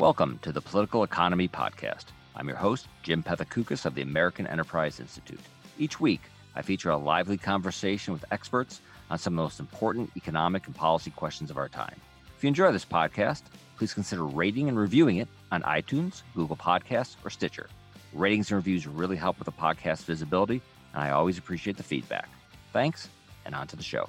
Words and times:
Welcome 0.00 0.38
to 0.40 0.50
the 0.50 0.62
Political 0.62 1.04
Economy 1.04 1.46
Podcast. 1.46 2.06
I'm 2.34 2.48
your 2.48 2.56
host, 2.56 2.88
Jim 3.02 3.22
Pethokoukis 3.22 3.84
of 3.84 3.94
the 3.94 4.00
American 4.00 4.46
Enterprise 4.46 4.98
Institute. 4.98 5.42
Each 5.78 6.00
week, 6.00 6.22
I 6.56 6.62
feature 6.62 6.88
a 6.88 6.96
lively 6.96 7.36
conversation 7.36 8.14
with 8.14 8.24
experts 8.30 8.80
on 9.10 9.18
some 9.18 9.34
of 9.34 9.36
the 9.36 9.42
most 9.42 9.60
important 9.60 10.10
economic 10.16 10.66
and 10.66 10.74
policy 10.74 11.10
questions 11.10 11.50
of 11.50 11.58
our 11.58 11.68
time. 11.68 11.94
If 12.34 12.42
you 12.42 12.48
enjoy 12.48 12.72
this 12.72 12.86
podcast, 12.86 13.42
please 13.76 13.92
consider 13.92 14.24
rating 14.24 14.70
and 14.70 14.78
reviewing 14.78 15.18
it 15.18 15.28
on 15.52 15.60
iTunes, 15.64 16.22
Google 16.34 16.56
Podcasts, 16.56 17.16
or 17.22 17.28
Stitcher. 17.28 17.68
Ratings 18.14 18.50
and 18.50 18.56
reviews 18.56 18.86
really 18.86 19.16
help 19.16 19.38
with 19.38 19.44
the 19.44 19.52
podcast 19.52 20.04
visibility, 20.04 20.62
and 20.94 21.02
I 21.02 21.10
always 21.10 21.36
appreciate 21.36 21.76
the 21.76 21.82
feedback. 21.82 22.30
Thanks, 22.72 23.10
and 23.44 23.54
on 23.54 23.66
to 23.66 23.76
the 23.76 23.82
show. 23.82 24.08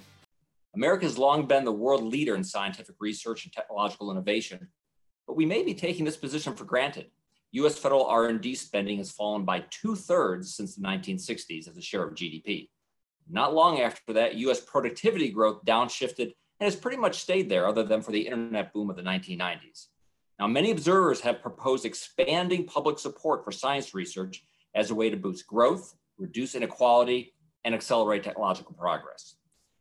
America 0.74 1.04
has 1.04 1.18
long 1.18 1.48
been 1.48 1.66
the 1.66 1.72
world 1.74 2.06
leader 2.06 2.34
in 2.34 2.46
scientific 2.46 2.96
research 3.02 3.44
and 3.44 3.52
technological 3.52 4.10
innovation, 4.10 4.70
but 5.32 5.38
we 5.38 5.46
may 5.46 5.64
be 5.64 5.74
taking 5.74 6.04
this 6.04 6.18
position 6.18 6.54
for 6.54 6.66
granted. 6.66 7.06
U.S. 7.54 7.78
federal 7.78 8.06
R&D 8.06 8.54
spending 8.54 8.98
has 8.98 9.12
fallen 9.12 9.46
by 9.46 9.64
two-thirds 9.70 10.54
since 10.54 10.76
the 10.76 10.82
1960s 10.82 11.70
as 11.70 11.78
a 11.78 11.82
share 11.82 12.04
of 12.04 12.16
GDP. 12.16 12.68
Not 13.30 13.54
long 13.54 13.80
after 13.80 14.12
that, 14.12 14.36
U.S. 14.36 14.60
productivity 14.60 15.30
growth 15.30 15.64
downshifted 15.64 16.20
and 16.20 16.34
has 16.60 16.76
pretty 16.76 16.98
much 16.98 17.22
stayed 17.22 17.48
there 17.48 17.66
other 17.66 17.84
than 17.84 18.02
for 18.02 18.12
the 18.12 18.20
internet 18.20 18.74
boom 18.74 18.90
of 18.90 18.98
the 18.98 19.04
1990s. 19.04 19.88
Now, 20.38 20.48
many 20.48 20.70
observers 20.70 21.22
have 21.22 21.42
proposed 21.42 21.86
expanding 21.86 22.66
public 22.66 23.00
support 23.00 23.46
for 23.46 23.54
science 23.54 23.94
research 23.94 24.44
as 24.76 24.92
a 24.92 24.96
way 24.96 25.10
to 25.10 25.16
boost 25.16 25.48
growth, 25.48 25.96
reduce 26.18 26.56
inequality, 26.56 27.36
and 27.64 27.74
accelerate 27.74 28.26
technological 28.26 28.74
progress. 28.74 29.38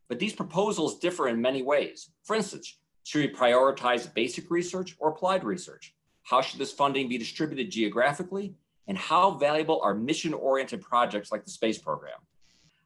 But 0.07 0.17
these 0.17 0.31
proposals 0.31 0.99
differ 0.99 1.27
in 1.27 1.41
many 1.41 1.61
ways. 1.61 2.09
For 2.23 2.37
instance, 2.37 2.77
should 3.03 3.21
we 3.21 3.35
prioritize 3.35 4.13
basic 4.13 4.49
research 4.51 4.95
or 4.99 5.09
applied 5.09 5.43
research? 5.43 5.95
How 6.23 6.41
should 6.41 6.59
this 6.59 6.71
funding 6.71 7.09
be 7.09 7.17
distributed 7.17 7.71
geographically? 7.71 8.55
And 8.87 8.97
how 8.97 9.31
valuable 9.31 9.79
are 9.81 9.93
mission 9.93 10.33
oriented 10.33 10.81
projects 10.81 11.31
like 11.31 11.45
the 11.45 11.51
space 11.51 11.77
program? 11.77 12.17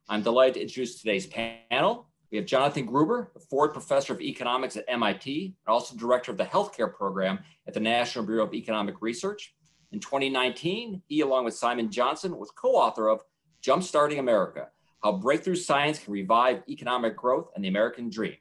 I'm 0.07 0.21
delighted 0.21 0.55
to 0.55 0.61
introduce 0.61 0.99
today's 0.99 1.27
panel. 1.27 2.07
We 2.31 2.37
have 2.37 2.45
Jonathan 2.45 2.85
Gruber, 2.85 3.31
a 3.35 3.39
Ford 3.39 3.73
Professor 3.73 4.13
of 4.13 4.21
Economics 4.21 4.77
at 4.77 4.85
MIT, 4.87 5.45
and 5.45 5.73
also 5.73 5.95
Director 5.95 6.31
of 6.31 6.37
the 6.37 6.45
Healthcare 6.45 6.93
Program 6.93 7.39
at 7.67 7.73
the 7.73 7.79
National 7.79 8.25
Bureau 8.25 8.45
of 8.45 8.53
Economic 8.53 9.01
Research. 9.01 9.53
In 9.91 9.99
2019, 9.99 11.01
he, 11.07 11.21
along 11.21 11.45
with 11.45 11.55
Simon 11.55 11.89
Johnson, 11.89 12.37
was 12.37 12.51
co 12.51 12.73
author 12.73 13.09
of 13.09 13.21
Jumpstarting 13.63 14.19
America 14.19 14.67
How 15.03 15.13
Breakthrough 15.13 15.55
Science 15.55 15.99
Can 15.99 16.13
Revive 16.13 16.63
Economic 16.69 17.15
Growth 17.15 17.49
and 17.55 17.63
the 17.63 17.69
American 17.69 18.09
Dream. 18.09 18.35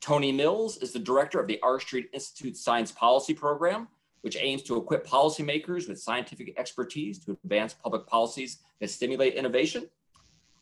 Tony 0.00 0.32
Mills 0.32 0.78
is 0.78 0.92
the 0.92 0.98
director 0.98 1.38
of 1.38 1.46
the 1.46 1.60
R 1.62 1.78
Street 1.78 2.08
Institute 2.14 2.56
Science 2.56 2.90
Policy 2.90 3.34
Program, 3.34 3.86
which 4.22 4.36
aims 4.40 4.62
to 4.62 4.76
equip 4.76 5.06
policymakers 5.06 5.88
with 5.88 6.00
scientific 6.00 6.58
expertise 6.58 7.18
to 7.24 7.32
advance 7.44 7.74
public 7.74 8.06
policies 8.06 8.58
that 8.80 8.90
stimulate 8.90 9.34
innovation. 9.34 9.88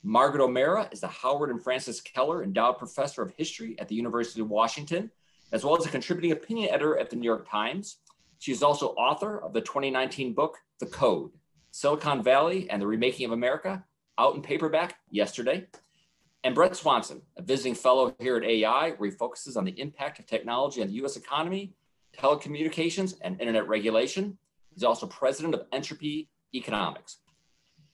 Margaret 0.03 0.43
O'Mara 0.43 0.89
is 0.91 1.01
the 1.01 1.09
Howard 1.09 1.51
and 1.51 1.63
Frances 1.63 2.01
Keller 2.01 2.43
Endowed 2.43 2.79
Professor 2.79 3.23
of 3.23 3.33
History 3.37 3.79
at 3.79 3.89
the 3.89 3.95
University 3.95 4.41
of 4.41 4.49
Washington, 4.49 5.11
as 5.53 5.65
well 5.65 5.77
as 5.77 5.87
a 5.87 5.91
contributing 5.91 6.33
opinion 6.33 6.71
editor 6.71 6.99
at 6.99 7.09
the 7.09 7.17
New 7.17 7.25
York 7.27 7.49
Times. 7.49 7.99
She 8.39 8.53
is 8.53 8.63
also 8.63 8.89
author 8.91 9.41
of 9.41 9.53
the 9.53 9.61
2019 9.61 10.35
book, 10.35 10.59
The 10.81 10.87
Code 10.87 11.31
Silicon 11.71 12.23
Valley 12.23 12.69
and 12.71 12.83
the 12.83 12.87
Remaking 12.87 13.27
of 13.27 13.33
America, 13.33 13.85
out 14.19 14.35
in 14.35 14.43
paperback 14.43 14.97
yesterday. 15.11 15.67
And 16.45 16.55
Brett 16.55 16.77
Swanson, 16.77 17.23
a 17.37 17.43
visiting 17.43 17.75
fellow 17.75 18.15
here 18.21 18.37
at 18.37 18.45
AEI, 18.45 18.95
where 18.97 19.11
he 19.11 19.17
focuses 19.17 19.57
on 19.57 19.65
the 19.65 19.79
impact 19.81 20.19
of 20.19 20.27
technology 20.27 20.81
on 20.81 20.89
the 20.89 20.95
US 21.05 21.17
economy, 21.17 21.75
telecommunications, 22.17 23.15
and 23.23 23.41
internet 23.41 23.67
regulation. 23.69 24.39
He's 24.73 24.85
also 24.85 25.07
president 25.07 25.55
of 25.55 25.63
Entropy 25.73 26.29
Economics. 26.55 27.19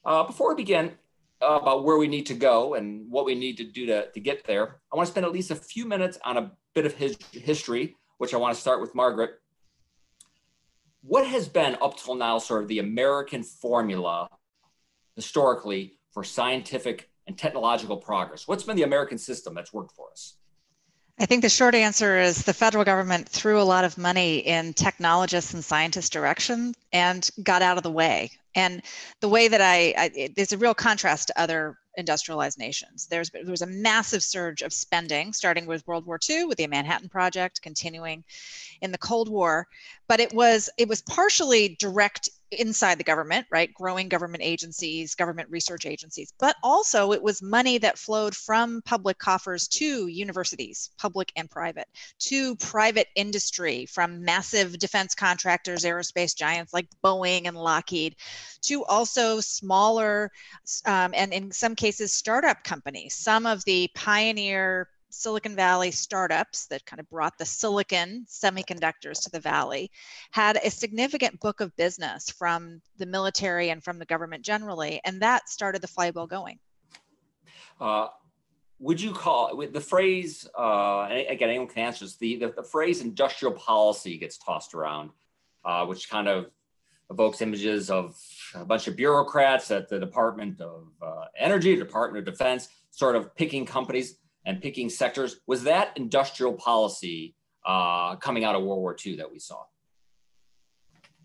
Uh, 0.05 0.25
before 0.25 0.51
we 0.51 0.63
begin 0.63 0.93
uh, 1.41 1.59
about 1.61 1.85
where 1.85 1.97
we 1.97 2.07
need 2.07 2.27
to 2.27 2.35
go 2.35 2.75
and 2.75 3.11
what 3.11 3.25
we 3.25 3.35
need 3.35 3.57
to 3.57 3.65
do 3.65 3.87
to, 3.87 4.11
to 4.11 4.21
get 4.21 4.45
there, 4.45 4.81
I 4.93 4.97
want 4.97 5.07
to 5.07 5.11
spend 5.11 5.25
at 5.25 5.33
least 5.33 5.51
a 5.51 5.57
few 5.57 5.87
minutes 5.87 6.19
on 6.25 6.37
a 6.37 6.53
bit 6.75 6.85
of 6.85 6.95
his 6.95 7.17
history, 7.33 7.97
which 8.19 8.35
I 8.35 8.37
want 8.37 8.55
to 8.55 8.61
start 8.61 8.83
with 8.83 8.95
Margaret. 8.95 9.31
What 11.03 11.27
has 11.27 11.49
been 11.49 11.77
up 11.81 11.97
till 11.97 12.15
now 12.15 12.39
sort 12.39 12.63
of 12.63 12.69
the 12.69 12.79
American 12.79 13.43
formula 13.43 14.29
historically 15.17 15.99
for 16.13 16.25
scientific 16.25 17.11
and 17.27 17.39
technological 17.39 17.97
progress? 17.97 18.47
What's 18.47 18.65
been 18.65 18.77
the 18.77 18.83
American 18.83 19.19
system 19.19 19.55
that's 19.55 19.73
worked 19.73 19.93
for 19.93 20.11
us? 20.11 20.37
I 21.19 21.27
think 21.27 21.43
the 21.43 21.49
short 21.49 21.77
answer 21.77 22.19
is 22.19 22.43
the 22.43 22.53
federal 22.53 22.85
government 22.85 23.29
threw 23.29 23.61
a 23.61 23.63
lot 23.63 23.85
of 23.85 23.97
money 23.97 24.39
in 24.39 24.75
technologists 24.75 25.55
and 25.55 25.65
scientists' 25.65 26.11
direction 26.11 26.75
and 26.93 27.31
got 27.43 27.63
out 27.63 27.77
of 27.77 27.85
the 27.85 27.91
way. 27.91 28.33
And 28.57 28.83
the 29.21 29.29
way 29.29 29.47
that 29.47 29.61
I, 29.61 29.95
I 29.97 30.11
it, 30.15 30.37
there's 30.37 30.53
a 30.53 30.59
real 30.59 30.75
contrast 30.75 31.29
to 31.29 31.41
other 31.41 31.79
industrialized 31.97 32.59
nations. 32.59 33.07
There's 33.07 33.31
there 33.31 33.45
was 33.47 33.63
a 33.63 33.67
massive 33.67 34.25
surge 34.25 34.63
of 34.63 34.73
spending, 34.73 35.33
starting 35.33 35.67
with 35.67 35.87
World 35.87 36.05
War 36.05 36.19
II 36.29 36.47
with 36.47 36.59
the 36.59 36.67
Manhattan 36.67 37.09
Project, 37.09 37.63
continuing 37.63 38.25
in 38.81 38.91
the 38.91 38.99
Cold 38.99 39.29
War, 39.29 39.69
but 40.09 40.19
it 40.19 40.33
was 40.33 40.69
it 40.79 40.89
was 40.89 41.03
partially 41.03 41.77
direct 41.79 42.29
inside 42.55 42.99
the 42.99 43.05
government, 43.05 43.47
right? 43.51 43.73
Growing 43.75 44.09
government 44.09 44.43
agencies, 44.43 45.15
government 45.15 45.49
research 45.51 45.87
agencies, 45.87 46.33
but 46.39 46.57
also 46.63 47.13
it 47.13 47.23
was 47.23 47.43
money 47.43 47.79
that 47.79 47.99
flowed 47.99 48.35
from 48.35 48.83
public 48.83 49.19
coffers 49.19 49.69
to 49.69 50.07
universities, 50.07 50.91
public 50.99 51.33
and 51.37 51.51
private, 51.51 51.89
to 52.19 52.57
private 52.57 53.09
industry, 53.15 53.87
from 53.87 54.25
massive 54.25 54.79
defense 54.79 55.15
contractors, 55.15 55.85
aerospace 55.85 56.37
giants 56.37 56.73
like 56.73 56.89
Boeing 57.05 57.47
and 57.47 57.57
Lockheed, 57.57 58.17
to 58.63 58.85
also 58.85 59.41
smaller 59.41 60.31
um, 60.87 61.13
and 61.15 61.33
in 61.33 61.51
some 61.51 61.75
cases 61.75 62.13
startup 62.13 62.65
companies. 62.65 63.15
Some 63.15 63.47
of 63.47 63.65
the 63.65 63.91
pioneer 63.95 64.89
Silicon 65.15 65.55
Valley 65.55 65.91
startups 65.91 66.67
that 66.67 66.85
kind 66.85 67.01
of 67.01 67.09
brought 67.09 67.39
the 67.39 67.45
silicon 67.45 68.27
semiconductors 68.29 69.23
to 69.23 69.31
the 69.31 69.41
valley 69.41 69.91
had 70.33 70.59
a 70.63 70.71
significant 70.71 71.41
book 71.41 71.61
of 71.61 71.75
business 71.77 72.31
from 72.31 72.81
the 72.99 73.07
military 73.07 73.71
and 73.71 73.83
from 73.83 73.99
the 73.99 74.05
government 74.05 74.45
generally, 74.45 75.01
and 75.05 75.23
that 75.23 75.49
started 75.49 75.81
the 75.83 75.89
flywheel 75.89 76.27
going. 76.27 76.59
Uh, 77.81 78.09
would 78.79 79.01
you 79.01 79.13
call 79.13 79.57
the 79.57 79.81
phrase 79.81 80.49
uh, 80.59 81.09
again? 81.11 81.49
Anyone 81.49 81.69
can 81.69 81.85
answer 81.85 82.05
this. 82.05 82.17
The, 82.17 82.37
the, 82.37 82.53
the 82.57 82.63
phrase 82.63 83.01
industrial 83.01 83.55
policy 83.55 84.19
gets 84.19 84.37
tossed 84.37 84.75
around, 84.75 85.11
uh, 85.65 85.87
which 85.87 86.11
kind 86.11 86.29
of 86.29 86.51
evokes 87.11 87.41
images 87.41 87.91
of 87.91 88.19
a 88.55 88.65
bunch 88.65 88.89
of 88.89 88.97
bureaucrats 88.97 89.71
at 89.71 89.89
the 89.89 89.99
Department 89.99 90.61
of 90.61 90.89
uh, 91.01 91.27
Energy, 91.39 91.77
Department 91.77 92.27
of 92.27 92.33
Defense, 92.33 92.69
sort 92.91 93.17
of 93.17 93.35
picking 93.37 93.65
companies 93.65 94.17
and 94.47 94.61
picking 94.61 94.89
sectors. 94.89 95.37
Was 95.47 95.65
that 95.65 95.97
industrial 95.97 96.53
policy 96.55 97.35
uh, 97.65 98.17
coming 98.17 98.45
out 98.45 98.55
of 98.55 98.63
World 98.63 98.81
War 98.81 98.97
II 99.05 99.17
that 99.17 99.31
we 99.31 99.39
saw? 99.39 99.63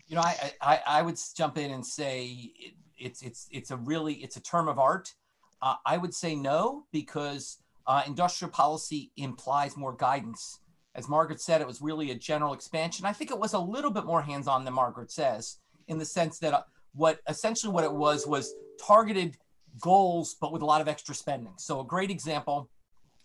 You 0.06 0.16
know, 0.16 0.22
I, 0.22 0.52
I, 0.60 0.80
I 0.86 1.02
would 1.02 1.18
jump 1.36 1.58
in 1.58 1.70
and 1.70 1.86
say 1.86 2.52
it, 2.58 2.74
it's 2.98 3.22
it's 3.22 3.48
it's 3.50 3.70
a 3.70 3.76
really 3.76 4.14
it's 4.14 4.36
a 4.36 4.42
term 4.42 4.68
of 4.68 4.78
art. 4.78 5.14
Uh, 5.62 5.74
I 5.86 5.96
would 5.96 6.14
say 6.14 6.34
no 6.34 6.86
because 6.92 7.58
uh, 7.86 8.02
industrial 8.06 8.50
policy 8.50 9.12
implies 9.16 9.76
more 9.76 9.92
guidance. 9.92 10.60
As 10.94 11.08
Margaret 11.08 11.40
said, 11.40 11.60
it 11.60 11.66
was 11.66 11.80
really 11.80 12.10
a 12.10 12.14
general 12.14 12.52
expansion. 12.52 13.06
I 13.06 13.12
think 13.12 13.30
it 13.30 13.38
was 13.38 13.52
a 13.52 13.58
little 13.58 13.92
bit 13.92 14.04
more 14.04 14.20
hands-on 14.20 14.64
than 14.64 14.74
Margaret 14.74 15.12
says, 15.12 15.58
in 15.86 15.98
the 15.98 16.04
sense 16.04 16.38
that 16.40 16.52
uh, 16.52 16.62
what 16.94 17.20
essentially 17.28 17.72
what 17.72 17.84
it 17.84 17.92
was 17.92 18.26
was 18.26 18.54
targeted 18.84 19.36
goals, 19.80 20.36
but 20.40 20.52
with 20.52 20.62
a 20.62 20.66
lot 20.66 20.80
of 20.80 20.88
extra 20.88 21.14
spending. 21.14 21.52
So 21.56 21.80
a 21.80 21.84
great 21.84 22.10
example 22.10 22.68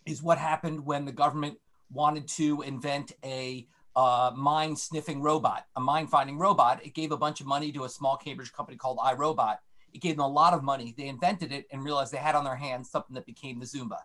is 0.05 0.21
what 0.21 0.37
happened 0.37 0.85
when 0.85 1.05
the 1.05 1.11
government 1.11 1.57
wanted 1.91 2.27
to 2.27 2.61
invent 2.61 3.11
a 3.23 3.67
uh, 3.95 4.31
mine 4.35 4.75
sniffing 4.75 5.21
robot, 5.21 5.65
a 5.75 5.79
mine 5.79 6.07
finding 6.07 6.37
robot. 6.37 6.85
It 6.85 6.93
gave 6.93 7.11
a 7.11 7.17
bunch 7.17 7.39
of 7.41 7.47
money 7.47 7.71
to 7.71 7.85
a 7.85 7.89
small 7.89 8.17
Cambridge 8.17 8.51
company 8.51 8.77
called 8.77 8.97
iRobot. 8.97 9.57
It 9.93 10.01
gave 10.01 10.17
them 10.17 10.25
a 10.25 10.29
lot 10.29 10.53
of 10.53 10.63
money. 10.63 10.93
They 10.97 11.07
invented 11.07 11.53
it 11.53 11.67
and 11.71 11.83
realized 11.83 12.11
they 12.11 12.17
had 12.17 12.35
on 12.35 12.43
their 12.43 12.57
hands 12.57 12.89
something 12.89 13.15
that 13.15 13.25
became 13.25 13.59
the 13.59 13.65
Roomba. 13.65 13.99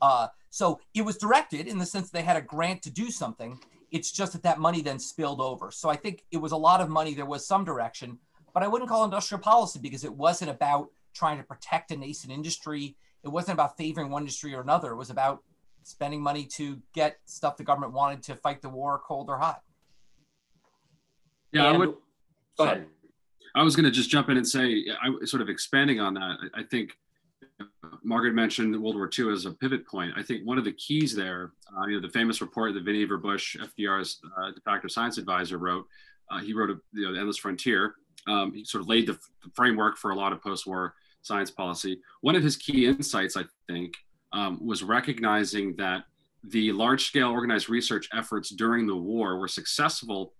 Uh, 0.00 0.28
so 0.50 0.80
it 0.94 1.02
was 1.02 1.16
directed 1.16 1.66
in 1.66 1.78
the 1.78 1.86
sense 1.86 2.10
they 2.10 2.22
had 2.22 2.36
a 2.36 2.42
grant 2.42 2.82
to 2.82 2.90
do 2.90 3.10
something. 3.10 3.58
It's 3.90 4.12
just 4.12 4.34
that 4.34 4.42
that 4.42 4.58
money 4.58 4.82
then 4.82 4.98
spilled 4.98 5.40
over. 5.40 5.70
So 5.70 5.88
I 5.88 5.96
think 5.96 6.24
it 6.30 6.38
was 6.38 6.52
a 6.52 6.56
lot 6.56 6.80
of 6.80 6.90
money. 6.90 7.14
There 7.14 7.24
was 7.24 7.46
some 7.46 7.64
direction, 7.64 8.18
but 8.52 8.62
I 8.62 8.68
wouldn't 8.68 8.90
call 8.90 9.04
industrial 9.04 9.40
policy 9.40 9.78
because 9.80 10.04
it 10.04 10.12
wasn't 10.12 10.50
about 10.50 10.88
trying 11.14 11.38
to 11.38 11.44
protect 11.44 11.90
a 11.90 11.96
nascent 11.96 12.32
industry 12.32 12.96
it 13.24 13.28
wasn't 13.28 13.54
about 13.54 13.76
favoring 13.76 14.10
one 14.10 14.22
industry 14.22 14.54
or 14.54 14.60
another. 14.60 14.92
It 14.92 14.96
was 14.96 15.10
about 15.10 15.42
spending 15.82 16.22
money 16.22 16.44
to 16.44 16.80
get 16.94 17.18
stuff 17.24 17.56
the 17.56 17.64
government 17.64 17.92
wanted 17.92 18.22
to 18.24 18.36
fight 18.36 18.62
the 18.62 18.68
war, 18.68 19.00
cold 19.04 19.28
or 19.28 19.38
hot. 19.38 19.62
Yeah, 21.52 21.66
and, 21.66 21.76
I 21.76 21.78
would. 21.78 21.94
Go 22.58 22.64
ahead. 22.64 22.86
I 23.54 23.62
was 23.62 23.76
going 23.76 23.84
to 23.84 23.90
just 23.90 24.08
jump 24.08 24.30
in 24.30 24.36
and 24.36 24.48
say, 24.48 24.84
I 25.02 25.24
sort 25.26 25.42
of 25.42 25.48
expanding 25.48 26.00
on 26.00 26.14
that. 26.14 26.38
I 26.54 26.62
think 26.62 26.96
Margaret 28.02 28.34
mentioned 28.34 28.80
World 28.80 28.96
War 28.96 29.10
II 29.16 29.30
as 29.30 29.44
a 29.44 29.52
pivot 29.52 29.86
point. 29.86 30.12
I 30.16 30.22
think 30.22 30.46
one 30.46 30.58
of 30.58 30.64
the 30.64 30.72
keys 30.72 31.14
there, 31.14 31.52
uh, 31.76 31.86
you 31.86 31.96
know, 31.96 32.00
the 32.00 32.12
famous 32.12 32.40
report 32.40 32.74
that 32.74 32.84
Vannevar 32.84 33.20
Bush, 33.20 33.56
FDR's 33.56 34.20
uh, 34.38 34.52
de 34.52 34.60
facto 34.62 34.88
science 34.88 35.18
advisor, 35.18 35.58
wrote 35.58 35.86
uh, 36.30 36.38
he 36.38 36.54
wrote 36.54 36.70
a, 36.70 36.80
you 36.92 37.04
know, 37.04 37.12
the 37.12 37.18
Endless 37.18 37.36
Frontier. 37.36 37.96
Um, 38.26 38.52
he 38.54 38.64
sort 38.64 38.82
of 38.82 38.88
laid 38.88 39.06
the, 39.06 39.14
the, 39.44 39.50
framework 39.54 39.96
for 39.96 40.12
a 40.12 40.14
lot 40.14 40.32
of 40.32 40.40
post-war 40.40 40.94
science 41.22 41.50
policy. 41.50 42.00
One 42.20 42.36
of 42.36 42.42
his 42.42 42.56
key 42.56 42.86
insights, 42.86 43.36
I 43.36 43.44
think, 43.68 43.94
um, 44.32 44.64
was 44.64 44.82
recognizing 44.82 45.76
that 45.76 46.04
the 46.44 46.72
large-scale 46.72 47.30
organized 47.30 47.68
research 47.68 48.08
efforts 48.12 48.50
during 48.50 48.86
the 48.86 48.96
war 48.96 49.38
were 49.38 49.48
successful 49.48 50.34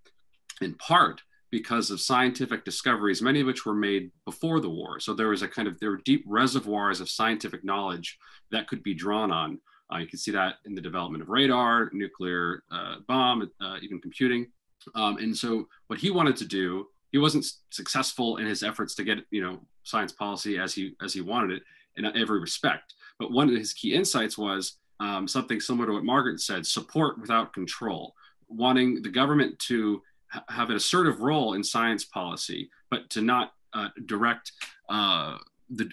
in 0.60 0.74
part 0.74 1.22
because 1.50 1.90
of 1.90 2.00
scientific 2.00 2.64
discoveries, 2.64 3.20
many 3.20 3.40
of 3.40 3.46
which 3.46 3.66
were 3.66 3.74
made 3.74 4.10
before 4.24 4.58
the 4.58 4.70
war. 4.70 4.98
So 4.98 5.12
there 5.12 5.28
was 5.28 5.42
a 5.42 5.48
kind 5.48 5.68
of 5.68 5.78
there 5.78 5.90
were 5.90 6.00
deep 6.04 6.24
reservoirs 6.26 7.00
of 7.00 7.10
scientific 7.10 7.62
knowledge 7.62 8.18
that 8.50 8.66
could 8.66 8.82
be 8.82 8.94
drawn 8.94 9.30
on. 9.30 9.60
Uh, 9.92 9.98
you 9.98 10.06
can 10.06 10.18
see 10.18 10.30
that 10.30 10.54
in 10.64 10.74
the 10.74 10.80
development 10.80 11.22
of 11.22 11.28
radar, 11.28 11.90
nuclear 11.92 12.62
uh, 12.72 12.96
bomb, 13.06 13.50
uh, 13.60 13.76
even 13.82 14.00
computing. 14.00 14.50
Um, 14.94 15.18
and 15.18 15.36
so 15.36 15.68
what 15.88 15.98
he 15.98 16.10
wanted 16.10 16.36
to 16.36 16.46
do, 16.46 16.86
he 17.12 17.18
wasn't 17.18 17.44
successful 17.70 18.38
in 18.38 18.46
his 18.46 18.62
efforts 18.62 18.94
to 18.94 19.04
get 19.04 19.18
you 19.30 19.42
know 19.42 19.60
science 19.82 20.12
policy 20.12 20.58
as 20.58 20.74
he 20.74 20.94
as 21.02 21.12
he 21.12 21.20
wanted 21.20 21.50
it 21.52 21.62
in 21.96 22.04
every 22.16 22.40
respect. 22.40 22.94
But 23.18 23.32
one 23.32 23.48
of 23.48 23.56
his 23.56 23.72
key 23.72 23.94
insights 23.94 24.38
was 24.38 24.78
um, 25.00 25.28
something 25.28 25.60
similar 25.60 25.86
to 25.86 25.92
what 25.94 26.04
Margaret 26.04 26.40
said: 26.40 26.66
support 26.66 27.20
without 27.20 27.52
control, 27.52 28.14
wanting 28.48 29.02
the 29.02 29.08
government 29.08 29.58
to 29.60 30.02
ha- 30.28 30.44
have 30.48 30.70
an 30.70 30.76
assertive 30.76 31.20
role 31.20 31.54
in 31.54 31.62
science 31.62 32.04
policy, 32.04 32.70
but 32.90 33.10
to 33.10 33.20
not 33.20 33.52
uh, 33.74 33.88
direct 34.06 34.52
uh, 34.88 35.36
the 35.70 35.88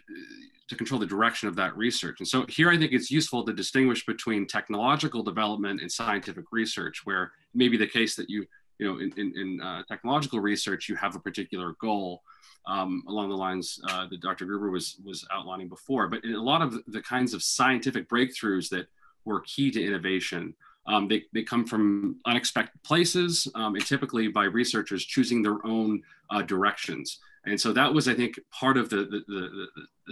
to 0.69 0.75
control 0.75 0.99
the 0.99 1.05
direction 1.05 1.49
of 1.49 1.55
that 1.55 1.75
research. 1.75 2.19
And 2.19 2.27
so 2.27 2.45
here 2.47 2.69
I 2.69 2.77
think 2.77 2.93
it's 2.93 3.09
useful 3.09 3.43
to 3.43 3.53
distinguish 3.53 4.05
between 4.05 4.45
technological 4.45 5.23
development 5.23 5.81
and 5.81 5.91
scientific 5.91 6.45
research, 6.51 7.01
where 7.05 7.31
maybe 7.55 7.75
the 7.75 7.87
case 7.87 8.15
that 8.15 8.29
you, 8.29 8.45
you 8.77 8.85
know, 8.85 8.99
in, 8.99 9.11
in, 9.17 9.33
in 9.35 9.61
uh, 9.61 9.81
technological 9.87 10.39
research, 10.39 10.87
you 10.87 10.95
have 10.95 11.15
a 11.15 11.19
particular 11.19 11.75
goal 11.81 12.21
um, 12.67 13.03
along 13.07 13.29
the 13.29 13.35
lines 13.35 13.79
uh, 13.89 14.07
that 14.07 14.21
Dr. 14.21 14.45
Gruber 14.45 14.69
was, 14.69 14.97
was 15.03 15.25
outlining 15.33 15.69
before. 15.69 16.07
But 16.07 16.23
a 16.25 16.41
lot 16.41 16.61
of 16.61 16.79
the 16.87 17.01
kinds 17.01 17.33
of 17.33 17.43
scientific 17.43 18.09
breakthroughs 18.09 18.69
that 18.69 18.87
were 19.25 19.41
key 19.41 19.71
to 19.71 19.83
innovation, 19.83 20.53
um, 20.85 21.07
they, 21.07 21.23
they 21.33 21.43
come 21.43 21.65
from 21.65 22.17
unexpected 22.25 22.81
places 22.83 23.47
um, 23.55 23.75
and 23.75 23.85
typically 23.85 24.27
by 24.27 24.45
researchers 24.45 25.05
choosing 25.05 25.41
their 25.41 25.65
own 25.65 26.01
uh, 26.29 26.41
directions. 26.41 27.19
And 27.45 27.59
so 27.59 27.71
that 27.73 27.93
was, 27.93 28.07
I 28.07 28.13
think, 28.13 28.39
part 28.51 28.77
of 28.77 28.89
the, 28.89 28.97
the, 28.97 29.23
the, 29.27 29.67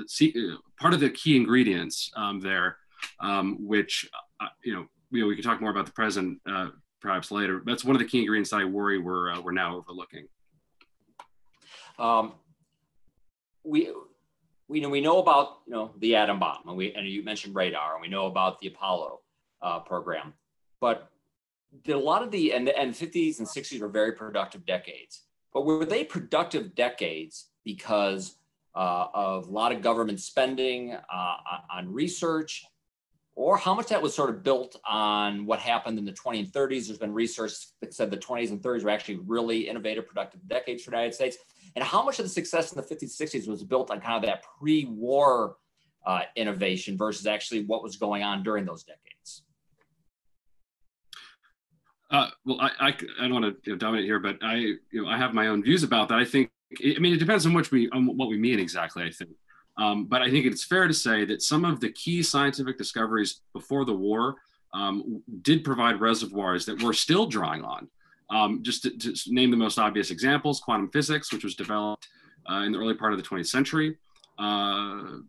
the 0.10 0.54
uh, 0.54 0.58
part 0.80 0.94
of 0.94 1.00
the 1.00 1.10
key 1.10 1.36
ingredients 1.36 2.12
um, 2.16 2.40
there, 2.40 2.78
um, 3.20 3.58
which, 3.60 4.10
uh, 4.40 4.48
you 4.64 4.74
know, 4.74 4.88
know, 5.12 5.28
we 5.28 5.36
can 5.36 5.44
talk 5.44 5.62
more 5.62 5.72
about 5.72 5.86
the 5.86 5.92
present 5.92 6.40
uh, 6.50 6.70
perhaps 7.02 7.32
later. 7.32 7.62
That's 7.66 7.84
one 7.84 7.96
of 7.96 8.00
the 8.00 8.08
key 8.08 8.20
ingredients 8.20 8.52
that 8.52 8.58
I 8.58 8.66
worry 8.66 9.00
we're, 9.00 9.32
uh, 9.32 9.42
we're 9.42 9.52
now 9.52 9.78
overlooking. 9.78 10.28
Um, 12.00 12.34
we, 13.64 13.92
we 14.68 14.80
know, 14.80 14.90
we 14.90 15.02
know 15.02 15.20
about, 15.20 15.60
you 15.66 15.74
know, 15.74 15.92
the 16.00 16.16
atom 16.16 16.40
bomb 16.40 16.68
and 16.68 16.78
we, 16.78 16.94
and 16.94 17.08
you 17.08 17.24
mentioned 17.24 17.56
radar 17.56 17.94
and 17.94 18.02
we 18.02 18.08
know 18.08 18.28
about 18.28 18.60
the 18.60 18.68
Apollo 18.68 19.20
uh, 19.62 19.80
program, 19.80 20.34
but 20.80 21.10
did 21.84 21.96
a 21.96 22.00
lot 22.00 22.24
of 22.24 22.32
the, 22.32 22.54
and, 22.54 22.70
and 22.70 22.94
50s 22.94 23.40
and 23.40 23.48
60s 23.48 23.80
were 23.80 23.90
very 23.90 24.14
productive 24.14 24.66
decades. 24.66 25.24
But 25.54 25.66
were 25.66 25.86
they 25.86 26.04
productive 26.04 26.76
decades 26.76 27.48
because 27.64 28.36
uh, 28.76 29.08
of 29.14 29.48
a 29.48 29.52
lot 29.52 29.72
of 29.72 29.82
government 29.82 30.20
spending 30.20 30.94
uh, 30.94 31.36
on 31.74 31.92
research, 31.92 32.66
or 33.38 33.56
how 33.56 33.76
much 33.76 33.88
that 33.90 34.02
was 34.02 34.16
sort 34.16 34.32
of 34.32 34.42
built 34.42 34.82
on 34.84 35.46
what 35.46 35.60
happened 35.60 36.00
in 36.00 36.06
the 36.06 36.12
20s 36.12 36.40
and 36.40 36.48
30s? 36.52 36.88
There's 36.88 36.98
been 36.98 37.14
research 37.14 37.54
that 37.82 37.94
said 37.94 38.10
the 38.10 38.18
20s 38.18 38.50
and 38.50 38.60
30s 38.60 38.84
were 38.84 38.90
actually 38.90 39.18
really 39.28 39.70
innovative, 39.70 40.08
productive 40.08 40.40
decades 40.48 40.84
for 40.84 40.90
the 40.90 40.98
United 40.98 41.14
States. 41.14 41.38
And 41.76 41.86
how 41.86 42.04
much 42.04 42.18
of 42.18 42.26
the 42.26 42.30
success 42.30 42.74
in 42.74 42.82
the 42.82 42.84
50s, 42.84 43.16
60s 43.16 43.48
was 43.48 43.64
built 43.64 43.92
on 43.92 44.02
kind 44.02 44.16
of 44.16 44.24
that 44.24 44.44
pre 44.60 44.86
war 44.86 45.58
uh, 46.04 46.22
innovation 46.36 46.98
versus 46.98 47.28
actually 47.28 47.64
what 47.66 47.84
was 47.84 47.96
going 47.96 48.24
on 48.24 48.42
during 48.42 48.66
those 48.66 48.84
decades? 48.84 49.44
Uh, 52.10 52.30
well, 52.44 52.60
I, 52.60 52.72
I, 52.80 52.88
I, 52.88 53.28
don't 53.28 53.34
want 53.34 53.46
to 53.46 53.70
you 53.70 53.74
know, 53.74 53.78
dominate 53.78 54.06
here, 54.06 54.20
but 54.20 54.40
I, 54.42 54.56
you 54.56 54.80
know, 54.94 55.08
I 55.08 55.18
have 55.18 55.36
my 55.36 55.50
own 55.50 55.62
views 55.62 55.84
about 55.84 56.10
that. 56.10 56.18
I 56.18 56.26
think, 56.26 56.50
I 56.84 56.98
mean, 56.98 57.14
it 57.14 57.20
depends 57.20 57.46
on 57.46 57.54
which 57.54 57.70
we, 57.70 57.88
on 57.92 58.18
what 58.18 58.30
we 58.30 58.38
mean 58.38 58.60
exactly. 58.60 59.04
I 59.04 59.12
think, 59.12 59.30
um, 59.78 60.06
but 60.06 60.22
I 60.22 60.30
think 60.30 60.46
it's 60.46 60.64
fair 60.64 60.88
to 60.88 60.94
say 60.94 61.26
that 61.26 61.42
some 61.42 61.64
of 61.64 61.80
the 61.80 61.92
key 61.92 62.24
scientific 62.24 62.78
discoveries 62.78 63.42
before 63.54 63.86
the 63.86 63.94
war 63.94 64.36
um, 64.74 65.24
did 65.42 65.64
provide 65.64 66.02
reservoirs 66.02 66.66
that 66.66 66.82
we're 66.82 66.94
still 66.94 67.26
drawing 67.28 67.64
on. 67.64 67.88
Um, 68.30 68.62
just 68.62 68.84
to, 68.84 68.98
to, 68.98 69.16
name 69.28 69.52
the 69.52 69.58
most 69.58 69.80
obvious 69.80 70.12
examples, 70.12 70.60
quantum 70.60 70.90
physics, 70.90 71.32
which 71.32 71.46
was 71.46 71.56
developed 71.56 72.10
uh, 72.50 72.64
in 72.64 72.74
the 72.74 72.78
early 72.78 72.94
part 72.94 73.14
of 73.14 73.20
the 73.20 73.24
20th 73.24 73.48
century. 73.48 73.98
Uh, 74.38 75.20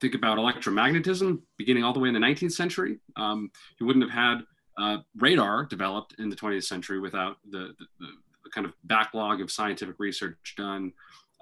think 0.00 0.14
about 0.14 0.36
electromagnetism, 0.36 1.40
beginning 1.56 1.82
all 1.82 1.94
the 1.94 2.00
way 2.00 2.08
in 2.08 2.14
the 2.14 2.20
19th 2.20 2.52
century. 2.52 2.98
Um, 3.16 3.50
you 3.80 3.86
wouldn't 3.86 4.04
have 4.04 4.12
had 4.12 4.44
uh, 4.78 4.98
radar 5.16 5.64
developed 5.64 6.14
in 6.18 6.28
the 6.28 6.36
20th 6.36 6.64
century 6.64 7.00
without 7.00 7.38
the, 7.50 7.74
the, 7.78 7.86
the, 8.00 8.08
kind 8.54 8.64
of 8.64 8.74
backlog 8.84 9.40
of 9.40 9.50
scientific 9.50 9.96
research 9.98 10.54
done 10.56 10.92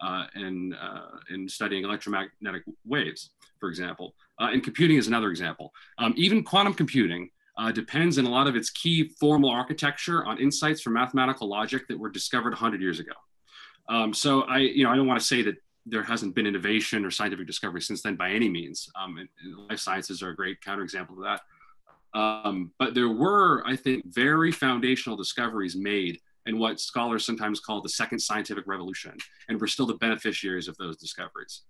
uh, 0.01 0.27
in, 0.35 0.75
uh, 0.75 1.19
in 1.31 1.49
studying 1.49 1.85
electromagnetic 1.85 2.63
waves, 2.85 3.31
for 3.61 3.69
example. 3.69 4.15
Uh, 4.41 4.49
and 4.53 4.63
computing 4.63 4.97
is 4.97 5.07
another 5.07 5.31
example. 5.31 5.73
Um, 5.99 6.15
even 6.17 6.43
quantum 6.43 6.75
computing 6.75 7.31
uh, 7.57 7.71
depends 7.71 8.19
in 8.19 8.25
a 8.25 8.31
lot 8.31 8.47
of 8.47 8.57
its 8.57 8.71
key 8.71 9.09
formal 9.21 9.51
architecture 9.51 10.25
on 10.25 10.39
insights 10.39 10.81
from 10.81 10.95
mathematical 10.95 11.49
logic 11.49 11.87
that 11.89 11.99
were 11.99 12.11
discovered 12.11 12.51
100 12.51 12.81
years 12.81 12.99
ago. 12.99 13.13
Um, 13.89 14.13
so 14.13 14.43
I, 14.43 14.59
you 14.59 14.85
know, 14.85 14.91
I 14.91 14.97
don't 14.97 15.07
want 15.07 15.21
to 15.21 15.27
say 15.27 15.43
that 15.43 15.57
there 15.87 16.03
hasn't 16.03 16.35
been 16.35 16.47
innovation 16.47 17.05
or 17.05 17.11
scientific 17.11 17.47
discovery 17.47 17.83
since 17.83 18.03
then 18.03 18.17
by 18.17 18.31
any 18.31 18.49
means. 18.49 18.89
Um, 19.01 19.19
and, 19.19 19.29
and 19.43 19.69
life 19.69 19.79
sciences 19.79 20.23
are 20.23 20.31
a 20.31 20.37
great 20.37 20.61
counterexample 20.63 21.11
of 21.11 21.23
that. 21.23 21.41
Um, 22.19 22.73
but 22.79 22.95
there 22.95 23.09
were, 23.11 23.63
I 23.67 23.77
think, 23.77 24.07
very 24.07 24.51
foundational 24.51 25.17
discoveries 25.17 25.77
made 25.77 26.21
in 26.47 26.59
what 26.59 26.81
scholars 26.81 27.25
sometimes 27.25 27.61
call 27.61 27.81
the 27.81 27.89
second 27.89 28.19
scientific 28.19 28.67
revolution. 28.67 29.17
And 29.49 29.61
we're 29.61 29.67
still 29.67 29.87
the 29.87 29.95
beneficiaries 29.95 30.69
of 30.69 30.77
those 30.77 30.97
discoveries. 30.97 31.63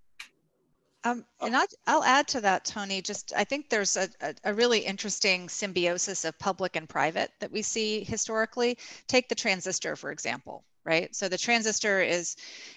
Um, 1.03 1.23
and 1.39 1.55
I'll, 1.55 1.67
I'll, 1.85 2.03
add 2.03 2.27
to 2.29 2.41
that, 2.41 2.65
Tony. 2.65 2.99
Just 2.99 3.31
I 3.37 3.43
think 3.43 3.69
there's 3.69 3.95
a, 3.95 4.09
a, 4.21 4.33
a, 4.45 4.53
really 4.55 4.79
interesting 4.79 5.47
symbiosis 5.47 6.25
of 6.25 6.37
public 6.39 6.75
and 6.75 6.89
private 6.89 7.29
that 7.39 7.51
we 7.51 7.61
see 7.61 8.03
historically. 8.03 8.79
Take 9.07 9.29
the 9.29 9.35
transistor, 9.35 9.95
for 9.95 10.09
example 10.09 10.65
right? 10.85 11.13
So 11.15 11.27
the 11.27 11.37
transistor 11.37 12.01
is 12.01 12.35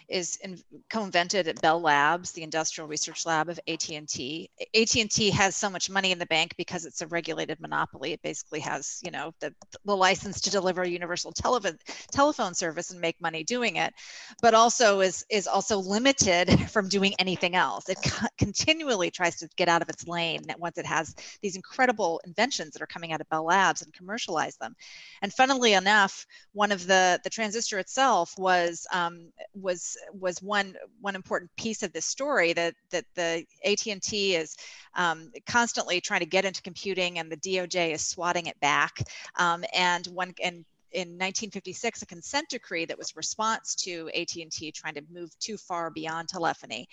is 0.08 0.38
in, 0.42 0.58
co-invented 0.88 1.48
at 1.48 1.60
Bell 1.60 1.80
Labs, 1.80 2.32
the 2.32 2.42
industrial 2.42 2.88
research 2.88 3.26
lab 3.26 3.50
of 3.50 3.60
AT&T. 3.68 4.50
AT&T 4.74 5.30
has 5.30 5.54
so 5.54 5.68
much 5.68 5.90
money 5.90 6.12
in 6.12 6.18
the 6.18 6.26
bank 6.26 6.54
because 6.56 6.86
it's 6.86 7.02
a 7.02 7.06
regulated 7.08 7.60
monopoly. 7.60 8.12
It 8.12 8.22
basically 8.22 8.60
has, 8.60 9.00
you 9.04 9.10
know, 9.10 9.32
the, 9.40 9.52
the 9.84 9.94
license 9.94 10.40
to 10.42 10.50
deliver 10.50 10.86
universal 10.86 11.30
telephone 11.32 11.76
telephone 12.10 12.54
service 12.54 12.90
and 12.90 13.00
make 13.00 13.20
money 13.20 13.44
doing 13.44 13.76
it, 13.76 13.92
but 14.40 14.54
also 14.54 15.00
is 15.00 15.24
is 15.30 15.46
also 15.46 15.78
limited 15.78 16.48
from 16.70 16.88
doing 16.88 17.14
anything 17.18 17.54
else. 17.54 17.88
It 17.88 17.98
co- 18.02 18.26
continually 18.38 19.10
tries 19.10 19.36
to 19.36 19.48
get 19.56 19.68
out 19.68 19.82
of 19.82 19.90
its 19.90 20.08
lane 20.08 20.40
once 20.58 20.78
it 20.78 20.86
has 20.86 21.14
these 21.42 21.56
incredible 21.56 22.20
inventions 22.24 22.72
that 22.72 22.82
are 22.82 22.86
coming 22.86 23.12
out 23.12 23.20
of 23.20 23.28
Bell 23.28 23.44
Labs 23.44 23.82
and 23.82 23.92
commercialize 23.92 24.56
them. 24.56 24.74
And 25.20 25.32
funnily 25.32 25.74
enough, 25.74 26.24
one 26.52 26.72
of 26.72 26.86
the 26.86 27.20
the 27.24 27.30
transistor 27.30 27.78
itself 27.78 27.97
itself 27.98 28.32
was 28.38 28.86
um, 28.92 29.32
was 29.54 29.96
was 30.12 30.40
one 30.40 30.76
one 31.00 31.16
important 31.16 31.50
piece 31.56 31.82
of 31.82 31.92
this 31.92 32.06
story 32.06 32.52
that 32.52 32.74
that 32.90 33.04
the 33.16 33.44
AT&T 33.64 34.36
is 34.36 34.56
um, 34.94 35.32
constantly 35.46 36.00
trying 36.00 36.20
to 36.20 36.26
get 36.26 36.44
into 36.44 36.62
computing 36.62 37.18
and 37.18 37.30
the 37.30 37.36
DOJ 37.36 37.92
is 37.92 38.06
swatting 38.06 38.46
it 38.46 38.58
back. 38.60 39.02
Um, 39.36 39.64
and 39.74 40.06
one 40.06 40.32
and 40.42 40.64
in 40.92 41.08
1956 41.08 42.02
a 42.02 42.06
consent 42.06 42.48
decree 42.48 42.86
that 42.86 42.96
was 42.96 43.16
response 43.16 43.74
to 43.74 44.08
AT&T 44.14 44.72
trying 44.72 44.94
to 44.94 45.02
move 45.12 45.36
too 45.38 45.58
far 45.58 45.90
beyond 45.90 46.28
telephony 46.28 46.88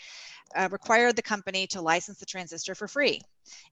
uh, 0.55 0.67
required 0.71 1.15
the 1.15 1.21
company 1.21 1.65
to 1.67 1.81
license 1.81 2.19
the 2.19 2.25
transistor 2.25 2.75
for 2.75 2.89
free 2.89 3.21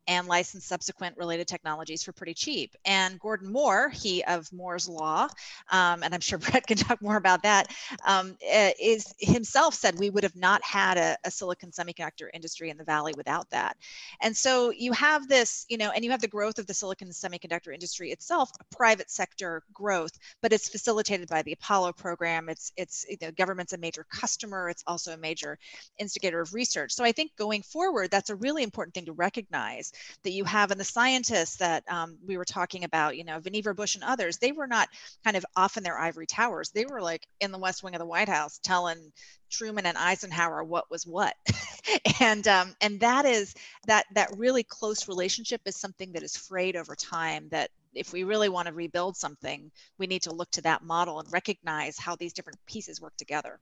and 0.08 0.28
license 0.28 0.66
subsequent 0.66 1.18
related 1.18 1.48
technologies 1.48 2.04
for 2.04 2.12
pretty 2.12 2.34
cheap. 2.34 2.76
And 2.86 3.20
Gordon 3.20 3.52
Moore, 3.52 3.90
he 3.90 4.24
of 4.24 4.52
Moore's 4.52 4.88
Law, 4.88 5.28
um, 5.72 6.04
and 6.04 6.14
I'm 6.14 6.20
sure 6.20 6.38
Brett 6.44 6.68
can 6.68 6.78
talk 6.78 7.02
more 7.02 7.18
about 7.18 7.44
that, 7.44 7.74
um, 8.06 8.36
eh, 8.46 8.74
is 8.80 9.14
himself 9.20 9.74
said 9.74 9.98
we 9.98 10.10
would 10.10 10.24
have 10.24 10.36
not 10.36 10.64
had 10.64 10.98
a, 10.98 11.18
a, 11.24 11.32
silicon 11.32 11.72
semiconductor 11.72 12.28
industry 12.34 12.70
in 12.70 12.78
the 12.78 12.84
Valley 12.84 13.14
without 13.18 13.50
that. 13.50 13.78
And 14.22 14.36
so 14.36 14.72
you 14.72 14.92
have 14.94 15.28
this, 15.28 15.66
you 15.70 15.78
know, 15.78 15.92
and 15.92 16.04
you 16.04 16.12
have 16.12 16.22
the 16.22 16.28
growth 16.28 16.60
of 16.60 16.68
the 16.68 16.74
silicon 16.74 17.10
semiconductor 17.10 17.74
industry 17.74 18.12
itself, 18.12 18.52
a 18.60 18.76
private 18.76 19.10
sector 19.10 19.64
growth, 19.74 20.12
but 20.42 20.54
it's 20.54 20.70
facilitated 20.70 21.28
by 21.28 21.42
the 21.42 21.54
Apollo 21.54 21.94
program. 21.94 22.50
It's, 22.50 22.72
it's, 22.78 23.06
you 23.10 23.18
know, 23.22 23.32
government's 23.32 23.74
a 23.74 23.78
major 23.78 24.06
customer. 24.10 24.70
It's 24.70 24.84
also 24.86 25.14
a 25.14 25.18
major 25.18 25.58
instigator 25.98 26.42
of 26.42 26.54
research. 26.54 26.94
So 26.94 27.04
I 27.04 27.12
think 27.12 27.36
going 27.36 27.64
forward, 27.64 28.12
that's 28.12 28.30
a 28.30 28.36
really 28.36 28.64
important 28.64 28.94
thing 28.94 29.06
to 29.06 29.14
recognize 29.14 29.63
recognize 29.64 29.92
that 30.24 30.32
you 30.32 30.44
have 30.46 30.72
and 30.72 30.80
the 30.80 30.86
scientists 30.86 31.58
that 31.58 31.84
um, 31.90 32.18
we 32.26 32.38
were 32.38 32.46
talking 32.46 32.84
about, 32.84 33.18
you 33.18 33.24
know, 33.24 33.40
Vannevar 33.40 33.76
Bush 33.76 33.96
and 33.96 34.04
others, 34.04 34.38
they 34.38 34.52
were 34.52 34.68
not 34.68 34.90
kind 35.24 35.38
of 35.38 35.46
off 35.56 35.78
in 35.78 35.84
their 35.84 36.00
ivory 36.00 36.26
towers. 36.26 36.72
They 36.72 36.86
were 36.86 37.02
like 37.02 37.26
in 37.40 37.52
the 37.52 37.58
West 37.58 37.84
Wing 37.84 37.96
of 37.96 38.00
the 38.00 38.06
White 38.06 38.30
House 38.30 38.60
telling 38.64 39.12
Truman 39.50 39.86
and 39.86 39.98
Eisenhower 39.98 40.64
what 40.64 40.90
was 40.90 41.06
what. 41.06 41.36
and 42.20 42.48
um, 42.48 42.76
and 42.82 43.00
that 43.00 43.26
is 43.26 43.54
that 43.88 44.06
that 44.16 44.30
really 44.38 44.64
close 44.64 45.08
relationship 45.08 45.62
is 45.66 45.76
something 45.76 46.12
that 46.14 46.24
is 46.24 46.36
frayed 46.36 46.76
over 46.76 46.96
time 46.96 47.48
that 47.52 47.70
if 47.94 48.12
we 48.12 48.24
really 48.24 48.50
want 48.50 48.68
to 48.68 48.74
rebuild 48.74 49.16
something, 49.16 49.72
we 50.00 50.08
need 50.08 50.24
to 50.24 50.34
look 50.34 50.50
to 50.52 50.62
that 50.64 50.82
model 50.82 51.20
and 51.20 51.32
recognize 51.32 52.00
how 52.00 52.16
these 52.16 52.34
different 52.34 52.58
pieces 52.66 53.00
work 53.00 53.16
together. 53.18 53.60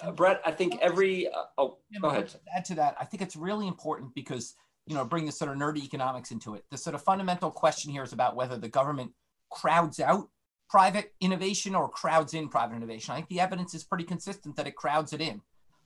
Uh, 0.00 0.10
Brett, 0.10 0.40
I 0.46 0.52
think 0.52 0.78
every 0.80 1.28
uh, 1.28 1.44
oh, 1.58 1.78
go 2.00 2.08
ahead. 2.08 2.34
Add 2.56 2.64
to 2.66 2.74
that, 2.76 2.96
I 2.98 3.04
think 3.04 3.22
it's 3.22 3.36
really 3.36 3.68
important 3.68 4.14
because 4.14 4.54
you 4.86 4.94
know 4.94 5.04
bring 5.04 5.26
this 5.26 5.38
sort 5.38 5.50
of 5.50 5.56
nerdy 5.56 5.84
economics 5.84 6.30
into 6.30 6.54
it. 6.54 6.64
The 6.70 6.78
sort 6.78 6.94
of 6.94 7.02
fundamental 7.02 7.50
question 7.50 7.92
here 7.92 8.02
is 8.02 8.12
about 8.12 8.36
whether 8.36 8.58
the 8.58 8.68
government 8.68 9.12
crowds 9.50 10.00
out 10.00 10.28
private 10.68 11.12
innovation 11.20 11.74
or 11.74 11.88
crowds 11.88 12.34
in 12.34 12.48
private 12.48 12.76
innovation. 12.76 13.12
I 13.12 13.16
think 13.16 13.28
the 13.28 13.40
evidence 13.40 13.74
is 13.74 13.84
pretty 13.84 14.04
consistent 14.04 14.56
that 14.56 14.66
it 14.66 14.74
crowds 14.74 15.12
it 15.12 15.20
in. 15.20 15.42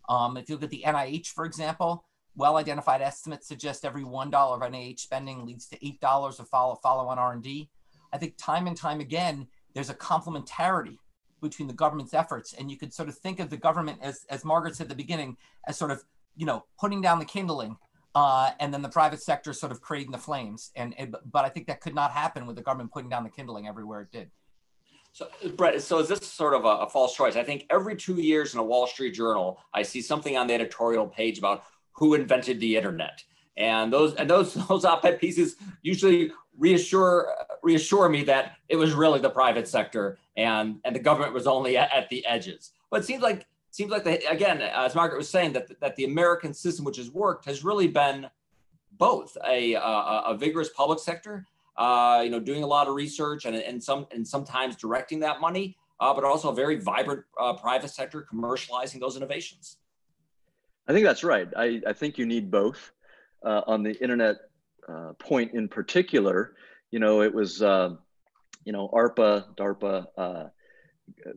Um, 0.09 0.37
if 0.37 0.49
you 0.49 0.55
look 0.55 0.65
at 0.65 0.71
the 0.71 0.85
NIH, 0.87 1.29
for 1.29 1.45
example, 1.45 2.05
well-identified 2.37 3.03
estimates 3.03 3.49
suggest 3.49 3.85
every 3.85 4.05
one 4.05 4.31
dollar 4.31 4.57
of 4.57 4.73
NIH 4.73 5.01
spending 5.01 5.45
leads 5.45 5.67
to 5.69 5.87
eight 5.87 6.01
dollars 6.01 6.39
of 6.39 6.49
follow 6.49 6.77
follow-on 6.77 7.19
R&D. 7.19 7.69
I 8.13 8.19
think 8.19 8.35
time 8.37 8.67
and 8.67 8.77
time 8.77 9.01
again, 9.01 9.49
there's 9.75 9.91
a 9.91 9.95
complementarity 9.95 10.99
between 11.41 11.69
the 11.69 11.75
government's 11.75 12.15
efforts. 12.15 12.55
And 12.55 12.71
you 12.71 12.77
could 12.77 12.95
sort 12.95 13.09
of 13.09 13.17
think 13.17 13.41
of 13.41 13.51
the 13.51 13.57
government 13.57 13.99
as, 14.03 14.25
as 14.31 14.45
Margaret 14.45 14.77
said 14.77 14.85
at 14.85 14.89
the 14.91 14.95
beginning, 14.95 15.37
as 15.67 15.77
sort 15.77 15.91
of, 15.91 16.05
you 16.37 16.47
know, 16.47 16.65
putting 16.79 17.01
down 17.01 17.19
the 17.19 17.25
kindling 17.25 17.77
uh, 18.17 18.53
and 18.61 18.73
then 18.73 18.81
the 18.81 18.89
private 18.89 19.21
sector 19.21 19.53
sort 19.53 19.71
of 19.71 19.83
creating 19.83 20.11
the 20.11 20.17
flames. 20.17 20.71
And, 20.75 21.15
but 21.31 21.45
I 21.45 21.51
think 21.51 21.67
that 21.67 21.83
could 21.83 21.95
not 21.95 22.13
happen 22.13 22.47
with 22.47 22.57
the 22.57 22.63
government 22.63 22.91
putting 22.91 23.11
down 23.11 23.25
the 23.25 23.29
kindling 23.29 23.69
everywhere 23.69 24.01
it 24.01 24.11
did. 24.11 24.31
So, 25.13 25.29
Brett, 25.55 25.83
so 25.83 25.99
is 25.99 26.09
this 26.09 26.27
sort 26.27 26.55
of 26.55 26.65
a, 26.65 26.85
a, 26.85 26.89
false 26.89 27.15
choice? 27.15 27.37
I 27.37 27.43
think 27.43 27.67
every 27.69 27.95
two 27.95 28.15
years 28.15 28.55
in 28.55 28.61
a 28.61 28.63
Wall 28.63 28.87
Street 28.87 29.13
Journal, 29.13 29.59
I 29.75 29.83
see 29.83 30.01
something 30.01 30.35
on 30.35 30.47
the 30.47 30.55
editorial 30.55 31.07
page 31.07 31.39
about 31.39 31.65
who 31.93 32.15
invented 32.15 32.59
the 32.59 32.77
internet, 32.77 33.23
and 33.59 33.93
those 33.93 34.15
and 34.15 34.29
those 34.29 34.53
those 34.69 34.85
op-ed 34.85 35.19
pieces 35.19 35.57
usually 35.83 36.33
reassure 36.59 37.35
reassure 37.63 38.11
me 38.11 38.25
that 38.25 38.57
it 38.69 38.77
was 38.77 38.93
really 38.93 39.21
the 39.21 39.31
private 39.31 39.67
sector 39.67 40.19
and 40.37 40.81
and 40.85 40.95
the 40.95 41.01
government 41.01 41.33
was 41.33 41.47
only 41.47 41.79
at, 41.79 41.91
at 41.95 42.11
the 42.11 42.25
edges. 42.27 42.73
But 42.91 43.01
it 43.01 43.07
seems 43.07 43.23
like 43.23 43.47
seems 43.77 43.91
like 43.91 44.05
the, 44.05 44.15
again, 44.31 44.63
as 44.63 44.95
Margaret 44.95 45.19
was 45.19 45.29
saying, 45.29 45.53
that 45.53 45.79
that 45.81 45.97
the 45.97 46.05
American 46.05 46.55
system, 46.55 46.85
which 46.85 46.97
has 46.97 47.11
worked, 47.11 47.45
has 47.45 47.63
really 47.63 47.89
been 47.89 48.29
both 48.93 49.37
a 49.47 49.75
a, 49.75 50.23
a 50.33 50.37
vigorous 50.37 50.71
public 50.71 50.99
sector, 50.99 51.45
uh, 51.77 52.21
you 52.25 52.31
know, 52.31 52.41
doing 52.41 52.63
a 52.63 52.67
lot 52.67 52.89
of 52.89 52.95
research 52.95 53.45
and 53.45 53.55
and 53.55 53.83
some 53.83 54.07
and 54.15 54.27
sometimes 54.27 54.77
directing 54.77 55.21
that 55.21 55.41
money, 55.41 55.77
uh, 56.01 56.13
but 56.15 56.25
also 56.25 56.49
a 56.51 56.55
very 56.55 56.77
vibrant 56.77 57.23
uh, 57.39 57.53
private 57.53 57.91
sector 57.91 58.27
commercializing 58.33 58.99
those 58.99 59.17
innovations. 59.17 59.77
I 60.89 60.93
think 60.93 61.05
that's 61.05 61.25
right. 61.25 61.49
I, 61.57 61.83
I 61.87 61.93
think 61.93 62.17
you 62.19 62.27
need 62.27 62.51
both. 62.51 62.93
Uh, 63.45 63.63
on 63.67 63.83
the 63.83 63.95
internet 64.03 64.37
uh, 64.89 65.13
point 65.19 65.55
in 65.55 65.69
particular, 65.69 66.55
you 66.91 66.99
know, 66.99 67.23
it 67.23 67.33
was, 67.33 67.63
uh, 67.63 67.91
you 68.65 68.73
know, 68.73 68.89
ARPA, 68.93 69.55
DARPA, 69.57 70.51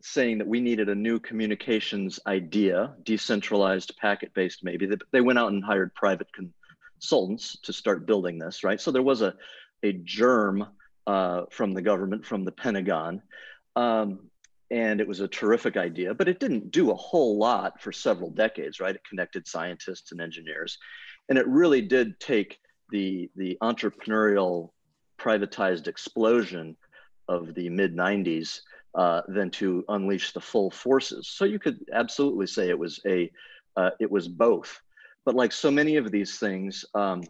saying 0.01 0.37
that 0.37 0.47
we 0.47 0.59
needed 0.59 0.89
a 0.89 0.95
new 0.95 1.19
communications 1.19 2.19
idea, 2.27 2.93
decentralized, 3.03 3.95
packet-based 3.97 4.63
maybe. 4.63 4.85
They, 4.85 4.97
they 5.11 5.21
went 5.21 5.39
out 5.39 5.51
and 5.51 5.63
hired 5.63 5.93
private 5.95 6.27
consultants 6.33 7.57
to 7.63 7.73
start 7.73 8.05
building 8.05 8.39
this, 8.39 8.63
right? 8.63 8.79
So 8.79 8.91
there 8.91 9.03
was 9.03 9.21
a, 9.21 9.33
a 9.83 9.93
germ 9.93 10.67
uh, 11.07 11.43
from 11.51 11.73
the 11.73 11.81
government, 11.81 12.25
from 12.25 12.45
the 12.45 12.51
Pentagon. 12.51 13.21
Um, 13.75 14.29
and 14.71 15.01
it 15.01 15.07
was 15.07 15.19
a 15.19 15.27
terrific 15.27 15.77
idea, 15.77 16.13
but 16.13 16.27
it 16.27 16.39
didn't 16.39 16.71
do 16.71 16.91
a 16.91 16.95
whole 16.95 17.37
lot 17.37 17.81
for 17.81 17.91
several 17.91 18.29
decades, 18.29 18.79
right? 18.79 18.95
It 18.95 19.01
connected 19.07 19.47
scientists 19.47 20.11
and 20.11 20.21
engineers. 20.21 20.77
And 21.27 21.37
it 21.37 21.47
really 21.47 21.81
did 21.81 22.19
take 22.19 22.59
the, 22.91 23.29
the 23.35 23.57
entrepreneurial 23.63 24.69
privatized 25.19 25.87
explosion 25.87 26.77
of 27.27 27.53
the 27.55 27.69
mid 27.69 27.95
90s 27.95 28.61
uh, 28.95 29.21
than 29.27 29.49
to 29.51 29.83
unleash 29.89 30.33
the 30.33 30.41
full 30.41 30.71
forces. 30.71 31.27
So 31.27 31.45
you 31.45 31.59
could 31.59 31.79
absolutely 31.93 32.47
say 32.47 32.69
it 32.69 32.79
was 32.79 32.99
a, 33.05 33.31
uh, 33.75 33.91
it 33.99 34.09
was 34.09 34.27
both. 34.27 34.81
But 35.25 35.35
like 35.35 35.51
so 35.51 35.69
many 35.69 35.97
of 35.97 36.11
these 36.11 36.39
things, 36.39 36.85
um, 36.95 37.23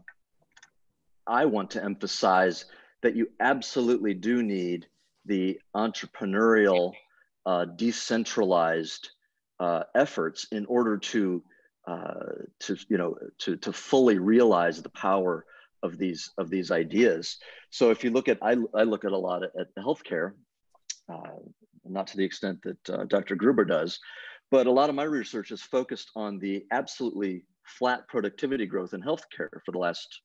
I 1.28 1.46
want 1.46 1.70
to 1.72 1.84
emphasize 1.84 2.66
that 3.02 3.16
you 3.16 3.30
absolutely 3.40 4.14
do 4.14 4.42
need 4.42 4.88
the 5.26 5.60
entrepreneurial, 5.76 6.94
uh, 7.46 7.66
decentralized 7.66 9.10
uh, 9.60 9.84
efforts 9.96 10.48
in 10.52 10.66
order 10.66 10.98
to 10.98 11.44
uh, 11.88 12.34
to 12.60 12.78
you 12.88 12.98
know 12.98 13.18
to 13.40 13.56
to 13.58 13.74
fully 13.74 14.20
realize 14.20 14.82
the 14.82 14.90
power 14.90 15.46
of 15.84 15.98
these 15.98 16.32
of 16.38 16.50
these 16.50 16.72
ideas. 16.72 17.38
So 17.70 17.92
if 17.92 18.04
you 18.04 18.12
look 18.12 18.28
at 18.28 18.38
I, 18.42 18.58
I 18.74 18.84
look 18.84 19.06
at 19.06 19.12
a 19.12 19.18
lot 19.18 19.44
at, 19.44 19.52
at 19.60 19.76
healthcare, 19.76 20.34
not 21.86 22.08
to 22.08 22.18
the 22.18 22.24
extent 22.24 22.60
that 22.64 22.90
uh, 22.90 23.06
Dr. 23.06 23.36
Gruber 23.36 23.66
does, 23.66 24.00
but 24.52 24.68
a 24.68 24.72
lot 24.72 24.90
of 24.90 24.96
my 24.96 25.04
research 25.04 25.52
is 25.52 25.62
focused 25.62 26.12
on 26.16 26.40
the 26.40 26.66
absolutely 26.72 27.46
flat 27.66 28.08
productivity 28.08 28.66
growth 28.66 28.94
in 28.94 29.02
healthcare 29.02 29.50
for 29.66 29.72
the 29.72 29.78
last 29.78 30.22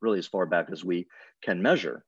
really 0.00 0.18
as 0.18 0.26
far 0.26 0.46
back 0.46 0.68
as 0.70 0.84
we 0.84 1.06
can 1.42 1.60
measure. 1.60 2.04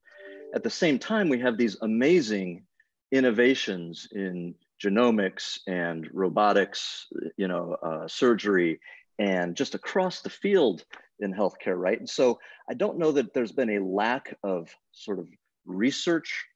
At 0.55 0.63
the 0.63 0.71
same 0.71 0.99
time, 0.99 1.29
we 1.29 1.41
have 1.41 1.59
these 1.59 1.77
amazing 1.83 2.65
innovations 3.11 4.09
in 4.13 4.55
genomics 4.83 5.59
and 5.67 6.09
robotics, 6.13 7.07
you 7.37 7.49
know, 7.49 7.77
uh, 7.83 8.07
surgery, 8.07 8.81
and 9.19 9.57
just 9.57 9.75
across 9.75 10.21
the 10.21 10.31
field 10.31 10.85
in 11.21 11.35
healthcare, 11.35 11.77
right? 11.77 11.99
And 11.99 12.09
so 12.09 12.39
I 12.71 12.75
don't 12.75 12.99
know 12.99 13.13
that 13.13 13.35
there's 13.35 13.53
been 13.53 13.71
a 13.71 13.85
lack 13.85 14.37
of 14.45 14.69
sort 14.93 15.19
of 15.19 15.29
research, 15.67 16.47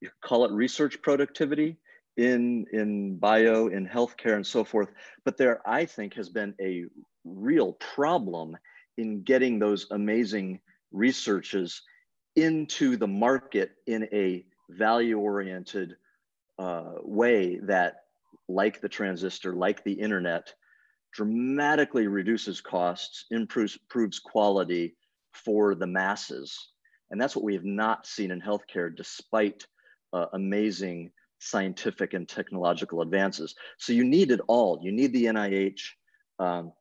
you 0.00 0.10
call 0.22 0.44
it 0.44 0.52
research 0.52 1.00
productivity 1.02 1.76
in, 2.16 2.66
in 2.72 3.16
bio, 3.18 3.68
in 3.68 3.86
healthcare 3.86 4.34
and 4.34 4.46
so 4.46 4.64
forth. 4.64 4.88
But 5.24 5.36
there, 5.36 5.60
I 5.66 5.84
think, 5.84 6.14
has 6.14 6.28
been 6.28 6.54
a 6.60 6.84
real 7.24 7.74
problem 7.74 8.56
in 8.98 9.22
getting 9.22 9.58
those 9.58 9.86
amazing 9.90 10.60
researches 10.92 11.82
into 12.36 12.96
the 12.96 13.06
market 13.06 13.72
in 13.86 14.08
a 14.12 14.44
value 14.70 15.18
oriented 15.18 15.96
uh, 16.58 16.94
way 17.02 17.58
that, 17.62 17.96
like 18.48 18.80
the 18.80 18.88
transistor, 18.88 19.54
like 19.54 19.84
the 19.84 19.92
internet, 19.92 20.52
dramatically 21.12 22.06
reduces 22.06 22.60
costs, 22.60 23.24
improves, 23.30 23.76
improves 23.76 24.18
quality 24.18 24.96
for 25.32 25.74
the 25.74 25.86
masses. 25.86 26.70
And 27.10 27.20
that's 27.20 27.34
what 27.34 27.44
we 27.44 27.54
have 27.54 27.64
not 27.64 28.06
seen 28.06 28.30
in 28.30 28.40
healthcare, 28.40 28.94
despite 28.94 29.66
uh, 30.12 30.26
amazing 30.32 31.10
scientific 31.38 32.14
and 32.14 32.28
technological 32.28 33.00
advances. 33.00 33.54
So 33.78 33.92
you 33.92 34.04
need 34.04 34.30
it 34.30 34.40
all. 34.46 34.78
You 34.82 34.92
need 34.92 35.12
the 35.12 35.24
NIH, 35.24 35.80
um, 36.38 36.72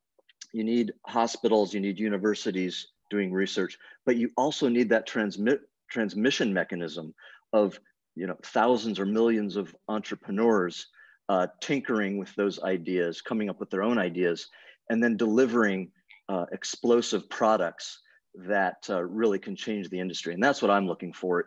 you 0.53 0.63
need 0.63 0.93
hospitals, 1.05 1.74
you 1.74 1.79
need 1.79 2.00
universities 2.00 2.88
doing 3.09 3.31
research, 3.31 3.77
but 4.05 4.17
you 4.17 4.29
also 4.38 4.67
need 4.67 4.89
that 4.89 5.07
transmit 5.07 5.62
transmission 5.89 6.53
mechanism 6.53 7.15
of 7.51 7.79
you 8.15 8.27
know 8.27 8.38
thousands 8.43 9.00
or 9.00 9.05
millions 9.05 9.55
of 9.55 9.75
entrepreneurs 9.88 10.88
uh, 11.29 11.48
tinkering 11.62 12.17
with 12.17 12.33
those 12.36 12.62
ideas, 12.63 13.21
coming 13.21 13.50
up 13.50 13.59
with 13.59 13.69
their 13.69 13.83
own 13.83 13.98
ideas, 13.98 14.48
and 14.89 15.03
then 15.03 15.15
delivering 15.15 15.91
uh, 16.27 16.45
explosive 16.51 17.29
products 17.29 18.00
that 18.36 18.77
uh, 18.89 19.03
really 19.03 19.39
can 19.39 19.55
change 19.55 19.89
the 19.89 20.00
industry. 20.00 20.33
And 20.33 20.43
that's 20.43 20.62
what 20.62 20.71
I'm 20.71 20.88
looking 20.88 21.13
for 21.13 21.41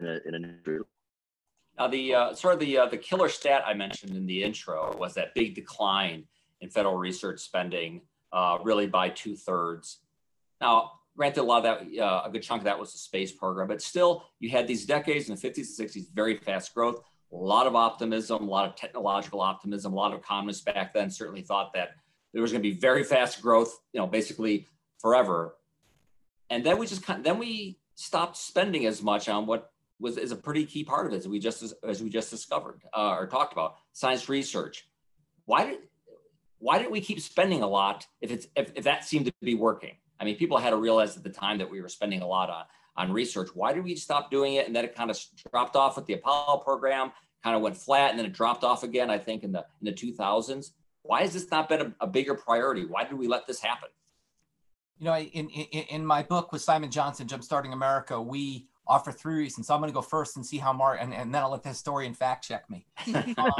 in, 0.00 0.06
a, 0.06 0.20
in. 0.26 0.84
Now, 1.78 1.88
the 1.88 2.14
uh, 2.14 2.34
sort 2.34 2.54
of 2.54 2.60
the 2.60 2.78
uh, 2.78 2.86
the 2.86 2.98
killer 2.98 3.28
stat 3.28 3.62
I 3.66 3.74
mentioned 3.74 4.16
in 4.16 4.26
the 4.26 4.42
intro 4.42 4.96
was 4.98 5.14
that 5.14 5.34
big 5.34 5.54
decline 5.54 6.24
in 6.60 6.68
federal 6.68 6.96
research 6.96 7.40
spending, 7.40 8.02
uh, 8.32 8.58
really 8.62 8.86
by 8.86 9.08
two 9.08 9.36
thirds. 9.36 10.00
Now, 10.60 10.92
granted, 11.16 11.40
a 11.40 11.44
lot 11.44 11.64
of 11.64 11.88
that, 11.88 12.02
uh, 12.02 12.22
a 12.24 12.30
good 12.30 12.42
chunk 12.42 12.60
of 12.60 12.64
that 12.64 12.78
was 12.78 12.92
the 12.92 12.98
space 12.98 13.32
program, 13.32 13.68
but 13.68 13.80
still, 13.80 14.24
you 14.40 14.50
had 14.50 14.66
these 14.66 14.84
decades 14.84 15.28
in 15.28 15.36
the 15.36 15.40
50s 15.40 15.78
and 15.78 15.88
60s, 15.88 16.12
very 16.14 16.36
fast 16.36 16.74
growth, 16.74 17.02
a 17.32 17.36
lot 17.36 17.66
of 17.66 17.76
optimism, 17.76 18.48
a 18.48 18.50
lot 18.50 18.68
of 18.68 18.74
technological 18.74 19.40
optimism. 19.40 19.92
A 19.92 19.96
lot 19.96 20.12
of 20.12 20.18
economists 20.18 20.62
back 20.62 20.92
then 20.92 21.10
certainly 21.10 21.42
thought 21.42 21.72
that 21.74 21.90
there 22.32 22.42
was 22.42 22.52
going 22.52 22.62
to 22.62 22.68
be 22.68 22.78
very 22.78 23.04
fast 23.04 23.40
growth, 23.40 23.80
you 23.92 24.00
know, 24.00 24.06
basically 24.06 24.66
forever. 24.98 25.56
And 26.50 26.64
then 26.64 26.78
we 26.78 26.86
just 26.86 27.04
kind 27.04 27.18
of, 27.18 27.24
then 27.24 27.38
we 27.38 27.78
stopped 27.94 28.36
spending 28.36 28.86
as 28.86 29.02
much 29.02 29.28
on 29.28 29.46
what 29.46 29.72
was 30.00 30.16
is 30.16 30.32
a 30.32 30.36
pretty 30.36 30.64
key 30.64 30.82
part 30.82 31.06
of 31.06 31.12
it, 31.12 31.16
as 31.16 31.28
we 31.28 31.38
just 31.38 31.74
as 31.86 32.02
we 32.02 32.08
just 32.08 32.30
discovered 32.30 32.82
uh, 32.92 33.16
or 33.18 33.26
talked 33.26 33.52
about 33.52 33.76
science 33.92 34.28
research. 34.28 34.88
Why 35.44 35.66
did 35.66 35.78
why 36.58 36.78
didn't 36.78 36.92
we 36.92 37.00
keep 37.00 37.20
spending 37.20 37.62
a 37.62 37.66
lot 37.66 38.06
if 38.20 38.30
it's 38.30 38.46
if, 38.56 38.72
if 38.74 38.84
that 38.84 39.04
seemed 39.04 39.26
to 39.26 39.32
be 39.42 39.54
working? 39.54 39.96
I 40.18 40.24
mean, 40.24 40.36
people 40.36 40.58
had 40.58 40.70
to 40.70 40.76
realize 40.76 41.16
at 41.16 41.22
the 41.22 41.30
time 41.30 41.58
that 41.58 41.70
we 41.70 41.80
were 41.80 41.88
spending 41.88 42.20
a 42.20 42.26
lot 42.26 42.50
on, 42.50 42.64
on 42.96 43.12
research. 43.12 43.48
Why 43.54 43.72
did 43.72 43.84
we 43.84 43.96
stop 43.96 44.30
doing 44.30 44.54
it? 44.54 44.66
And 44.66 44.76
then 44.76 44.84
it 44.84 44.94
kind 44.94 45.10
of 45.10 45.18
dropped 45.50 45.76
off 45.76 45.96
with 45.96 46.06
the 46.06 46.12
Apollo 46.12 46.58
program, 46.58 47.12
kind 47.42 47.56
of 47.56 47.62
went 47.62 47.76
flat, 47.76 48.10
and 48.10 48.18
then 48.18 48.26
it 48.26 48.34
dropped 48.34 48.62
off 48.62 48.82
again, 48.82 49.10
I 49.10 49.18
think, 49.18 49.42
in 49.42 49.52
the 49.52 49.64
in 49.80 49.86
the 49.86 49.92
2000s. 49.92 50.72
Why 51.02 51.22
has 51.22 51.32
this 51.32 51.50
not 51.50 51.68
been 51.68 51.80
a, 51.80 51.94
a 52.00 52.06
bigger 52.06 52.34
priority? 52.34 52.84
Why 52.84 53.04
did 53.04 53.14
we 53.14 53.26
let 53.26 53.46
this 53.46 53.60
happen? 53.60 53.88
You 54.98 55.06
know, 55.06 55.16
in, 55.16 55.48
in, 55.48 55.84
in 55.84 56.06
my 56.06 56.22
book 56.22 56.52
with 56.52 56.60
Simon 56.60 56.90
Johnson, 56.90 57.26
Jumpstarting 57.26 57.72
America, 57.72 58.20
we 58.20 58.68
offer 58.90 59.12
three 59.12 59.36
reasons. 59.36 59.68
So 59.68 59.74
I'm 59.74 59.80
going 59.80 59.88
to 59.88 59.94
go 59.94 60.02
first 60.02 60.36
and 60.36 60.44
see 60.44 60.58
how 60.58 60.72
Mark, 60.72 60.98
and, 61.00 61.14
and 61.14 61.32
then 61.32 61.42
I'll 61.42 61.52
let 61.52 61.62
the 61.62 61.68
historian 61.68 62.12
fact 62.12 62.46
check 62.46 62.68
me. 62.68 62.86
um, 63.14 63.52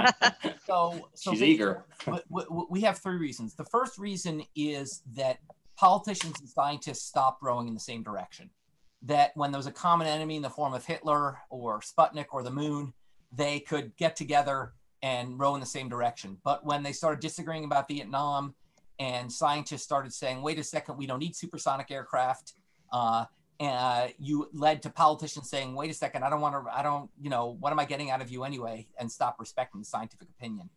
so, 0.66 1.08
so 1.14 1.30
she's 1.30 1.42
eager. 1.42 1.84
we, 2.28 2.42
we 2.68 2.80
have 2.80 2.98
three 2.98 3.16
reasons. 3.16 3.54
The 3.54 3.64
first 3.64 3.96
reason 3.96 4.42
is 4.56 5.02
that 5.14 5.38
politicians 5.76 6.40
and 6.40 6.48
scientists 6.48 7.04
stopped 7.04 7.42
rowing 7.42 7.68
in 7.68 7.74
the 7.74 7.80
same 7.80 8.02
direction. 8.02 8.50
That 9.02 9.30
when 9.36 9.52
there 9.52 9.58
was 9.58 9.68
a 9.68 9.72
common 9.72 10.08
enemy 10.08 10.36
in 10.36 10.42
the 10.42 10.50
form 10.50 10.74
of 10.74 10.84
Hitler 10.84 11.38
or 11.48 11.80
Sputnik 11.80 12.26
or 12.32 12.42
the 12.42 12.50
moon, 12.50 12.92
they 13.32 13.60
could 13.60 13.96
get 13.96 14.16
together 14.16 14.72
and 15.00 15.38
row 15.38 15.54
in 15.54 15.60
the 15.60 15.66
same 15.66 15.88
direction. 15.88 16.38
But 16.44 16.66
when 16.66 16.82
they 16.82 16.92
started 16.92 17.20
disagreeing 17.20 17.64
about 17.64 17.86
Vietnam 17.88 18.54
and 18.98 19.32
scientists 19.32 19.84
started 19.84 20.12
saying, 20.12 20.42
wait 20.42 20.58
a 20.58 20.64
second, 20.64 20.98
we 20.98 21.06
don't 21.06 21.20
need 21.20 21.36
supersonic 21.36 21.90
aircraft, 21.90 22.54
uh, 22.92 23.24
uh, 23.60 24.08
you 24.18 24.48
led 24.54 24.82
to 24.82 24.90
politicians 24.90 25.50
saying, 25.50 25.74
wait 25.74 25.90
a 25.90 25.94
second, 25.94 26.24
I 26.24 26.30
don't 26.30 26.40
want 26.40 26.54
to, 26.54 26.74
I 26.74 26.82
don't, 26.82 27.10
you 27.20 27.28
know, 27.28 27.56
what 27.60 27.72
am 27.72 27.78
I 27.78 27.84
getting 27.84 28.10
out 28.10 28.22
of 28.22 28.30
you 28.30 28.44
anyway? 28.44 28.86
And 28.98 29.12
stop 29.12 29.36
respecting 29.38 29.82
the 29.82 29.84
scientific 29.84 30.28
opinion. 30.30 30.70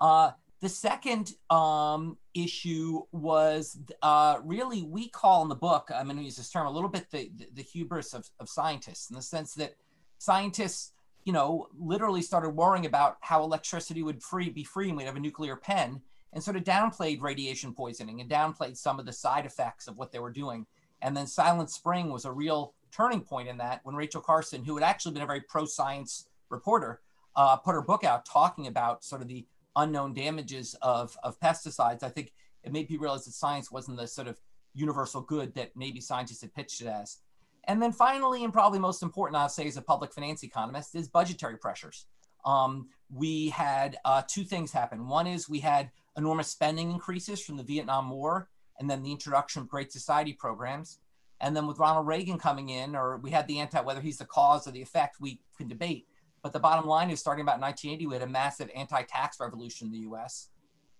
Uh, 0.00 0.32
the 0.60 0.68
second 0.68 1.34
um, 1.50 2.18
issue 2.34 3.02
was 3.12 3.78
uh, 4.02 4.38
really, 4.42 4.82
we 4.82 5.08
call 5.08 5.42
in 5.42 5.48
the 5.48 5.54
book, 5.54 5.90
I'm 5.94 6.06
going 6.06 6.16
to 6.16 6.24
use 6.24 6.36
this 6.36 6.50
term 6.50 6.66
a 6.66 6.70
little 6.70 6.88
bit, 6.88 7.10
the, 7.10 7.30
the, 7.36 7.48
the 7.54 7.62
hubris 7.62 8.12
of, 8.12 8.28
of 8.40 8.48
scientists 8.48 9.08
in 9.08 9.16
the 9.16 9.22
sense 9.22 9.54
that 9.54 9.76
scientists, 10.18 10.92
you 11.24 11.32
know, 11.32 11.68
literally 11.78 12.22
started 12.22 12.50
worrying 12.50 12.86
about 12.86 13.18
how 13.20 13.44
electricity 13.44 14.02
would 14.02 14.22
free 14.22 14.50
be 14.50 14.64
free 14.64 14.88
and 14.88 14.96
we'd 14.96 15.04
have 15.04 15.16
a 15.16 15.20
nuclear 15.20 15.54
pen 15.54 16.00
and 16.32 16.42
sort 16.42 16.56
of 16.56 16.64
downplayed 16.64 17.20
radiation 17.20 17.72
poisoning 17.72 18.20
and 18.20 18.28
downplayed 18.28 18.76
some 18.76 18.98
of 18.98 19.06
the 19.06 19.12
side 19.12 19.46
effects 19.46 19.86
of 19.86 19.96
what 19.96 20.10
they 20.10 20.18
were 20.18 20.32
doing 20.32 20.66
and 21.02 21.16
then 21.16 21.26
Silent 21.26 21.70
Spring 21.70 22.10
was 22.10 22.24
a 22.24 22.32
real 22.32 22.74
turning 22.92 23.20
point 23.20 23.48
in 23.48 23.58
that 23.58 23.80
when 23.84 23.94
Rachel 23.94 24.20
Carson, 24.20 24.64
who 24.64 24.76
had 24.76 24.84
actually 24.84 25.12
been 25.12 25.22
a 25.22 25.26
very 25.26 25.40
pro 25.42 25.64
science 25.66 26.28
reporter, 26.48 27.00
uh, 27.34 27.56
put 27.56 27.74
her 27.74 27.82
book 27.82 28.04
out 28.04 28.24
talking 28.24 28.66
about 28.66 29.04
sort 29.04 29.22
of 29.22 29.28
the 29.28 29.46
unknown 29.76 30.14
damages 30.14 30.74
of, 30.80 31.16
of 31.22 31.38
pesticides. 31.40 32.02
I 32.02 32.08
think 32.08 32.32
it 32.62 32.72
made 32.72 32.88
people 32.88 33.04
realize 33.04 33.26
that 33.26 33.32
science 33.32 33.70
wasn't 33.70 33.98
the 33.98 34.06
sort 34.06 34.28
of 34.28 34.40
universal 34.74 35.20
good 35.20 35.54
that 35.54 35.72
maybe 35.76 36.00
scientists 36.00 36.40
had 36.40 36.54
pitched 36.54 36.80
it 36.80 36.86
as. 36.86 37.18
And 37.64 37.82
then 37.82 37.92
finally, 37.92 38.44
and 38.44 38.52
probably 38.52 38.78
most 38.78 39.02
important, 39.02 39.36
I'll 39.36 39.48
say 39.48 39.66
as 39.66 39.76
a 39.76 39.82
public 39.82 40.12
finance 40.12 40.42
economist, 40.44 40.94
is 40.94 41.08
budgetary 41.08 41.58
pressures. 41.58 42.06
Um, 42.44 42.88
we 43.12 43.48
had 43.48 43.96
uh, 44.04 44.22
two 44.26 44.44
things 44.44 44.72
happen. 44.72 45.08
One 45.08 45.26
is 45.26 45.48
we 45.48 45.60
had 45.60 45.90
enormous 46.16 46.48
spending 46.48 46.92
increases 46.92 47.42
from 47.42 47.56
the 47.56 47.62
Vietnam 47.62 48.08
War 48.08 48.48
and 48.78 48.88
then 48.88 49.02
the 49.02 49.12
introduction 49.12 49.62
of 49.62 49.68
Great 49.68 49.92
Society 49.92 50.32
programs. 50.32 50.98
And 51.40 51.54
then 51.54 51.66
with 51.66 51.78
Ronald 51.78 52.06
Reagan 52.06 52.38
coming 52.38 52.70
in, 52.70 52.96
or 52.96 53.18
we 53.18 53.30
had 53.30 53.46
the 53.46 53.58
anti, 53.58 53.80
whether 53.80 54.00
he's 54.00 54.18
the 54.18 54.24
cause 54.24 54.66
or 54.66 54.70
the 54.70 54.82
effect, 54.82 55.16
we 55.20 55.40
can 55.56 55.68
debate. 55.68 56.06
But 56.42 56.52
the 56.52 56.60
bottom 56.60 56.86
line 56.86 57.10
is 57.10 57.20
starting 57.20 57.42
about 57.42 57.60
1980, 57.60 58.06
we 58.06 58.14
had 58.14 58.22
a 58.22 58.26
massive 58.26 58.70
anti 58.74 59.02
tax 59.02 59.38
revolution 59.40 59.88
in 59.88 59.92
the 59.92 60.08
US. 60.10 60.48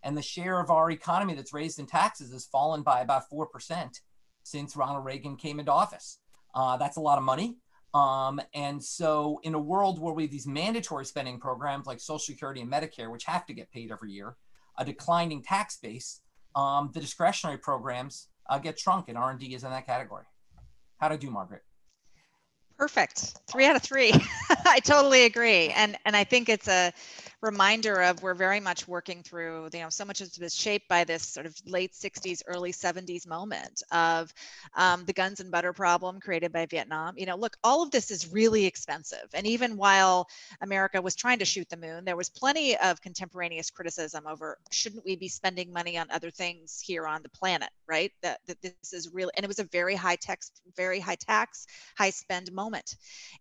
And 0.02 0.16
the 0.16 0.23
share 0.23 0.61
of 0.61 0.71
our 0.71 0.90
economy 0.90 1.35
that's 1.35 1.54
raised 1.54 1.78
in 1.78 1.87
taxes 1.87 2.33
has 2.33 2.47
fallen 2.47 2.83
by 2.83 3.00
about 3.00 3.30
4% 3.30 4.00
since 4.42 4.76
Ronald 4.76 5.04
Reagan 5.04 5.37
came 5.37 5.59
into 5.59 5.73
office. 5.73 6.18
Uh, 6.54 6.76
that's 6.76 6.97
a 6.97 7.00
lot 7.00 7.18
of 7.18 7.25
money. 7.25 7.56
Um, 7.95 8.40
and 8.54 8.83
so, 8.83 9.40
in 9.42 9.54
a 9.54 9.59
world 9.59 10.00
where 10.00 10.12
we 10.12 10.25
have 10.25 10.30
these 10.30 10.47
mandatory 10.47 11.06
spending 11.06 11.40
programs 11.40 11.87
like 11.87 11.99
Social 11.99 12.18
Security 12.18 12.61
and 12.61 12.71
Medicare, 12.71 13.11
which 13.11 13.25
have 13.25 13.47
to 13.47 13.54
get 13.54 13.71
paid 13.71 13.90
every 13.90 14.12
year, 14.12 14.37
a 14.79 14.85
declining 14.85 15.42
tax 15.42 15.79
base, 15.79 16.20
um, 16.57 16.90
the 16.95 17.01
discretionary 17.01 17.59
programs 17.59 18.29
uh, 18.49 18.59
get 18.59 18.79
shrunk, 18.79 19.09
and 19.09 19.19
R&D 19.19 19.55
is 19.55 19.62
in 19.62 19.71
that 19.71 19.87
category. 19.87 20.25
How 20.99 21.09
to 21.09 21.19
do, 21.19 21.31
Margaret? 21.31 21.62
Perfect. 22.78 23.34
Three 23.48 23.64
out 23.64 23.76
of 23.76 23.82
three. 23.82 24.12
I 24.66 24.80
totally 24.80 25.24
agree. 25.24 25.68
And 25.70 25.96
and 26.04 26.14
I 26.14 26.24
think 26.24 26.48
it's 26.50 26.68
a 26.68 26.92
reminder 27.42 28.02
of 28.02 28.22
we're 28.22 28.34
very 28.34 28.60
much 28.60 28.88
working 28.88 29.22
through, 29.22 29.68
you 29.72 29.80
know, 29.80 29.88
so 29.88 30.04
much 30.04 30.20
of 30.20 30.30
shaped 30.52 30.88
by 30.88 31.04
this 31.04 31.22
sort 31.22 31.46
of 31.46 31.54
late 31.66 31.94
60s, 31.94 32.42
early 32.46 32.72
70s 32.72 33.26
moment 33.26 33.82
of 33.92 34.32
um, 34.74 35.04
the 35.04 35.12
guns 35.12 35.40
and 35.40 35.50
butter 35.50 35.72
problem 35.72 36.20
created 36.20 36.52
by 36.52 36.66
Vietnam. 36.66 37.14
You 37.16 37.26
know, 37.26 37.36
look, 37.36 37.56
all 37.62 37.82
of 37.82 37.90
this 37.90 38.10
is 38.10 38.32
really 38.32 38.66
expensive. 38.66 39.26
And 39.34 39.46
even 39.46 39.76
while 39.76 40.28
America 40.60 41.00
was 41.00 41.14
trying 41.14 41.38
to 41.38 41.44
shoot 41.44 41.68
the 41.68 41.76
moon, 41.76 42.04
there 42.04 42.16
was 42.16 42.28
plenty 42.28 42.76
of 42.76 43.00
contemporaneous 43.00 43.70
criticism 43.70 44.26
over 44.26 44.58
shouldn't 44.70 45.04
we 45.04 45.16
be 45.16 45.28
spending 45.28 45.72
money 45.72 45.96
on 45.98 46.10
other 46.10 46.30
things 46.30 46.80
here 46.80 47.06
on 47.06 47.22
the 47.22 47.28
planet, 47.28 47.70
right? 47.86 48.12
That, 48.22 48.40
that 48.46 48.60
this 48.62 48.92
is 48.92 49.12
real. 49.12 49.30
And 49.36 49.44
it 49.44 49.48
was 49.48 49.58
a 49.58 49.64
very 49.64 49.94
high 49.94 50.16
tax, 50.16 50.50
very 50.76 51.00
high 51.00 51.16
tax, 51.16 51.66
high 51.96 52.10
spend 52.10 52.50
moment. 52.52 52.65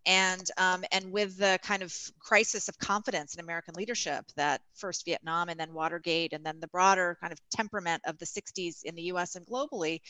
And, 0.04 0.48
um, 0.58 0.84
and 0.92 1.10
with 1.10 1.36
the 1.36 1.58
kind 1.62 1.82
of 1.82 1.94
crisis 2.20 2.68
of 2.68 2.78
confidence 2.78 3.34
in 3.34 3.40
American 3.40 3.74
leadership, 3.74 4.24
that 4.36 4.60
first 4.74 5.04
Vietnam 5.04 5.48
and 5.48 5.58
then 5.58 5.72
Watergate 5.72 6.32
and 6.32 6.44
then 6.44 6.60
the 6.60 6.68
broader 6.68 7.16
kind 7.20 7.32
of 7.32 7.40
temperament 7.50 8.02
of 8.06 8.18
the 8.18 8.24
60s 8.24 8.84
in 8.84 8.94
the 8.94 9.02
US 9.02 9.36
and 9.36 9.46
globally, 9.46 10.00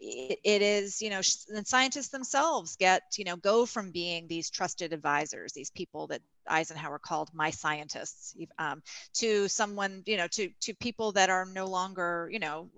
it, 0.00 0.38
it 0.44 0.62
is, 0.62 1.00
you 1.00 1.10
know, 1.10 1.20
and 1.54 1.66
scientists 1.66 2.08
themselves 2.08 2.76
get, 2.76 3.02
you 3.16 3.24
know, 3.24 3.36
go 3.36 3.66
from 3.66 3.90
being 3.90 4.26
these 4.28 4.50
trusted 4.50 4.92
advisors, 4.92 5.52
these 5.52 5.70
people 5.70 6.06
that 6.08 6.20
Eisenhower 6.46 6.98
called 6.98 7.30
my 7.32 7.50
scientists, 7.50 8.36
um, 8.58 8.82
to 9.14 9.48
someone, 9.48 10.02
you 10.06 10.16
know, 10.16 10.26
to, 10.28 10.48
to 10.60 10.74
people 10.74 11.12
that 11.12 11.30
are 11.30 11.44
no 11.46 11.66
longer, 11.66 12.28
you 12.32 12.38
know, 12.38 12.68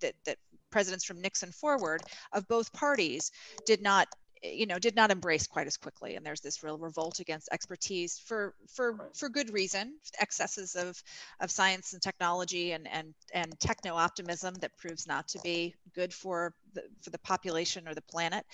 that, 0.00 0.14
that 0.24 0.36
presidents 0.70 1.04
from 1.04 1.20
Nixon 1.20 1.52
forward 1.52 2.02
of 2.32 2.46
both 2.48 2.72
parties 2.72 3.30
did 3.64 3.82
not 3.82 4.08
you 4.42 4.66
know 4.66 4.78
did 4.78 4.94
not 4.96 5.10
embrace 5.10 5.46
quite 5.46 5.66
as 5.66 5.76
quickly 5.76 6.16
and 6.16 6.24
there's 6.24 6.40
this 6.40 6.62
real 6.62 6.78
revolt 6.78 7.20
against 7.20 7.48
expertise 7.52 8.18
for 8.18 8.54
for 8.68 8.92
right. 8.92 9.16
for 9.16 9.28
good 9.28 9.52
reason 9.52 9.94
excesses 10.20 10.74
of 10.76 11.02
of 11.40 11.50
science 11.50 11.92
and 11.92 12.02
technology 12.02 12.72
and 12.72 12.86
and 12.88 13.14
and 13.32 13.58
techno 13.60 13.94
optimism 13.94 14.54
that 14.60 14.76
proves 14.76 15.06
not 15.06 15.28
to 15.28 15.38
be 15.40 15.74
good 15.94 16.12
for 16.12 16.54
the, 16.76 16.84
for 17.02 17.10
the 17.10 17.18
population 17.18 17.88
or 17.88 17.94
the 17.94 18.02
planet 18.02 18.44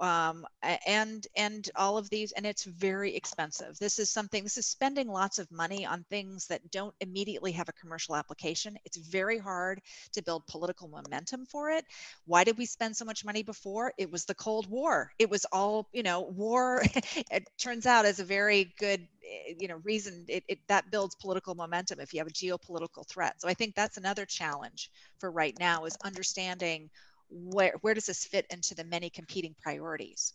um, 0.00 0.46
and 0.86 1.26
and 1.36 1.70
all 1.76 1.98
of 1.98 2.08
these 2.10 2.32
and 2.32 2.46
it's 2.46 2.64
very 2.64 3.14
expensive. 3.14 3.78
This 3.78 3.98
is 3.98 4.10
something 4.10 4.44
this 4.44 4.58
is 4.58 4.66
spending 4.66 5.08
lots 5.08 5.38
of 5.38 5.50
money 5.50 5.84
on 5.86 6.04
things 6.10 6.46
that 6.48 6.70
don't 6.70 6.94
immediately 7.00 7.52
have 7.52 7.68
a 7.68 7.72
commercial 7.72 8.16
application. 8.16 8.78
It's 8.84 8.96
very 8.96 9.38
hard 9.38 9.80
to 10.12 10.22
build 10.22 10.46
political 10.46 10.88
momentum 10.88 11.46
for 11.46 11.70
it. 11.70 11.84
Why 12.26 12.44
did 12.44 12.58
we 12.58 12.66
spend 12.66 12.96
so 12.96 13.04
much 13.04 13.24
money 13.24 13.42
before? 13.42 13.92
It 13.98 14.10
was 14.10 14.24
the 14.24 14.34
cold 14.34 14.68
war. 14.68 15.12
It 15.18 15.30
was 15.30 15.44
all 15.52 15.88
you 15.92 16.02
know 16.02 16.22
war. 16.22 16.82
It 17.30 17.48
turns 17.58 17.86
out 17.86 18.04
is 18.04 18.20
a 18.20 18.24
very 18.24 18.72
good 18.78 19.00
eh, 19.24 19.54
you 19.58 19.68
know 19.68 19.80
reason 19.84 20.24
it, 20.28 20.44
it 20.48 20.58
that 20.68 20.90
builds 20.90 21.14
political 21.16 21.54
momentum 21.54 22.00
if 22.00 22.12
you 22.12 22.20
have 22.20 22.28
a 22.28 22.30
geopolitical 22.30 23.06
threat. 23.08 23.40
So 23.40 23.48
i 23.48 23.54
think 23.54 23.74
that's 23.74 23.96
another 23.96 24.26
challenge 24.26 24.90
for 25.18 25.30
right 25.30 25.54
now 25.58 25.84
is 25.84 25.96
understanding 26.04 26.90
where 27.30 27.74
where 27.80 27.94
does 27.94 28.06
this 28.06 28.24
fit 28.24 28.46
into 28.50 28.74
the 28.74 28.84
many 28.84 29.10
competing 29.10 29.54
priorities? 29.62 30.32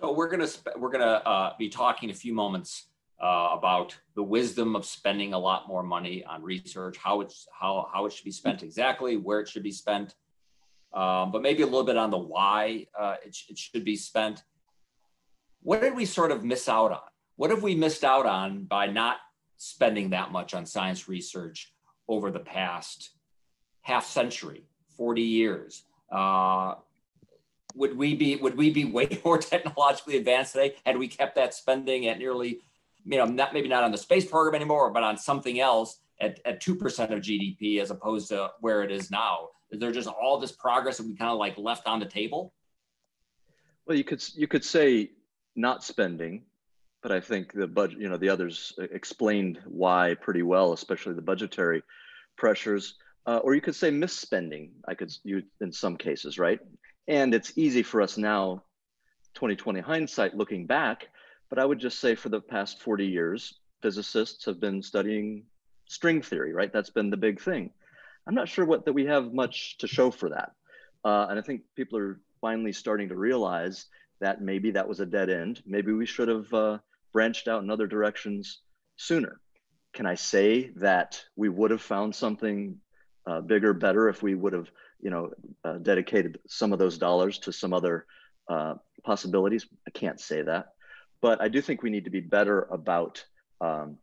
So 0.00 0.12
we're 0.12 0.28
gonna 0.28 0.48
we're 0.76 0.90
gonna 0.90 1.04
uh, 1.04 1.52
be 1.58 1.68
talking 1.68 2.10
a 2.10 2.14
few 2.14 2.34
moments 2.34 2.86
uh, 3.22 3.50
about 3.52 3.96
the 4.14 4.22
wisdom 4.22 4.76
of 4.76 4.84
spending 4.84 5.32
a 5.32 5.38
lot 5.38 5.68
more 5.68 5.82
money 5.82 6.24
on 6.24 6.42
research, 6.42 6.96
how 6.96 7.20
it's 7.20 7.46
how 7.58 7.88
how 7.92 8.06
it 8.06 8.12
should 8.12 8.24
be 8.24 8.30
spent 8.30 8.62
exactly, 8.62 9.16
where 9.16 9.40
it 9.40 9.48
should 9.48 9.62
be 9.62 9.72
spent, 9.72 10.14
um, 10.92 11.32
but 11.32 11.40
maybe 11.42 11.62
a 11.62 11.66
little 11.66 11.84
bit 11.84 11.96
on 11.96 12.10
the 12.10 12.18
why 12.18 12.86
uh, 12.98 13.16
it, 13.24 13.36
it 13.48 13.58
should 13.58 13.84
be 13.84 13.96
spent. 13.96 14.42
What 15.62 15.80
did 15.80 15.94
we 15.94 16.04
sort 16.04 16.30
of 16.30 16.44
miss 16.44 16.68
out 16.68 16.92
on? 16.92 17.00
What 17.36 17.50
have 17.50 17.62
we 17.62 17.74
missed 17.74 18.04
out 18.04 18.26
on 18.26 18.64
by 18.64 18.86
not 18.86 19.16
spending 19.56 20.10
that 20.10 20.30
much 20.30 20.54
on 20.54 20.66
science 20.66 21.08
research 21.08 21.72
over 22.08 22.30
the 22.30 22.40
past 22.40 23.10
half 23.82 24.06
century? 24.06 24.64
40 24.96 25.22
years. 25.22 25.84
Uh, 26.10 26.74
would 27.74 27.96
we 27.96 28.14
be 28.14 28.36
would 28.36 28.56
we 28.56 28.70
be 28.70 28.84
way 28.84 29.20
more 29.24 29.38
technologically 29.38 30.16
advanced 30.16 30.52
today 30.52 30.74
had 30.84 30.96
we 30.96 31.08
kept 31.08 31.34
that 31.36 31.54
spending 31.54 32.06
at 32.08 32.18
nearly, 32.18 32.60
you 33.04 33.18
know, 33.18 33.26
not 33.26 33.52
maybe 33.52 33.68
not 33.68 33.84
on 33.84 33.92
the 33.92 33.98
space 33.98 34.24
program 34.24 34.54
anymore, 34.54 34.90
but 34.90 35.02
on 35.02 35.16
something 35.16 35.60
else 35.60 36.00
at, 36.20 36.40
at 36.46 36.62
2% 36.62 36.80
of 37.10 37.20
GDP 37.20 37.80
as 37.80 37.90
opposed 37.90 38.28
to 38.28 38.50
where 38.60 38.82
it 38.82 38.90
is 38.90 39.10
now? 39.10 39.48
Is 39.70 39.80
there 39.80 39.92
just 39.92 40.08
all 40.08 40.38
this 40.38 40.52
progress 40.52 40.96
that 40.98 41.06
we 41.06 41.14
kind 41.14 41.30
of 41.30 41.38
like 41.38 41.58
left 41.58 41.86
on 41.86 42.00
the 42.00 42.06
table? 42.06 42.54
Well, 43.86 43.96
you 43.96 44.04
could 44.04 44.24
you 44.34 44.46
could 44.48 44.64
say 44.64 45.10
not 45.54 45.84
spending, 45.84 46.42
but 47.02 47.12
I 47.12 47.20
think 47.20 47.52
the 47.52 47.66
budget, 47.66 48.00
you 48.00 48.08
know, 48.08 48.16
the 48.16 48.28
others 48.28 48.72
explained 48.78 49.60
why 49.64 50.14
pretty 50.14 50.42
well, 50.42 50.72
especially 50.72 51.14
the 51.14 51.22
budgetary 51.22 51.82
pressures 52.36 52.94
uh, 53.26 53.38
or 53.38 53.54
you 53.54 53.60
could 53.60 53.74
say 53.74 53.90
misspending. 53.90 54.70
I 54.86 54.94
could 54.94 55.12
use 55.24 55.44
in 55.60 55.72
some 55.72 55.96
cases, 55.96 56.38
right? 56.38 56.60
And 57.08 57.34
it's 57.34 57.56
easy 57.56 57.82
for 57.82 58.00
us 58.00 58.16
now, 58.16 58.62
2020 59.34 59.80
hindsight, 59.80 60.36
looking 60.36 60.66
back. 60.66 61.08
But 61.50 61.58
I 61.58 61.64
would 61.64 61.78
just 61.78 62.00
say 62.00 62.14
for 62.14 62.28
the 62.28 62.40
past 62.40 62.82
40 62.82 63.06
years, 63.06 63.58
physicists 63.82 64.44
have 64.46 64.60
been 64.60 64.82
studying 64.82 65.44
string 65.86 66.22
theory, 66.22 66.52
right? 66.52 66.72
That's 66.72 66.90
been 66.90 67.10
the 67.10 67.16
big 67.16 67.40
thing. 67.40 67.70
I'm 68.26 68.34
not 68.34 68.48
sure 68.48 68.64
what 68.64 68.84
that 68.84 68.92
we 68.92 69.06
have 69.06 69.32
much 69.32 69.78
to 69.78 69.86
show 69.86 70.10
for 70.10 70.30
that. 70.30 70.52
Uh, 71.04 71.26
and 71.30 71.38
I 71.38 71.42
think 71.42 71.62
people 71.76 71.98
are 71.98 72.20
finally 72.40 72.72
starting 72.72 73.08
to 73.08 73.16
realize 73.16 73.86
that 74.20 74.40
maybe 74.40 74.72
that 74.72 74.88
was 74.88 75.00
a 75.00 75.06
dead 75.06 75.30
end. 75.30 75.62
Maybe 75.66 75.92
we 75.92 76.06
should 76.06 76.28
have 76.28 76.52
uh, 76.52 76.78
branched 77.12 77.46
out 77.46 77.62
in 77.62 77.70
other 77.70 77.86
directions 77.86 78.60
sooner. 78.96 79.40
Can 79.92 80.06
I 80.06 80.14
say 80.14 80.70
that 80.76 81.22
we 81.36 81.48
would 81.48 81.70
have 81.70 81.82
found 81.82 82.14
something 82.14 82.80
uh, 83.26 83.40
bigger, 83.40 83.72
better 83.72 84.08
if 84.08 84.22
we 84.22 84.34
would 84.34 84.52
have, 84.52 84.70
you 85.00 85.10
know, 85.10 85.30
uh, 85.64 85.78
dedicated 85.78 86.38
some 86.46 86.72
of 86.72 86.78
those 86.78 86.98
dollars 86.98 87.38
to 87.38 87.52
some 87.52 87.72
other 87.72 88.06
uh, 88.48 88.74
possibilities? 89.04 89.66
I 89.86 89.90
can't 89.90 90.20
say 90.20 90.42
that, 90.42 90.74
but 91.20 91.40
I 91.40 91.48
do 91.48 91.60
think 91.60 91.82
we 91.82 91.90
need 91.90 92.04
to 92.04 92.10
be 92.10 92.20
better 92.20 92.62
about 92.70 93.24
um, 93.60 93.98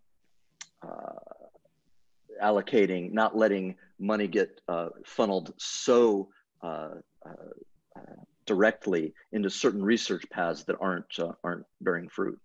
uh, 0.81 1.19
allocating, 2.41 3.13
not 3.13 3.37
letting 3.37 3.75
money 3.99 4.27
get 4.27 4.59
uh, 4.67 4.89
funneled 5.05 5.53
so 5.57 6.29
uh, 6.61 6.89
directly 8.45 9.13
into 9.31 9.49
certain 9.49 9.83
research 9.83 10.25
paths 10.29 10.65
that 10.65 10.75
aren't 10.81 11.05
aren't 11.43 11.65
bearing 11.79 12.09
fruit. 12.09 12.39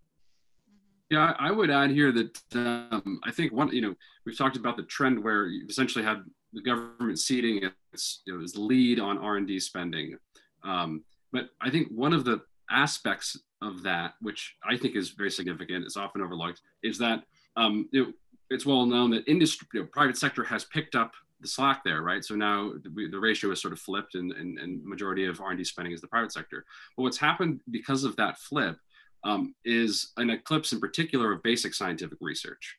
Yeah, 1.10 1.32
I 1.38 1.50
would 1.50 1.70
add 1.70 1.90
here 1.90 2.12
that 2.12 2.38
um, 2.54 3.20
I 3.24 3.30
think 3.30 3.52
one, 3.52 3.74
you 3.74 3.80
know, 3.80 3.94
we've 4.26 4.36
talked 4.36 4.56
about 4.56 4.76
the 4.76 4.82
trend 4.82 5.22
where 5.22 5.46
you've 5.46 5.70
essentially 5.70 6.04
had 6.04 6.18
the 6.52 6.62
government 6.62 7.18
ceding 7.18 7.68
its, 7.92 8.22
lead 8.56 9.00
on 9.00 9.18
R&D 9.18 9.60
spending. 9.60 10.16
Um, 10.64 11.04
but 11.32 11.50
I 11.60 11.70
think 11.70 11.88
one 11.88 12.12
of 12.12 12.24
the 12.24 12.42
aspects 12.70 13.36
of 13.62 13.82
that, 13.82 14.14
which 14.20 14.56
I 14.68 14.76
think 14.76 14.96
is 14.96 15.10
very 15.10 15.30
significant, 15.30 15.86
is 15.86 15.96
often 15.96 16.22
overlooked, 16.22 16.62
is 16.82 16.98
that 16.98 17.24
um, 17.56 17.88
it, 17.92 18.14
it's 18.50 18.66
well 18.66 18.86
known 18.86 19.10
that 19.10 19.28
industry, 19.28 19.66
you 19.74 19.80
know, 19.80 19.86
private 19.92 20.16
sector 20.16 20.44
has 20.44 20.64
picked 20.64 20.94
up 20.94 21.12
the 21.40 21.48
slack 21.48 21.82
there, 21.84 22.02
right? 22.02 22.24
So 22.24 22.34
now 22.34 22.72
the, 22.82 23.08
the 23.10 23.18
ratio 23.18 23.50
is 23.50 23.60
sort 23.60 23.72
of 23.72 23.80
flipped, 23.80 24.14
and, 24.14 24.32
and, 24.32 24.58
and 24.58 24.84
majority 24.84 25.24
of 25.26 25.40
R&D 25.40 25.64
spending 25.64 25.92
is 25.92 26.00
the 26.00 26.08
private 26.08 26.32
sector. 26.32 26.64
But 26.96 27.02
what's 27.04 27.18
happened 27.18 27.60
because 27.70 28.04
of 28.04 28.16
that 28.16 28.38
flip 28.38 28.76
um, 29.24 29.54
is 29.64 30.12
an 30.16 30.30
eclipse 30.30 30.72
in 30.72 30.80
particular 30.80 31.32
of 31.32 31.42
basic 31.42 31.74
scientific 31.74 32.18
research. 32.20 32.77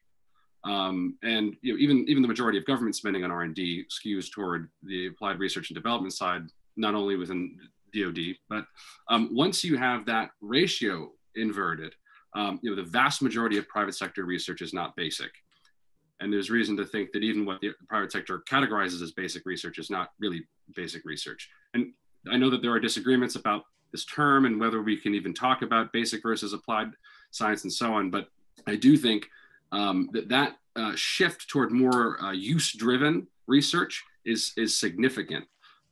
Um, 0.66 1.18
and 1.24 1.56
you 1.62 1.74
know, 1.74 1.80
even, 1.80 2.06
even 2.08 2.22
the 2.22 2.28
majority 2.28 2.58
of 2.58 2.66
government 2.66 2.96
spending 2.96 3.24
on 3.24 3.32
R&D 3.32 3.86
skews 3.90 4.32
toward 4.32 4.70
the 4.84 5.08
applied 5.08 5.40
research 5.40 5.70
and 5.70 5.76
development 5.76 6.14
side, 6.14 6.44
not 6.76 6.96
only 6.96 7.16
within 7.16 7.58
DoD, 7.94 8.36
but 8.50 8.66
um, 9.10 9.30
once 9.32 9.64
you 9.64 9.78
have 9.78 10.06
that 10.06 10.32
ratio 10.42 11.12
inverted, 11.36 11.94
um, 12.36 12.60
you 12.62 12.70
know, 12.70 12.76
the 12.76 12.90
vast 12.90 13.22
majority 13.22 13.58
of 13.58 13.68
private 13.68 13.96
sector 13.96 14.26
research 14.26 14.62
is 14.62 14.74
not 14.74 14.96
basic. 14.96 15.32
And 16.20 16.32
there's 16.32 16.50
reason 16.50 16.76
to 16.78 16.86
think 16.86 17.12
that 17.14 17.24
even 17.24 17.46
what 17.46 17.62
the 17.62 17.72
private 17.88 18.12
sector 18.12 18.44
categorizes 18.50 19.02
as 19.02 19.14
basic 19.14 19.46
research 19.46 19.80
is 19.80 19.90
not 19.90 20.10
really 20.20 20.46
basic 20.76 21.06
research. 21.06 21.50
And 21.74 21.94
I 22.30 22.38
know 22.38 22.50
that 22.50 22.62
there 22.62 22.72
are 22.72 22.80
disagreements 22.80 23.36
about 23.36 23.64
this 23.92 24.06
term 24.06 24.46
and 24.46 24.60
whether 24.60 24.82
we 24.82 24.98
can 24.98 25.16
even 25.16 25.34
talk 25.34 25.62
about 25.62 25.94
basic 25.94 26.22
versus 26.22 26.54
applied 26.54 26.90
science 27.32 27.64
and 27.64 27.72
so 27.72 27.94
on. 27.94 28.10
But 28.10 28.28
I 28.68 28.76
do 28.76 28.98
think 28.98 29.28
um, 29.72 30.10
that 30.14 30.30
that 30.30 30.58
uh, 30.76 30.94
shift 30.96 31.50
toward 31.50 31.72
more 31.72 32.22
uh, 32.22 32.32
use-driven 32.32 33.28
research 33.48 34.04
is 34.26 34.54
is 34.58 34.78
significant, 34.78 35.46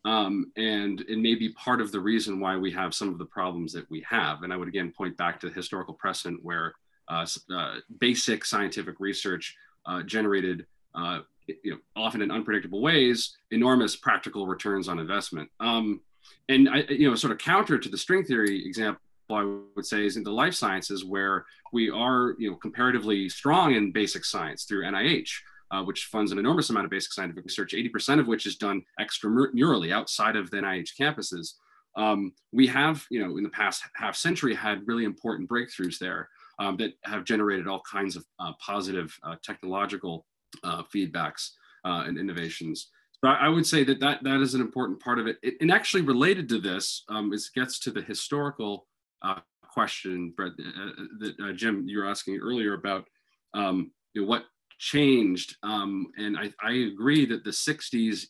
um, 0.06 0.52
and 0.58 1.02
it 1.02 1.20
may 1.20 1.36
be 1.36 1.50
part 1.50 1.82
of 1.82 1.92
the 1.92 2.00
reason 2.00 2.40
why 2.40 2.58
we 2.58 2.72
have 2.72 2.94
some 2.94 3.10
of 3.10 3.18
the 3.18 3.26
problems 3.26 3.74
that 3.74 3.90
we 3.90 4.06
have. 4.10 4.44
And 4.44 4.54
I 4.54 4.58
would 4.58 4.68
again 4.68 4.92
point 4.96 5.18
back 5.18 5.40
to 5.40 5.50
the 5.50 5.54
historical 5.54 5.94
precedent 5.94 6.44
where 6.44 6.74
uh, 7.08 7.26
uh 7.54 7.76
basic 8.00 8.46
scientific 8.46 9.00
research 9.00 9.56
uh, 9.86 10.04
generated. 10.04 10.66
Uh, 10.96 11.20
you 11.63 11.72
know, 11.72 11.78
often 11.96 12.22
in 12.22 12.30
unpredictable 12.30 12.82
ways, 12.82 13.38
enormous 13.52 13.96
practical 13.96 14.48
returns 14.48 14.90
on 14.90 15.00
investment. 15.00 15.50
Um, 15.62 16.02
and 16.50 16.68
I, 16.70 16.80
you 16.90 17.10
know, 17.10 17.16
sort 17.16 17.32
of 17.32 17.38
counter 17.38 17.78
to 17.78 17.90
the 17.90 17.98
string 17.98 18.24
theory 18.24 18.66
example, 18.66 19.02
I 19.36 19.60
would 19.76 19.86
say 19.86 20.06
is 20.06 20.18
in 20.18 20.24
the 20.24 20.32
life 20.32 20.54
sciences 20.54 21.04
where 21.04 21.46
we 21.74 21.90
are, 21.90 22.36
you 22.38 22.52
know, 22.52 22.56
comparatively 22.58 23.30
strong 23.30 23.76
in 23.76 23.92
basic 23.92 24.24
science 24.24 24.63
through 24.63 24.84
NIH, 24.84 25.30
uh, 25.72 25.84
which 25.84 26.06
funds 26.06 26.32
an 26.32 26.40
enormous 26.40 26.70
amount 26.70 26.86
of 26.86 26.92
basic 26.92 27.12
scientific 27.12 27.44
research, 27.44 27.74
80% 27.74 28.20
of 28.20 28.28
which 28.28 28.46
is 28.46 28.56
done 28.56 28.82
extramurally 29.00 29.92
outside 29.92 30.36
of 30.36 30.50
the 30.50 30.58
NIH 30.58 30.92
campuses. 31.00 31.54
Um, 31.98 32.34
we 32.52 32.68
have, 32.68 33.06
you 33.10 33.26
know, 33.26 33.38
in 33.38 33.44
the 33.44 33.50
past 33.50 33.84
half 33.96 34.16
century 34.16 34.54
had 34.54 34.88
really 34.88 35.04
important 35.04 35.50
breakthroughs 35.50 35.98
there 35.98 36.30
um, 36.60 36.78
that 36.78 36.94
have 37.04 37.26
generated 37.26 37.68
all 37.68 37.82
kinds 37.90 38.16
of 38.16 38.26
uh, 38.40 38.54
positive 38.60 39.18
uh, 39.24 39.36
technological 39.44 40.26
uh, 40.63 40.84
feedbacks 40.84 41.52
uh, 41.86 42.04
and 42.08 42.18
innovations. 42.18 42.90
So 43.24 43.32
I 43.32 43.50
would 43.50 43.66
say 43.66 43.84
that 43.84 44.00
that, 44.00 44.24
that 44.24 44.42
is 44.42 44.54
an 44.54 44.62
important 44.62 45.00
part 45.00 45.18
of 45.18 45.26
it. 45.26 45.38
it 45.42 45.56
and 45.60 45.72
actually 45.72 46.04
related 46.04 46.48
to 46.50 46.60
this, 46.60 47.04
um, 47.10 47.34
it 47.34 47.42
gets 47.56 47.80
to 47.80 47.92
the 47.92 48.02
historical 48.02 48.86
uh, 49.22 49.40
question, 49.62 50.34
Brett, 50.36 50.54
uh, 50.60 50.82
uh, 50.82 51.06
that 51.20 51.36
uh, 51.40 51.54
Jim, 51.54 51.88
you 51.88 52.00
were 52.00 52.08
asking 52.08 52.40
earlier 52.40 52.74
about 52.74 53.06
um, 53.54 53.92
you 54.14 54.22
know, 54.22 54.28
what 54.28 54.46
changed. 54.80 55.56
Um, 55.64 56.08
and 56.18 56.38
I, 56.38 56.54
I, 56.62 56.74
agree 56.92 57.26
that 57.26 57.44
the 57.44 57.50
60s, 57.50 58.26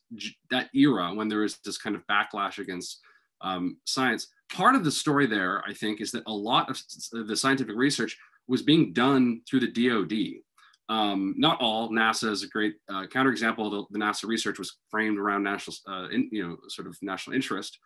that 0.50 0.70
era, 0.74 1.14
when 1.14 1.28
there 1.28 1.40
was 1.40 1.58
this 1.66 1.78
kind 1.78 1.96
of 1.96 2.04
backlash 2.08 2.58
against 2.58 3.00
um, 3.42 3.78
science, 3.86 4.28
part 4.52 4.76
of 4.76 4.84
the 4.84 4.92
story 4.92 5.26
there, 5.26 5.64
I 5.68 5.74
think, 5.74 6.00
is 6.00 6.12
that 6.12 6.24
a 6.28 6.32
lot 6.32 6.70
of 6.70 6.82
the 7.28 7.36
scientific 7.36 7.76
research 7.76 8.18
was 8.48 8.62
being 8.62 8.94
done 8.94 9.42
through 9.50 9.62
the 9.62 9.72
DoD. 9.72 10.42
Um, 10.90 11.36
not 11.38 11.60
all. 11.60 11.90
NASA 11.90 12.30
is 12.32 12.44
a 12.44 12.48
great 12.48 12.76
uh, 12.90 13.08
counterexample. 13.08 13.70
The, 13.70 13.98
the, 13.98 14.00
NASA 14.00 14.26
research 14.26 14.58
was 14.58 14.78
framed 14.90 15.18
around 15.18 15.44
national, 15.44 15.76
uh, 15.86 16.08
in, 16.10 16.30
you 16.32 16.48
know, 16.48 16.58
sort 16.70 16.88
of 16.88 16.98
national 17.02 17.36
interest 17.36 17.78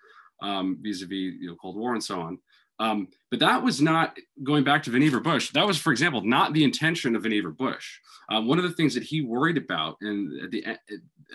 um, 0.42 0.78
vis-a-vis 0.82 1.12
you 1.40 1.48
know, 1.48 1.56
Cold 1.56 1.78
War 1.78 1.94
and 1.94 2.04
so 2.04 2.20
on. 2.20 2.38
Um, 2.82 3.10
but 3.30 3.40
that 3.40 3.62
was 3.62 3.80
not 3.80 4.18
going 4.42 4.64
back 4.64 4.82
to 4.84 4.90
Vannevar 4.90 5.22
Bush. 5.22 5.52
That 5.52 5.68
was, 5.68 5.78
for 5.78 5.92
example, 5.92 6.22
not 6.22 6.52
the 6.54 6.64
intention 6.64 7.16
of 7.16 7.22
Vannevar 7.22 7.56
Bush. 7.56 8.00
Uh, 8.28 8.42
one 8.42 8.58
of 8.58 8.64
the 8.64 8.72
things 8.72 8.96
that 8.96 9.04
he 9.04 9.22
worried 9.22 9.58
about, 9.58 9.98
and 10.02 10.52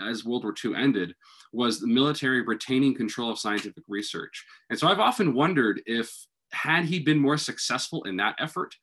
as 0.05 0.25
World 0.25 0.43
War 0.43 0.55
II 0.65 0.75
ended, 0.75 1.15
was 1.53 1.79
the 1.79 1.87
military 1.87 2.43
retaining 2.43 2.97
control 2.97 3.31
of 3.31 3.39
scientific 3.39 3.85
research. 3.87 4.45
And 4.71 4.79
so 4.79 4.89
I've 4.89 4.99
often 4.99 5.35
wondered 5.35 5.83
if, 5.87 6.13
had 6.51 6.85
he 6.85 6.99
been 6.99 7.19
more 7.19 7.39
successful 7.39 8.03
in 8.05 8.17
that 8.17 8.35
effort 8.41 8.75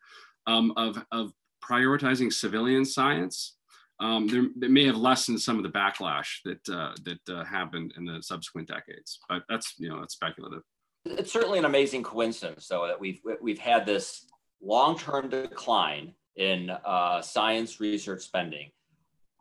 um, 0.48 0.72
of, 0.78 1.04
of 1.12 1.34
prioritizing 1.62 2.32
civilian 2.32 2.86
science, 2.86 3.58
um, 4.00 4.52
there, 4.56 4.70
may 4.70 4.86
have 4.86 4.98
lessened 4.98 5.42
some 5.42 5.58
of 5.58 5.64
the 5.64 5.70
backlash 5.70 6.40
that 6.46 6.70
uh, 6.70 6.94
that 7.04 7.34
uh, 7.34 7.44
happened 7.46 7.94
in 7.96 8.06
the 8.06 8.22
subsequent 8.22 8.68
decades. 8.68 9.20
But 9.30 9.44
that's 9.48 9.76
you 9.78 9.88
know 9.88 10.00
that's 10.00 10.16
speculative. 10.16 10.64
It's 11.06 11.32
certainly 11.32 11.60
an 11.60 11.66
amazing 11.66 12.04
coincidence, 12.04 12.68
though, 12.68 12.88
that 12.88 13.00
we've 13.00 13.20
we've 13.42 13.60
had 13.60 13.86
this 13.86 14.26
long-term 14.62 15.30
decline 15.30 16.14
in 16.36 16.70
uh, 16.70 17.22
science 17.22 17.80
research 17.80 18.22
spending, 18.22 18.72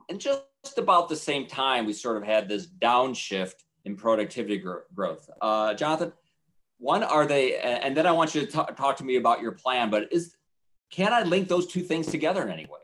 and 0.09 0.21
just 0.21 0.43
about 0.77 1.09
the 1.09 1.17
same 1.17 1.47
time, 1.47 1.87
we 1.87 1.93
sort 1.93 2.17
of 2.17 2.25
had 2.25 2.49
this 2.49 2.67
downshift 2.67 3.55
in 3.85 3.97
productivity 3.97 4.59
gr- 4.59 4.79
growth. 4.95 5.31
Uh, 5.41 5.75
Jonathan, 5.75 6.13
one 6.79 7.05
are 7.05 7.27
they, 7.27 7.57
and 7.59 7.97
then 7.97 8.07
I 8.07 8.13
want 8.13 8.35
you 8.35 8.41
to 8.41 8.47
talk, 8.47 8.77
talk 8.77 8.97
to 8.97 9.05
me 9.05 9.17
about 9.17 9.41
your 9.41 9.53
plan. 9.53 9.89
But 9.89 10.13
is 10.13 10.35
can 10.91 11.13
I 11.13 11.23
link 11.23 11.49
those 11.49 11.67
two 11.69 11.83
things 11.83 12.07
together 12.09 12.43
in 12.43 12.51
any 12.51 12.67
way? 12.67 12.81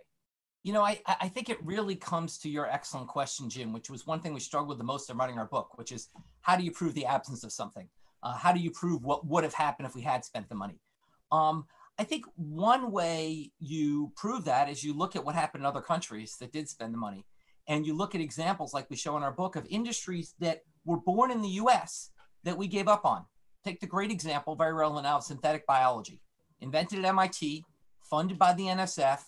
You 0.62 0.72
know, 0.72 0.82
I, 0.82 1.00
I 1.06 1.28
think 1.28 1.50
it 1.50 1.58
really 1.64 1.96
comes 1.96 2.38
to 2.38 2.48
your 2.48 2.66
excellent 2.66 3.08
question, 3.08 3.48
Jim, 3.48 3.72
which 3.72 3.90
was 3.90 4.06
one 4.06 4.20
thing 4.20 4.34
we 4.34 4.40
struggled 4.40 4.78
the 4.78 4.84
most 4.84 5.10
in 5.10 5.16
writing 5.16 5.38
our 5.38 5.46
book, 5.46 5.76
which 5.78 5.92
is 5.92 6.08
how 6.42 6.56
do 6.56 6.62
you 6.62 6.70
prove 6.70 6.94
the 6.94 7.06
absence 7.06 7.42
of 7.42 7.52
something? 7.52 7.88
Uh, 8.22 8.34
how 8.34 8.52
do 8.52 8.60
you 8.60 8.70
prove 8.70 9.04
what 9.04 9.26
would 9.26 9.44
have 9.44 9.54
happened 9.54 9.86
if 9.86 9.94
we 9.94 10.02
had 10.02 10.24
spent 10.24 10.48
the 10.48 10.54
money? 10.54 10.80
Um, 11.30 11.66
I 11.98 12.04
think 12.04 12.26
one 12.36 12.92
way 12.92 13.50
you 13.58 14.12
prove 14.16 14.44
that 14.44 14.68
is 14.68 14.84
you 14.84 14.94
look 14.96 15.16
at 15.16 15.24
what 15.24 15.34
happened 15.34 15.62
in 15.62 15.66
other 15.66 15.80
countries 15.80 16.36
that 16.38 16.52
did 16.52 16.68
spend 16.68 16.94
the 16.94 16.98
money. 16.98 17.24
And 17.66 17.84
you 17.84 17.94
look 17.94 18.14
at 18.14 18.20
examples 18.20 18.72
like 18.72 18.88
we 18.88 18.96
show 18.96 19.16
in 19.16 19.22
our 19.22 19.32
book 19.32 19.56
of 19.56 19.66
industries 19.68 20.34
that 20.38 20.62
were 20.84 20.96
born 20.96 21.30
in 21.30 21.42
the 21.42 21.48
US 21.48 22.10
that 22.44 22.56
we 22.56 22.66
gave 22.66 22.88
up 22.88 23.04
on. 23.04 23.24
Take 23.64 23.80
the 23.80 23.86
great 23.86 24.10
example, 24.10 24.54
very 24.54 24.72
relevant 24.72 25.04
now, 25.04 25.16
of 25.16 25.24
synthetic 25.24 25.66
biology. 25.66 26.20
Invented 26.60 27.00
at 27.00 27.04
MIT, 27.04 27.64
funded 28.08 28.38
by 28.38 28.54
the 28.54 28.64
NSF. 28.64 29.20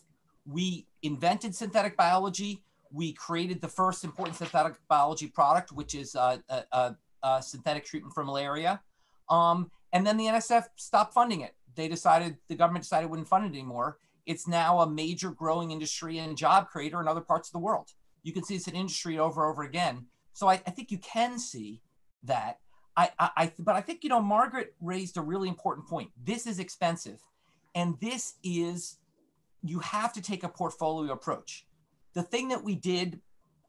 We 0.47 0.87
invented 1.03 1.55
synthetic 1.55 1.97
biology. 1.97 2.63
We 2.93 3.13
created 3.13 3.61
the 3.61 3.69
first 3.69 4.05
important 4.05 4.37
synthetic 4.37 4.75
biology 4.89 5.27
product, 5.27 5.73
which 5.73 5.95
is 5.95 6.15
a, 6.15 6.43
a, 6.49 6.97
a 7.23 7.43
synthetic 7.43 7.85
treatment 7.85 8.15
for 8.15 8.25
malaria. 8.25 8.81
Um, 9.29 9.71
and 9.93 10.07
then 10.07 10.17
the 10.17 10.27
NSF 10.27 10.65
stopped 10.77 11.15
funding 11.15 11.41
it. 11.41 11.55
They 11.75 11.89
decided, 11.89 12.37
the 12.49 12.55
government 12.55 12.85
decided 12.85 13.11
wouldn't 13.11 13.29
fund 13.29 13.45
it 13.45 13.57
anymore. 13.57 13.99
It's 14.27 14.47
now 14.47 14.81
a 14.81 14.91
major 14.91 15.31
growing 15.31 15.71
industry 15.71 16.19
and 16.19 16.37
job 16.37 16.69
creator 16.69 17.01
in 17.01 17.09
other 17.09 17.21
parts 17.21 17.49
of 17.49 17.53
the 17.53 17.59
world. 17.59 17.91
You 18.23 18.33
can 18.33 18.45
see 18.45 18.55
it's 18.55 18.69
an 18.69 18.75
industry 18.75 19.19
over 19.19 19.43
and 19.43 19.53
over 19.53 19.63
again. 19.63 20.07
So 20.33 20.49
I, 20.49 20.55
I 20.55 20.71
think 20.71 20.91
you 20.91 20.99
can 20.99 21.39
see 21.39 21.83
that. 22.25 22.59
I, 22.97 23.11
I, 23.19 23.31
I, 23.37 23.53
but 23.59 23.77
I 23.77 23.81
think 23.81 24.05
you 24.05 24.11
know 24.11 24.21
Margaret 24.21 24.75
raised 24.81 25.17
a 25.17 25.23
really 25.23 25.49
important 25.49 25.89
point. 25.89 26.11
This 26.23 26.47
is 26.47 26.59
expensive, 26.59 27.21
and 27.75 27.95
this 28.01 28.35
is 28.43 28.99
you 29.63 29.79
have 29.81 30.13
to 30.15 30.23
take 30.23 30.45
a 30.45 30.49
portfolio 30.49 31.13
approach. 31.13 31.67
The 32.15 32.23
thing 32.23 32.49
that 32.49 32.65
we 32.65 32.75
did, 32.75 33.21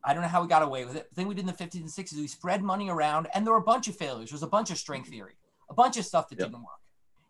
I 0.04 0.14
don't 0.14 0.24
know 0.24 0.30
how 0.30 0.42
we 0.42 0.48
got 0.48 0.64
away 0.64 0.86
with 0.86 0.96
it. 0.96 1.10
The 1.10 1.16
thing 1.16 1.28
we 1.28 1.36
did 1.36 1.42
in 1.42 1.48
the 1.48 1.54
50s 1.54 1.76
and 1.76 1.90
60s, 1.90 2.16
we 2.16 2.28
spread 2.28 2.64
money 2.64 2.90
around, 2.90 3.28
and 3.34 3.46
there 3.46 3.54
were 3.54 3.60
a 3.60 3.64
bunch 3.64 3.88
of 3.88 3.96
failures. 3.96 4.30
There 4.30 4.36
was 4.36 4.44
a 4.44 4.48
bunch 4.48 4.72
of 4.72 4.78
string 4.78 5.04
mm-hmm. 5.04 5.12
theory, 5.12 5.34
a 5.70 5.74
bunch 5.74 5.98
of 5.98 6.06
stuff 6.06 6.30
that 6.30 6.40
yep. 6.40 6.48
didn't 6.48 6.64
work, 6.64 6.82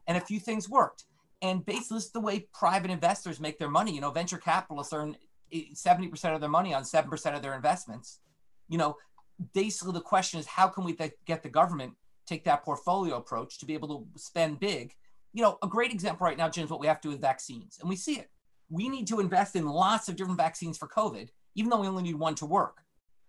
and 0.08 0.18
a 0.18 0.22
few 0.22 0.40
things 0.40 0.70
worked. 0.70 1.06
And 1.42 1.66
basically, 1.66 1.98
this 1.98 2.06
is 2.06 2.12
the 2.12 2.20
way 2.20 2.48
private 2.54 2.92
investors 2.92 3.40
make 3.40 3.58
their 3.58 3.70
money. 3.70 3.94
You 3.94 4.02
know, 4.02 4.12
venture 4.12 4.38
capitalists 4.38 4.94
earn 4.94 5.18
70% 5.54 6.36
of 6.36 6.42
their 6.42 6.50
money 6.50 6.74
on 6.74 6.84
7% 6.84 7.36
of 7.36 7.42
their 7.42 7.56
investments. 7.56 8.20
You 8.70 8.78
know, 8.78 8.96
basically 9.54 9.94
the 9.94 10.02
question 10.02 10.40
is 10.40 10.46
how 10.46 10.68
can 10.68 10.84
we 10.84 10.94
th- 10.94 11.14
get 11.26 11.44
the 11.44 11.50
government 11.50 11.94
take 12.26 12.44
that 12.46 12.64
portfolio 12.64 13.18
approach 13.18 13.60
to 13.60 13.66
be 13.66 13.74
able 13.74 13.88
to 13.88 14.20
spend 14.20 14.60
big? 14.60 14.94
You 15.34 15.42
know, 15.42 15.58
a 15.64 15.68
great 15.68 15.92
example 15.92 16.26
right 16.26 16.38
now, 16.38 16.50
Jim, 16.50 16.66
is 16.66 16.70
what 16.70 16.80
we 16.80 16.88
have 16.88 17.02
to 17.02 17.08
do 17.08 17.12
with 17.12 17.22
vaccines. 17.22 17.78
And 17.80 17.90
we 17.90 17.96
see 17.96 18.16
it. 18.16 18.30
We 18.70 18.88
need 18.88 19.08
to 19.08 19.20
invest 19.20 19.56
in 19.56 19.66
lots 19.66 20.08
of 20.08 20.16
different 20.16 20.38
vaccines 20.38 20.78
for 20.78 20.88
COVID, 20.88 21.30
even 21.56 21.70
though 21.70 21.82
we 21.82 21.88
only 21.88 22.04
need 22.04 22.16
one 22.16 22.36
to 22.36 22.46
work. 22.46 22.78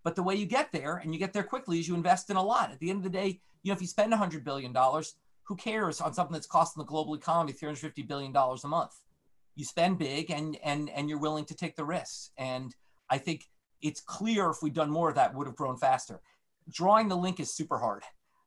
But 0.05 0.17
the 0.17 0.23
way 0.23 0.35
you 0.35 0.47
get 0.47 0.73
there, 0.73 0.97
and 0.97 1.13
you 1.13 1.19
get 1.19 1.33
there 1.33 1.45
quickly, 1.45 1.79
is 1.79 1.89
you 1.89 1.95
invest 1.95 2.31
in 2.31 2.37
a 2.37 2.43
lot. 2.43 2.73
At 2.73 2.81
the 2.81 2.91
end 2.91 2.99
of 2.99 3.05
the 3.05 3.11
day, 3.19 3.41
you 3.63 3.71
know, 3.71 3.75
if 3.75 3.81
you 3.81 3.87
spend 3.87 4.13
$100 4.13 4.43
billion, 4.43 4.75
who 5.45 5.57
cares 5.57 6.01
on 6.01 6.13
something 6.13 6.33
that's 6.33 6.47
costing 6.47 6.81
the 6.81 6.87
global 6.87 7.15
economy 7.15 7.53
$350 7.53 8.07
billion 8.07 8.35
a 8.35 8.69
month? 8.69 8.95
You 9.55 9.65
spend 9.65 9.99
big 9.99 10.31
and 10.31 10.57
and 10.65 10.89
and 10.89 11.11
you're 11.11 11.19
willing 11.19 11.45
to 11.45 11.55
take 11.55 11.77
the 11.77 11.85
risks. 11.85 12.31
And 12.39 12.75
I 13.11 13.19
think 13.19 13.49
it's 13.83 14.01
clear 14.01 14.49
if 14.49 14.63
we'd 14.63 14.73
done 14.73 14.91
more 14.91 15.11
of 15.11 15.15
that 15.17 15.35
would 15.35 15.47
have 15.47 15.57
grown 15.57 15.77
faster. 15.77 16.21
Drawing 16.71 17.09
the 17.09 17.17
link 17.17 17.39
is 17.39 17.53
super 17.53 17.79
hard. 17.79 18.03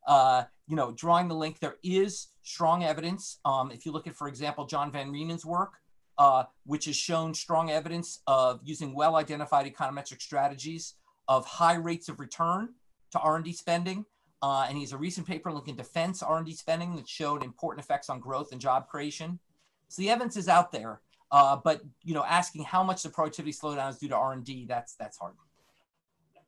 Uh, 0.08 0.44
you 0.68 0.76
know, 0.76 0.92
drawing 0.92 1.28
the 1.28 1.36
link, 1.36 1.60
there 1.60 1.76
is 1.84 2.30
strong 2.42 2.84
evidence. 2.84 3.40
Um, 3.46 3.72
if 3.72 3.86
you 3.86 3.92
look 3.92 4.08
at, 4.08 4.16
for 4.16 4.28
example, 4.28 4.66
John 4.66 4.92
Van 4.92 5.12
Reenen's 5.12 5.46
work, 5.46 5.74
uh, 6.18 6.44
which 6.66 6.86
has 6.86 6.96
shown 6.96 7.34
strong 7.34 7.72
evidence 7.72 8.22
of 8.28 8.60
using 8.64 8.94
well-identified 8.94 9.72
econometric 9.72 10.22
strategies 10.22 10.96
of 11.28 11.46
high 11.46 11.76
rates 11.76 12.10
of 12.10 12.20
return 12.20 12.70
to 13.12 13.20
R&D 13.20 13.54
spending. 13.54 14.06
Uh, 14.42 14.66
and 14.68 14.78
he 14.78 14.84
has 14.84 14.92
a 14.92 14.98
recent 14.98 15.26
paper 15.26 15.52
looking 15.52 15.76
defense 15.76 16.22
R&D 16.22 16.54
spending 16.54 16.96
that 16.96 17.08
showed 17.08 17.44
important 17.44 17.84
effects 17.84 18.10
on 18.10 18.20
growth 18.20 18.52
and 18.52 18.62
job 18.62 18.88
creation. 18.88 19.40
So 19.88 20.02
the 20.02 20.10
evidence 20.10 20.38
is 20.38 20.48
out 20.48 20.72
there. 20.72 21.02
Uh, 21.32 21.58
but 21.64 21.82
you 22.04 22.14
know, 22.14 22.24
asking 22.24 22.64
how 22.64 22.84
much 22.84 23.04
the 23.04 23.10
productivity 23.10 23.52
slowdown 23.52 23.90
is 23.90 23.98
due 23.98 24.08
to 24.10 24.16
R 24.16 24.34
and 24.34 24.44
D, 24.44 24.66
that's 24.68 24.96
that's 24.96 25.18
hard. 25.18 25.34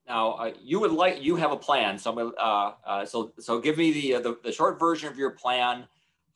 Now, 0.07 0.31
uh, 0.33 0.51
you 0.61 0.79
would 0.79 0.91
like 0.91 1.21
you 1.21 1.35
have 1.35 1.51
a 1.51 1.57
plan. 1.57 1.97
So, 1.97 2.33
uh, 2.37 2.73
uh, 2.85 3.05
so 3.05 3.33
so 3.39 3.59
give 3.59 3.77
me 3.77 3.91
the, 3.91 4.15
uh, 4.15 4.19
the, 4.21 4.37
the 4.43 4.51
short 4.51 4.79
version 4.79 5.09
of 5.09 5.17
your 5.17 5.31
plan. 5.31 5.85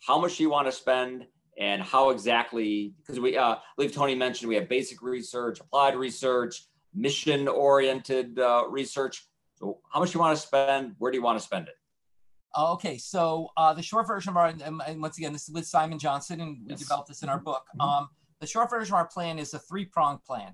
How 0.05 0.19
much 0.19 0.37
do 0.37 0.43
you 0.43 0.49
want 0.49 0.67
to 0.67 0.71
spend, 0.71 1.27
and 1.59 1.81
how 1.81 2.09
exactly? 2.09 2.93
Because 2.97 3.19
we, 3.19 3.37
uh, 3.37 3.55
I 3.55 3.59
believe 3.75 3.93
Tony 3.93 4.15
mentioned 4.15 4.49
we 4.49 4.55
have 4.55 4.69
basic 4.69 5.01
research, 5.01 5.59
applied 5.59 5.95
research, 5.95 6.63
mission 6.93 7.47
oriented 7.47 8.39
uh, 8.39 8.63
research. 8.69 9.25
So, 9.55 9.79
how 9.91 9.99
much 9.99 10.11
do 10.11 10.17
you 10.17 10.21
want 10.21 10.37
to 10.37 10.41
spend? 10.41 10.95
Where 10.97 11.11
do 11.11 11.17
you 11.17 11.23
want 11.23 11.39
to 11.39 11.45
spend 11.45 11.67
it? 11.67 11.75
Okay, 12.57 12.97
so 12.97 13.49
uh, 13.55 13.73
the 13.73 13.81
short 13.81 14.07
version 14.07 14.31
of 14.31 14.37
our, 14.37 14.47
and 14.47 15.01
once 15.01 15.17
again, 15.17 15.31
this 15.31 15.47
is 15.47 15.53
with 15.53 15.65
Simon 15.65 15.97
Johnson, 15.97 16.41
and 16.41 16.57
we 16.65 16.71
yes. 16.71 16.79
developed 16.79 17.07
this 17.07 17.23
in 17.23 17.29
our 17.29 17.39
book. 17.39 17.63
Mm-hmm. 17.75 17.81
Um, 17.81 18.09
the 18.41 18.47
short 18.47 18.69
version 18.69 18.93
of 18.93 18.97
our 18.97 19.07
plan 19.07 19.39
is 19.39 19.53
a 19.53 19.59
three 19.59 19.85
pronged 19.85 20.23
plan. 20.23 20.53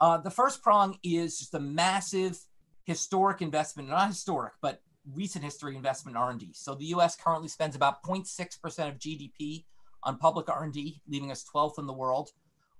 Uh, 0.00 0.18
the 0.18 0.30
first 0.30 0.62
prong 0.62 0.98
is 1.02 1.38
just 1.38 1.54
a 1.54 1.60
massive 1.60 2.38
historic 2.84 3.40
investment, 3.40 3.88
not 3.88 4.08
historic, 4.08 4.52
but 4.60 4.82
recent 5.14 5.44
history 5.44 5.74
investment 5.74 6.16
in 6.16 6.22
R&D. 6.22 6.50
So 6.52 6.74
the 6.74 6.86
U.S. 6.86 7.16
currently 7.16 7.48
spends 7.48 7.74
about 7.74 8.02
0.6% 8.02 8.88
of 8.88 8.98
GDP 8.98 9.64
on 10.02 10.18
public 10.18 10.48
R&D, 10.48 11.00
leaving 11.08 11.30
us 11.30 11.44
12th 11.54 11.78
in 11.78 11.86
the 11.86 11.92
world. 11.92 12.30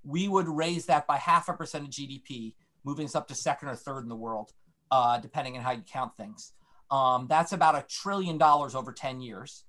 We 0.05 0.29
would 0.29 0.49
raise 0.49 0.87
that 0.87 1.07
by 1.07 1.17
half 1.17 1.49
a 1.49 1.53
percent 1.53 1.85
of 1.85 1.91
GDP, 1.91 2.55
moving 2.85 3.07
us 3.07 3.15
up 3.15 3.29
to 3.29 3.35
second 3.35 3.69
or 3.69 3.75
third 3.75 4.03
in 4.03 4.09
the 4.09 4.17
world, 4.17 4.53
uh, 4.91 5.19
depending 5.19 5.57
on 5.57 5.63
how 5.63 5.73
you 5.73 5.83
count 5.83 6.17
things. 6.17 6.53
Um, 6.91 7.27
that's 7.29 7.53
about 7.53 7.75
a 7.75 7.85
trillion 7.89 8.39
dollars 8.39 8.75
over 8.75 8.93
10 8.93 9.21
years. 9.21 9.65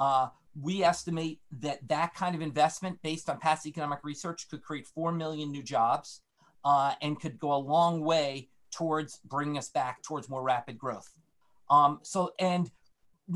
Uh, 0.00 0.28
we 0.60 0.82
estimate 0.82 1.40
that 1.60 1.86
that 1.88 2.14
kind 2.14 2.34
of 2.34 2.40
investment, 2.40 2.98
based 3.02 3.28
on 3.28 3.38
past 3.38 3.66
economic 3.66 4.00
research, 4.02 4.48
could 4.48 4.62
create 4.62 4.86
4 4.86 5.12
million 5.12 5.50
new 5.50 5.62
jobs 5.62 6.22
uh, 6.64 6.94
and 7.02 7.20
could 7.20 7.38
go 7.38 7.52
a 7.52 7.58
long 7.58 8.00
way 8.00 8.48
towards 8.70 9.20
bringing 9.24 9.58
us 9.58 9.68
back 9.68 10.02
towards 10.02 10.28
more 10.28 10.42
rapid 10.42 10.78
growth. 10.78 11.08
Um, 11.70 12.00
so, 12.02 12.32
and 12.38 12.70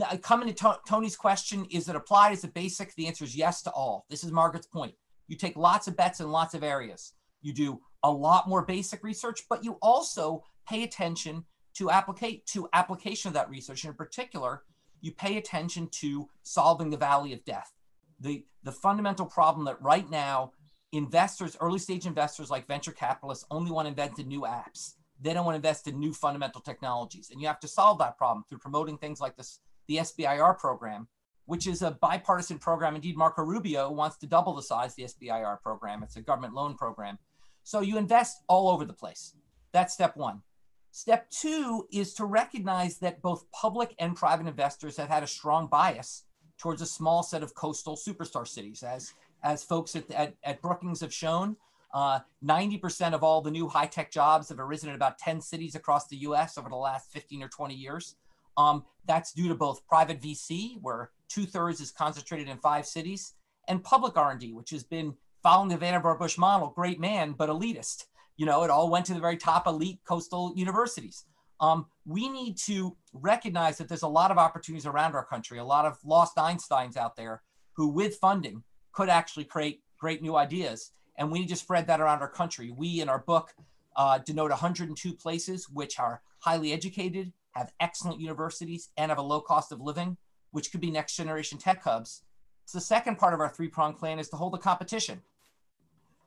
Uh, 0.02 0.16
coming 0.18 0.48
to 0.48 0.54
to- 0.54 0.80
Tony's 0.86 1.16
question, 1.16 1.66
is 1.70 1.88
it 1.88 1.96
applied? 1.96 2.32
Is 2.32 2.44
it 2.44 2.52
basic? 2.52 2.94
The 2.94 3.06
answer 3.06 3.24
is 3.24 3.34
yes 3.34 3.62
to 3.62 3.70
all. 3.70 4.04
This 4.10 4.22
is 4.22 4.30
Margaret's 4.30 4.66
point. 4.66 4.94
You 5.28 5.36
take 5.36 5.56
lots 5.56 5.88
of 5.88 5.96
bets 5.96 6.20
in 6.20 6.30
lots 6.30 6.54
of 6.54 6.62
areas. 6.62 7.14
You 7.40 7.54
do 7.54 7.80
a 8.02 8.10
lot 8.10 8.48
more 8.48 8.64
basic 8.64 9.02
research, 9.02 9.40
but 9.48 9.64
you 9.64 9.78
also 9.80 10.42
pay 10.68 10.82
attention 10.82 11.44
to 11.74 11.90
applicate 11.90 12.46
to 12.46 12.68
application 12.72 13.28
of 13.28 13.34
that 13.34 13.48
research. 13.48 13.84
And 13.84 13.92
in 13.92 13.96
particular, 13.96 14.62
you 15.00 15.12
pay 15.12 15.36
attention 15.36 15.88
to 16.00 16.28
solving 16.42 16.90
the 16.90 16.96
valley 16.96 17.32
of 17.32 17.44
death. 17.44 17.72
The, 18.20 18.44
the 18.64 18.72
fundamental 18.72 19.26
problem 19.26 19.64
that 19.66 19.80
right 19.80 20.08
now 20.10 20.52
investors, 20.92 21.56
early 21.60 21.78
stage 21.78 22.06
investors 22.06 22.50
like 22.50 22.66
venture 22.66 22.92
capitalists 22.92 23.44
only 23.50 23.70
want 23.70 23.86
to 23.86 23.90
invent 23.90 24.18
in 24.18 24.28
new 24.28 24.42
apps. 24.42 24.94
They 25.20 25.32
don't 25.32 25.44
want 25.44 25.54
to 25.54 25.68
invest 25.68 25.86
in 25.88 25.98
new 25.98 26.12
fundamental 26.12 26.60
technologies. 26.60 27.30
And 27.30 27.40
you 27.40 27.46
have 27.46 27.60
to 27.60 27.68
solve 27.68 27.98
that 27.98 28.16
problem 28.16 28.44
through 28.48 28.58
promoting 28.58 28.98
things 28.98 29.20
like 29.20 29.36
this, 29.36 29.60
the 29.88 29.96
SBIR 29.96 30.58
program, 30.58 31.08
which 31.46 31.66
is 31.66 31.82
a 31.82 31.90
bipartisan 31.90 32.58
program. 32.58 32.94
Indeed, 32.94 33.16
Marco 33.16 33.42
Rubio 33.42 33.90
wants 33.90 34.16
to 34.18 34.26
double 34.26 34.54
the 34.54 34.62
size 34.62 34.92
of 34.92 34.96
the 34.96 35.04
SBIR 35.04 35.60
program. 35.60 36.02
It's 36.02 36.16
a 36.16 36.22
government 36.22 36.54
loan 36.54 36.76
program. 36.76 37.18
So 37.64 37.80
you 37.80 37.98
invest 37.98 38.42
all 38.48 38.68
over 38.68 38.84
the 38.84 38.92
place. 38.92 39.34
That's 39.72 39.94
step 39.94 40.16
one. 40.16 40.42
Step 40.90 41.28
two 41.30 41.86
is 41.92 42.14
to 42.14 42.24
recognize 42.24 42.98
that 42.98 43.20
both 43.22 43.50
public 43.52 43.94
and 43.98 44.16
private 44.16 44.46
investors 44.46 44.96
have 44.96 45.08
had 45.08 45.22
a 45.22 45.26
strong 45.26 45.66
bias 45.66 46.24
towards 46.58 46.82
a 46.82 46.86
small 46.86 47.22
set 47.22 47.42
of 47.42 47.54
coastal 47.54 47.96
superstar 47.96 48.46
cities. 48.46 48.82
As, 48.82 49.12
as 49.42 49.62
folks 49.62 49.94
at, 49.96 50.10
at, 50.10 50.34
at 50.44 50.62
Brookings 50.62 51.00
have 51.00 51.12
shown, 51.12 51.56
uh, 51.94 52.20
90% 52.44 53.14
of 53.14 53.22
all 53.22 53.40
the 53.40 53.50
new 53.50 53.68
high 53.68 53.86
tech 53.86 54.10
jobs 54.10 54.48
have 54.48 54.60
arisen 54.60 54.88
in 54.90 54.94
about 54.94 55.18
10 55.18 55.40
cities 55.40 55.74
across 55.74 56.06
the 56.08 56.16
US 56.18 56.58
over 56.58 56.68
the 56.68 56.76
last 56.76 57.12
15 57.12 57.42
or 57.42 57.48
20 57.48 57.74
years. 57.74 58.16
Um, 58.58 58.84
that's 59.06 59.32
due 59.32 59.48
to 59.48 59.54
both 59.54 59.86
private 59.86 60.20
VC, 60.20 60.76
where 60.82 61.12
two 61.28 61.46
thirds 61.46 61.80
is 61.80 61.90
concentrated 61.90 62.48
in 62.48 62.58
five 62.58 62.84
cities, 62.84 63.32
and 63.68 63.82
public 63.82 64.18
R&D, 64.18 64.52
which 64.52 64.70
has 64.70 64.84
been 64.84 65.14
following 65.42 65.70
the 65.70 65.78
Vannevar 65.78 66.18
Bush 66.18 66.36
model, 66.36 66.68
great 66.68 67.00
man, 67.00 67.32
but 67.32 67.48
elitist 67.48 68.04
you 68.38 68.46
know, 68.46 68.62
it 68.62 68.70
all 68.70 68.88
went 68.88 69.04
to 69.06 69.14
the 69.14 69.20
very 69.20 69.36
top 69.36 69.66
elite 69.66 69.98
coastal 70.06 70.54
universities. 70.56 71.26
Um, 71.60 71.86
we 72.06 72.28
need 72.28 72.56
to 72.66 72.96
recognize 73.12 73.76
that 73.78 73.88
there's 73.88 74.02
a 74.02 74.08
lot 74.08 74.30
of 74.30 74.38
opportunities 74.38 74.86
around 74.86 75.14
our 75.14 75.24
country, 75.24 75.58
a 75.58 75.64
lot 75.64 75.84
of 75.84 75.98
lost 76.04 76.36
Einsteins 76.36 76.96
out 76.96 77.16
there 77.16 77.42
who, 77.74 77.88
with 77.88 78.14
funding, 78.16 78.62
could 78.92 79.08
actually 79.08 79.44
create 79.44 79.82
great 79.98 80.22
new 80.22 80.36
ideas. 80.36 80.92
And 81.18 81.32
we 81.32 81.40
need 81.40 81.48
to 81.48 81.56
spread 81.56 81.88
that 81.88 82.00
around 82.00 82.20
our 82.20 82.30
country. 82.30 82.70
We, 82.70 83.00
in 83.00 83.08
our 83.08 83.18
book, 83.18 83.52
uh, 83.96 84.18
denote 84.18 84.50
102 84.50 85.12
places 85.14 85.68
which 85.68 85.98
are 85.98 86.22
highly 86.38 86.72
educated, 86.72 87.32
have 87.58 87.72
excellent 87.80 88.20
universities, 88.20 88.90
and 88.96 89.10
have 89.10 89.18
a 89.18 89.22
low 89.22 89.40
cost 89.40 89.72
of 89.72 89.80
living, 89.80 90.16
which 90.50 90.70
could 90.70 90.80
be 90.80 90.90
next 90.90 91.16
generation 91.16 91.58
tech 91.58 91.82
hubs. 91.82 92.22
So 92.64 92.78
the 92.78 92.84
second 92.84 93.16
part 93.16 93.34
of 93.34 93.40
our 93.40 93.48
three 93.48 93.68
prong 93.68 93.94
plan 93.94 94.18
is 94.18 94.28
to 94.30 94.36
hold 94.36 94.54
a 94.54 94.58
competition. 94.58 95.22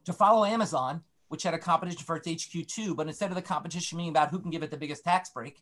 To 0.05 0.13
follow 0.13 0.45
Amazon, 0.45 1.03
which 1.27 1.43
had 1.43 1.53
a 1.53 1.59
competition 1.59 2.03
for 2.03 2.15
its 2.17 2.27
HQ2, 2.27 2.95
but 2.95 3.07
instead 3.07 3.29
of 3.29 3.35
the 3.35 3.41
competition 3.41 3.97
being 3.97 4.09
about 4.09 4.31
who 4.31 4.39
can 4.39 4.51
give 4.51 4.63
it 4.63 4.71
the 4.71 4.77
biggest 4.77 5.03
tax 5.03 5.29
break, 5.29 5.61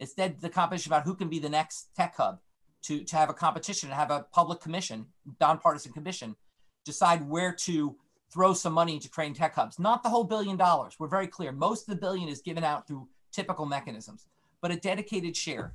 instead 0.00 0.40
the 0.40 0.48
competition 0.48 0.92
about 0.92 1.04
who 1.04 1.14
can 1.14 1.28
be 1.28 1.38
the 1.38 1.48
next 1.48 1.88
tech 1.96 2.16
hub 2.16 2.40
to, 2.82 3.02
to 3.04 3.16
have 3.16 3.30
a 3.30 3.34
competition 3.34 3.88
and 3.88 3.98
have 3.98 4.10
a 4.10 4.26
public 4.32 4.60
commission, 4.60 5.06
nonpartisan 5.40 5.92
commission, 5.92 6.36
decide 6.84 7.28
where 7.28 7.52
to 7.52 7.96
throw 8.32 8.52
some 8.52 8.72
money 8.72 8.94
into 8.94 9.08
creating 9.08 9.34
tech 9.34 9.54
hubs. 9.54 9.78
Not 9.78 10.02
the 10.02 10.08
whole 10.08 10.24
billion 10.24 10.56
dollars. 10.56 10.96
We're 10.98 11.08
very 11.08 11.26
clear. 11.26 11.52
Most 11.52 11.88
of 11.88 11.94
the 11.94 12.00
billion 12.00 12.28
is 12.28 12.42
given 12.42 12.64
out 12.64 12.86
through 12.86 13.08
typical 13.32 13.66
mechanisms, 13.66 14.26
but 14.60 14.70
a 14.70 14.76
dedicated 14.76 15.36
share. 15.36 15.74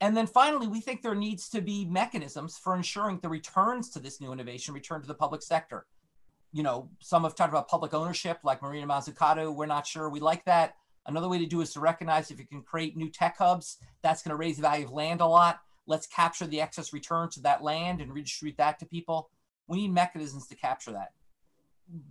And 0.00 0.16
then 0.16 0.26
finally, 0.26 0.66
we 0.66 0.80
think 0.80 1.02
there 1.02 1.14
needs 1.14 1.48
to 1.50 1.60
be 1.60 1.84
mechanisms 1.84 2.58
for 2.58 2.76
ensuring 2.76 3.20
the 3.22 3.28
returns 3.28 3.90
to 3.90 4.00
this 4.00 4.20
new 4.20 4.32
innovation 4.32 4.74
return 4.74 5.00
to 5.00 5.08
the 5.08 5.14
public 5.14 5.42
sector 5.42 5.86
you 6.54 6.62
know, 6.62 6.88
some 7.00 7.24
have 7.24 7.34
talked 7.34 7.52
about 7.52 7.66
public 7.68 7.92
ownership, 7.92 8.38
like 8.44 8.62
Mariana 8.62 8.86
Mazzucato. 8.86 9.52
We're 9.52 9.66
not 9.66 9.88
sure 9.88 10.08
we 10.08 10.20
like 10.20 10.44
that. 10.44 10.76
Another 11.04 11.28
way 11.28 11.38
to 11.38 11.46
do 11.46 11.60
is 11.60 11.72
to 11.72 11.80
recognize 11.80 12.30
if 12.30 12.38
you 12.38 12.46
can 12.46 12.62
create 12.62 12.96
new 12.96 13.10
tech 13.10 13.36
hubs, 13.36 13.78
that's 14.02 14.22
going 14.22 14.30
to 14.30 14.36
raise 14.36 14.56
the 14.56 14.62
value 14.62 14.86
of 14.86 14.92
land 14.92 15.20
a 15.20 15.26
lot. 15.26 15.58
Let's 15.86 16.06
capture 16.06 16.46
the 16.46 16.60
excess 16.60 16.92
returns 16.92 17.34
to 17.34 17.42
that 17.42 17.64
land 17.64 18.00
and 18.00 18.14
redistribute 18.14 18.56
that 18.58 18.78
to 18.78 18.86
people. 18.86 19.30
We 19.66 19.78
need 19.78 19.92
mechanisms 19.92 20.46
to 20.46 20.54
capture 20.54 20.92
that. 20.92 21.08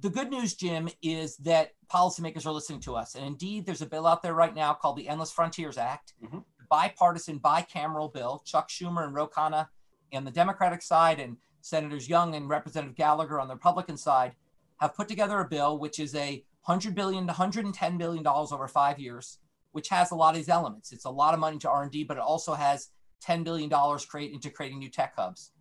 The 0.01 0.09
good 0.09 0.29
news, 0.29 0.53
Jim, 0.53 0.89
is 1.01 1.37
that 1.37 1.71
policymakers 1.91 2.45
are 2.45 2.51
listening 2.51 2.79
to 2.81 2.95
us. 2.95 3.15
And 3.15 3.25
indeed, 3.25 3.65
there's 3.65 3.81
a 3.81 3.85
bill 3.85 4.07
out 4.07 4.21
there 4.21 4.33
right 4.33 4.53
now 4.53 4.73
called 4.73 4.97
the 4.97 5.09
Endless 5.09 5.31
Frontiers 5.31 5.77
Act, 5.77 6.13
mm-hmm. 6.23 6.39
bipartisan, 6.69 7.39
bicameral 7.39 8.13
bill. 8.13 8.43
Chuck 8.45 8.69
Schumer 8.69 9.03
and 9.03 9.13
Ro 9.13 9.27
Khanna 9.27 9.67
on 10.13 10.25
the 10.25 10.31
Democratic 10.31 10.81
side 10.81 11.19
and 11.19 11.37
Senators 11.61 12.07
Young 12.07 12.35
and 12.35 12.49
Representative 12.49 12.95
Gallagher 12.95 13.39
on 13.39 13.47
the 13.47 13.55
Republican 13.55 13.97
side 13.97 14.35
have 14.79 14.95
put 14.95 15.07
together 15.07 15.39
a 15.39 15.47
bill 15.47 15.79
which 15.79 15.99
is 15.99 16.13
a 16.15 16.43
100 16.65 16.95
billion 16.95 17.23
to 17.23 17.31
110 17.31 17.97
billion 17.97 18.23
dollars 18.23 18.51
over 18.51 18.67
five 18.67 18.99
years, 18.99 19.39
which 19.71 19.89
has 19.89 20.11
a 20.11 20.15
lot 20.15 20.29
of 20.31 20.35
these 20.35 20.49
elements. 20.49 20.91
It's 20.91 21.05
a 21.05 21.09
lot 21.09 21.33
of 21.33 21.39
money 21.39 21.57
to 21.59 21.69
R&D, 21.69 22.03
but 22.03 22.17
it 22.17 22.23
also 22.23 22.53
has 22.53 22.89
10 23.21 23.43
billion 23.43 23.69
dollars 23.69 24.05
create 24.05 24.33
into 24.33 24.49
creating 24.49 24.79
new 24.79 24.89
tech 24.89 25.13
hubs. 25.15 25.51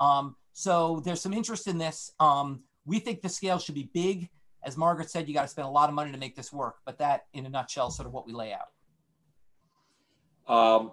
Um, 0.00 0.36
so 0.52 1.00
there's 1.04 1.20
some 1.20 1.32
interest 1.32 1.66
in 1.66 1.78
this. 1.78 2.12
Um, 2.20 2.64
we 2.84 2.98
think 2.98 3.22
the 3.22 3.28
scale 3.28 3.58
should 3.58 3.74
be 3.74 3.90
big. 3.92 4.28
As 4.64 4.76
Margaret 4.76 5.10
said, 5.10 5.28
you 5.28 5.34
got 5.34 5.42
to 5.42 5.48
spend 5.48 5.66
a 5.66 5.70
lot 5.70 5.88
of 5.88 5.94
money 5.94 6.12
to 6.12 6.18
make 6.18 6.36
this 6.36 6.52
work. 6.52 6.76
But 6.84 6.98
that, 6.98 7.26
in 7.32 7.46
a 7.46 7.48
nutshell, 7.48 7.90
sort 7.90 8.06
of 8.06 8.12
what 8.12 8.26
we 8.26 8.32
lay 8.32 8.54
out. 8.54 8.68
Um, 10.52 10.92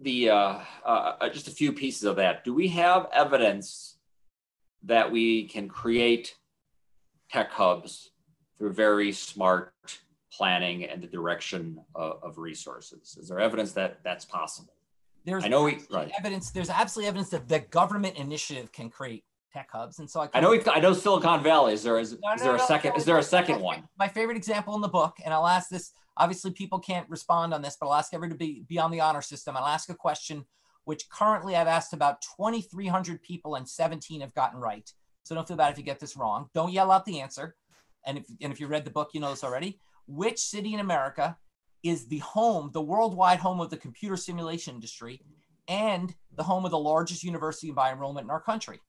the 0.00 0.30
uh, 0.30 0.58
uh, 0.84 1.28
just 1.30 1.48
a 1.48 1.52
few 1.52 1.72
pieces 1.72 2.04
of 2.04 2.16
that. 2.16 2.44
Do 2.44 2.54
we 2.54 2.68
have 2.68 3.08
evidence 3.12 3.98
that 4.84 5.10
we 5.10 5.44
can 5.48 5.68
create 5.68 6.36
tech 7.30 7.50
hubs 7.50 8.10
through 8.58 8.72
very 8.72 9.12
smart 9.12 9.72
planning 10.32 10.84
and 10.84 11.02
the 11.02 11.06
direction 11.06 11.78
of, 11.94 12.18
of 12.22 12.38
resources? 12.38 13.16
Is 13.20 13.28
there 13.28 13.40
evidence 13.40 13.72
that 13.72 14.00
that's 14.02 14.24
possible? 14.24 14.74
There's 15.24 15.44
I 15.44 15.48
know 15.48 15.64
we, 15.64 15.78
right. 15.90 16.10
evidence. 16.18 16.50
There's 16.50 16.70
absolutely 16.70 17.08
evidence 17.08 17.30
that 17.30 17.48
the 17.48 17.60
government 17.60 18.16
initiative 18.16 18.72
can 18.72 18.90
create 18.90 19.24
tech 19.52 19.68
hubs. 19.70 19.98
And 19.98 20.08
so 20.08 20.20
I, 20.20 20.28
I 20.34 20.40
know 20.40 20.50
we've, 20.50 20.66
I 20.68 20.80
know 20.80 20.92
Silicon 20.92 21.42
Valley. 21.42 21.74
Is 21.74 21.82
there 21.82 21.98
is, 21.98 22.12
no, 22.12 22.32
is 22.34 22.40
no, 22.40 22.44
there 22.44 22.56
no, 22.56 22.62
a 22.62 22.66
second? 22.66 22.96
is 22.96 23.04
there 23.04 23.18
a 23.18 23.22
second 23.22 23.60
one? 23.60 23.84
My 23.98 24.08
favorite 24.08 24.36
example 24.36 24.74
in 24.74 24.80
the 24.80 24.88
book, 24.88 25.16
and 25.24 25.32
I'll 25.32 25.46
ask 25.46 25.68
this. 25.68 25.92
Obviously, 26.16 26.50
people 26.50 26.78
can't 26.78 27.08
respond 27.08 27.54
on 27.54 27.62
this, 27.62 27.76
but 27.80 27.86
I'll 27.86 27.94
ask 27.94 28.12
everyone 28.12 28.32
to 28.32 28.38
be, 28.38 28.64
be 28.68 28.78
on 28.78 28.90
the 28.90 29.00
honor 29.00 29.22
system. 29.22 29.56
I'll 29.56 29.66
ask 29.66 29.88
a 29.88 29.94
question, 29.94 30.44
which 30.84 31.08
currently 31.08 31.56
I've 31.56 31.68
asked 31.68 31.94
about 31.94 32.22
2,300 32.36 33.22
people, 33.22 33.54
and 33.54 33.68
17 33.68 34.20
have 34.20 34.34
gotten 34.34 34.60
right. 34.60 34.90
So 35.24 35.34
don't 35.34 35.46
feel 35.46 35.56
bad 35.56 35.72
if 35.72 35.78
you 35.78 35.84
get 35.84 36.00
this 36.00 36.16
wrong. 36.16 36.48
Don't 36.54 36.72
yell 36.72 36.90
out 36.90 37.04
the 37.04 37.20
answer. 37.20 37.56
And 38.04 38.18
if 38.18 38.26
and 38.40 38.52
if 38.52 38.60
you 38.60 38.66
read 38.66 38.84
the 38.84 38.90
book, 38.90 39.10
you 39.14 39.20
know 39.20 39.30
this 39.30 39.44
already. 39.44 39.78
Which 40.06 40.38
city 40.38 40.74
in 40.74 40.80
America 40.80 41.36
is 41.82 42.06
the 42.06 42.18
home, 42.18 42.70
the 42.72 42.82
worldwide 42.82 43.38
home 43.38 43.60
of 43.60 43.70
the 43.70 43.76
computer 43.76 44.16
simulation 44.16 44.74
industry, 44.74 45.20
and 45.68 46.14
the 46.36 46.42
home 46.42 46.64
of 46.64 46.70
the 46.70 46.78
largest 46.78 47.22
university 47.22 47.70
by 47.70 47.92
enrollment 47.92 48.24
in 48.24 48.30
our 48.30 48.40
country? 48.40 48.80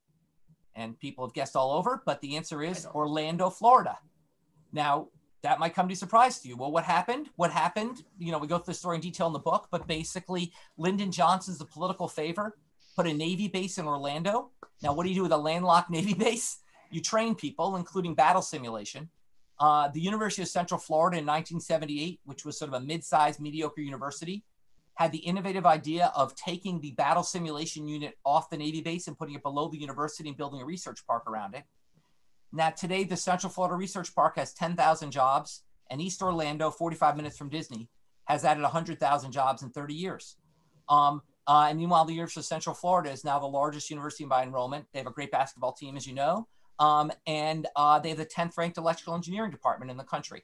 And 0.75 0.99
people 0.99 1.25
have 1.25 1.33
guessed 1.33 1.55
all 1.55 1.71
over, 1.71 2.01
but 2.05 2.21
the 2.21 2.35
answer 2.35 2.63
is 2.63 2.85
Orlando, 2.87 3.49
Florida. 3.49 3.97
Now, 4.71 5.09
that 5.43 5.59
might 5.59 5.75
come 5.75 5.89
to 5.89 5.95
surprise 5.95 6.39
to 6.39 6.47
you. 6.47 6.55
Well, 6.55 6.71
what 6.71 6.85
happened? 6.85 7.29
What 7.35 7.51
happened? 7.51 8.03
You 8.17 8.31
know, 8.31 8.39
we 8.39 8.47
go 8.47 8.57
through 8.57 8.73
the 8.73 8.79
story 8.79 8.95
in 8.95 9.01
detail 9.01 9.27
in 9.27 9.33
the 9.33 9.39
book, 9.39 9.67
but 9.71 9.87
basically, 9.87 10.53
Lyndon 10.77 11.11
Johnson's 11.11 11.57
the 11.57 11.65
political 11.65 12.07
favor 12.07 12.57
put 12.95 13.07
a 13.07 13.13
Navy 13.13 13.47
base 13.47 13.77
in 13.77 13.85
Orlando. 13.85 14.51
Now, 14.81 14.93
what 14.93 15.03
do 15.03 15.09
you 15.09 15.15
do 15.15 15.23
with 15.23 15.31
a 15.31 15.37
landlocked 15.37 15.89
Navy 15.91 16.13
base? 16.13 16.59
You 16.91 17.01
train 17.01 17.35
people, 17.35 17.75
including 17.75 18.15
battle 18.15 18.41
simulation. 18.41 19.09
Uh, 19.59 19.89
the 19.89 19.99
University 19.99 20.41
of 20.41 20.47
Central 20.47 20.79
Florida 20.79 21.17
in 21.17 21.25
1978, 21.25 22.19
which 22.25 22.45
was 22.45 22.57
sort 22.57 22.69
of 22.69 22.81
a 22.81 22.85
mid 22.85 23.03
sized, 23.03 23.39
mediocre 23.39 23.81
university, 23.81 24.43
had 24.95 25.11
the 25.11 25.19
innovative 25.19 25.65
idea 25.65 26.11
of 26.15 26.35
taking 26.35 26.79
the 26.79 26.91
battle 26.91 27.23
simulation 27.23 27.87
unit 27.87 28.17
off 28.25 28.49
the 28.49 28.57
Navy 28.57 28.81
base 28.81 29.07
and 29.07 29.17
putting 29.17 29.35
it 29.35 29.43
below 29.43 29.67
the 29.67 29.79
university 29.79 30.29
and 30.29 30.37
building 30.37 30.61
a 30.61 30.65
research 30.65 31.05
park 31.07 31.27
around 31.27 31.55
it. 31.55 31.63
Now, 32.51 32.69
today, 32.69 33.03
the 33.03 33.17
Central 33.17 33.51
Florida 33.51 33.75
Research 33.75 34.13
Park 34.13 34.37
has 34.37 34.53
10,000 34.53 35.09
jobs, 35.09 35.63
and 35.89 35.99
East 35.99 36.21
Orlando, 36.21 36.69
45 36.69 37.17
minutes 37.17 37.35
from 37.35 37.49
Disney, 37.49 37.89
has 38.25 38.45
added 38.45 38.61
100,000 38.61 39.31
jobs 39.31 39.63
in 39.63 39.71
30 39.71 39.93
years. 39.95 40.37
Um, 40.87 41.23
uh, 41.47 41.67
and 41.69 41.79
meanwhile, 41.79 42.05
the 42.05 42.13
University 42.13 42.41
of 42.41 42.45
Central 42.45 42.75
Florida 42.75 43.11
is 43.11 43.23
now 43.23 43.39
the 43.39 43.47
largest 43.47 43.89
university 43.89 44.25
by 44.25 44.43
enrollment. 44.43 44.85
They 44.93 44.99
have 44.99 45.07
a 45.07 45.11
great 45.11 45.31
basketball 45.31 45.73
team, 45.73 45.97
as 45.97 46.05
you 46.05 46.13
know, 46.13 46.47
um, 46.79 47.11
and 47.25 47.67
uh, 47.75 47.99
they 47.99 48.09
have 48.09 48.19
the 48.19 48.25
10th 48.25 48.55
ranked 48.57 48.77
electrical 48.77 49.15
engineering 49.15 49.51
department 49.51 49.89
in 49.89 49.97
the 49.97 50.03
country. 50.03 50.43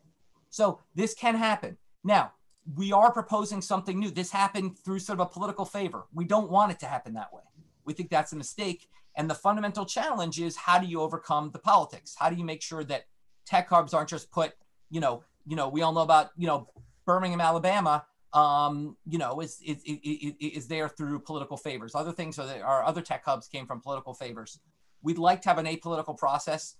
So 0.50 0.80
this 0.96 1.14
can 1.14 1.36
happen. 1.36 1.78
Now, 2.04 2.34
we 2.76 2.92
are 2.92 3.12
proposing 3.12 3.62
something 3.62 4.00
new. 4.00 4.12
This 4.12 4.32
happened 4.32 4.78
through 4.78 5.00
sort 5.00 5.20
of 5.20 5.28
a 5.28 5.30
political 5.30 5.66
favor. 5.66 6.06
We 6.14 6.26
don't 6.26 6.52
want 6.52 6.72
it 6.72 6.80
to 6.80 6.86
happen 6.86 7.14
that 7.14 7.34
way. 7.34 7.44
We 7.86 7.94
think 7.94 8.10
that's 8.10 8.34
a 8.34 8.36
mistake. 8.36 8.90
And 9.16 9.30
the 9.30 9.36
fundamental 9.36 9.86
challenge 9.86 10.40
is 10.40 10.56
how 10.56 10.78
do 10.78 10.86
you 10.86 11.02
overcome 11.02 11.52
the 11.52 11.60
politics? 11.60 12.16
How 12.18 12.30
do 12.30 12.36
you 12.36 12.44
make 12.44 12.62
sure 12.62 12.84
that 12.84 13.06
tech 13.46 13.70
hubs 13.70 13.94
aren't 13.94 14.10
just 14.10 14.32
put, 14.32 14.54
you 14.90 15.00
know, 15.00 15.24
you 15.46 15.56
know, 15.56 15.68
we 15.68 15.82
all 15.82 15.94
know 15.94 16.02
about, 16.02 16.30
you 16.38 16.46
know, 16.46 16.70
Birmingham, 17.06 17.42
Alabama, 17.42 18.06
um, 18.34 18.96
you 19.08 19.18
know, 19.18 19.42
is, 19.42 19.60
is, 19.66 19.82
is, 19.84 20.34
is 20.40 20.68
there 20.68 20.88
through 20.88 21.20
political 21.20 21.58
favors. 21.58 21.96
Other 21.96 22.12
things 22.12 22.38
are, 22.38 22.46
there, 22.46 22.64
are 22.64 22.84
other 22.84 23.02
tech 23.02 23.26
hubs 23.26 23.48
came 23.48 23.66
from 23.66 23.82
political 23.82 24.14
favors. 24.14 24.60
We'd 25.02 25.18
like 25.18 25.42
to 25.42 25.50
have 25.50 25.58
an 25.58 25.66
apolitical 25.66 26.16
process. 26.16 26.76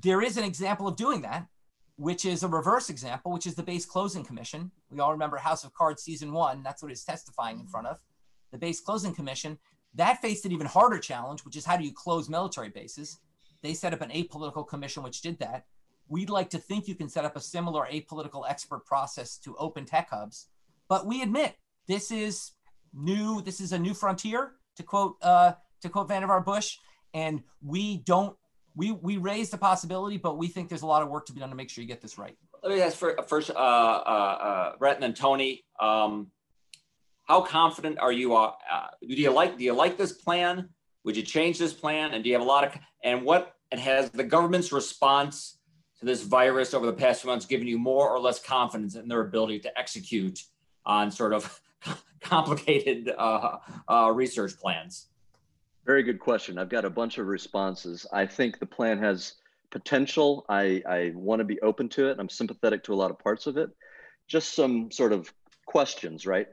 There 0.00 0.22
is 0.22 0.36
an 0.36 0.44
example 0.44 0.86
of 0.86 0.94
doing 0.94 1.22
that 1.22 1.48
which 2.00 2.24
is 2.24 2.42
a 2.42 2.48
reverse 2.48 2.88
example, 2.88 3.30
which 3.30 3.46
is 3.46 3.54
the 3.54 3.62
base 3.62 3.84
closing 3.84 4.24
commission. 4.24 4.70
We 4.90 5.00
all 5.00 5.12
remember 5.12 5.36
House 5.36 5.64
of 5.64 5.74
Cards 5.74 6.02
season 6.02 6.32
one. 6.32 6.62
That's 6.62 6.82
what 6.82 6.90
it's 6.90 7.04
testifying 7.04 7.60
in 7.60 7.66
front 7.66 7.88
of. 7.88 7.98
The 8.52 8.58
base 8.58 8.80
closing 8.80 9.14
commission 9.14 9.58
that 9.94 10.22
faced 10.22 10.46
an 10.46 10.52
even 10.52 10.66
harder 10.66 10.98
challenge, 10.98 11.44
which 11.44 11.56
is 11.56 11.66
how 11.66 11.76
do 11.76 11.84
you 11.84 11.92
close 11.92 12.30
military 12.30 12.70
bases? 12.70 13.18
They 13.62 13.74
set 13.74 13.92
up 13.92 14.00
an 14.00 14.08
apolitical 14.10 14.66
commission 14.66 15.02
which 15.02 15.20
did 15.20 15.38
that. 15.40 15.66
We'd 16.08 16.30
like 16.30 16.48
to 16.50 16.58
think 16.58 16.88
you 16.88 16.94
can 16.94 17.10
set 17.10 17.26
up 17.26 17.36
a 17.36 17.40
similar 17.40 17.86
apolitical 17.92 18.48
expert 18.48 18.86
process 18.86 19.36
to 19.38 19.54
open 19.56 19.84
tech 19.84 20.08
hubs, 20.08 20.46
but 20.88 21.04
we 21.06 21.20
admit 21.20 21.56
this 21.86 22.10
is 22.10 22.52
new. 22.94 23.42
This 23.42 23.60
is 23.60 23.72
a 23.72 23.78
new 23.78 23.92
frontier, 23.92 24.52
to 24.76 24.82
quote 24.82 25.16
uh, 25.20 25.52
to 25.82 25.88
quote 25.90 26.08
Vannevar 26.08 26.44
Bush, 26.44 26.78
and 27.12 27.42
we 27.62 27.98
don't 27.98 28.36
we 28.74 28.92
we 28.92 29.16
raised 29.16 29.52
the 29.52 29.58
possibility, 29.58 30.16
but 30.16 30.38
we 30.38 30.48
think 30.48 30.68
there's 30.68 30.82
a 30.82 30.86
lot 30.86 31.02
of 31.02 31.08
work 31.08 31.26
to 31.26 31.32
be 31.32 31.40
done 31.40 31.50
to 31.50 31.56
make 31.56 31.70
sure 31.70 31.82
you 31.82 31.88
get 31.88 32.00
this 32.00 32.18
right. 32.18 32.36
Let 32.62 32.72
me 32.72 32.82
ask 32.82 32.96
for, 32.96 33.16
first, 33.26 33.50
uh, 33.50 33.54
uh, 33.54 33.56
uh, 33.56 34.76
Brett 34.76 34.96
and 34.96 35.02
then 35.02 35.14
Tony. 35.14 35.64
Um, 35.80 36.30
how 37.24 37.40
confident 37.40 37.98
are 37.98 38.12
you? 38.12 38.34
Uh, 38.34 38.52
do 39.00 39.14
you 39.14 39.30
like 39.30 39.58
do 39.58 39.64
you 39.64 39.72
like 39.72 39.96
this 39.96 40.12
plan? 40.12 40.68
Would 41.04 41.16
you 41.16 41.22
change 41.22 41.58
this 41.58 41.72
plan? 41.72 42.12
And 42.12 42.22
do 42.22 42.28
you 42.28 42.34
have 42.34 42.42
a 42.42 42.48
lot 42.48 42.64
of 42.64 42.76
and 43.02 43.22
what 43.24 43.54
and 43.70 43.80
has 43.80 44.10
the 44.10 44.24
government's 44.24 44.72
response 44.72 45.58
to 46.00 46.06
this 46.06 46.22
virus 46.22 46.74
over 46.74 46.86
the 46.86 46.92
past 46.92 47.22
few 47.22 47.30
months 47.30 47.46
given 47.46 47.66
you 47.66 47.78
more 47.78 48.10
or 48.10 48.18
less 48.18 48.40
confidence 48.40 48.96
in 48.96 49.06
their 49.06 49.20
ability 49.20 49.60
to 49.60 49.78
execute 49.78 50.42
on 50.84 51.10
sort 51.10 51.32
of 51.32 51.60
complicated 52.20 53.12
uh, 53.16 53.58
uh, 53.88 54.10
research 54.12 54.58
plans? 54.58 55.09
Very 55.90 56.04
good 56.04 56.20
question. 56.20 56.56
I've 56.56 56.68
got 56.68 56.84
a 56.84 56.88
bunch 56.88 57.18
of 57.18 57.26
responses. 57.26 58.06
I 58.12 58.24
think 58.24 58.60
the 58.60 58.64
plan 58.64 59.00
has 59.00 59.34
potential. 59.72 60.46
I, 60.48 60.84
I 60.88 61.10
want 61.16 61.40
to 61.40 61.44
be 61.44 61.60
open 61.62 61.88
to 61.88 62.08
it. 62.10 62.20
I'm 62.20 62.28
sympathetic 62.28 62.84
to 62.84 62.94
a 62.94 63.00
lot 63.02 63.10
of 63.10 63.18
parts 63.18 63.48
of 63.48 63.56
it. 63.56 63.70
Just 64.28 64.54
some 64.54 64.92
sort 64.92 65.12
of 65.12 65.34
questions, 65.66 66.26
right? 66.26 66.46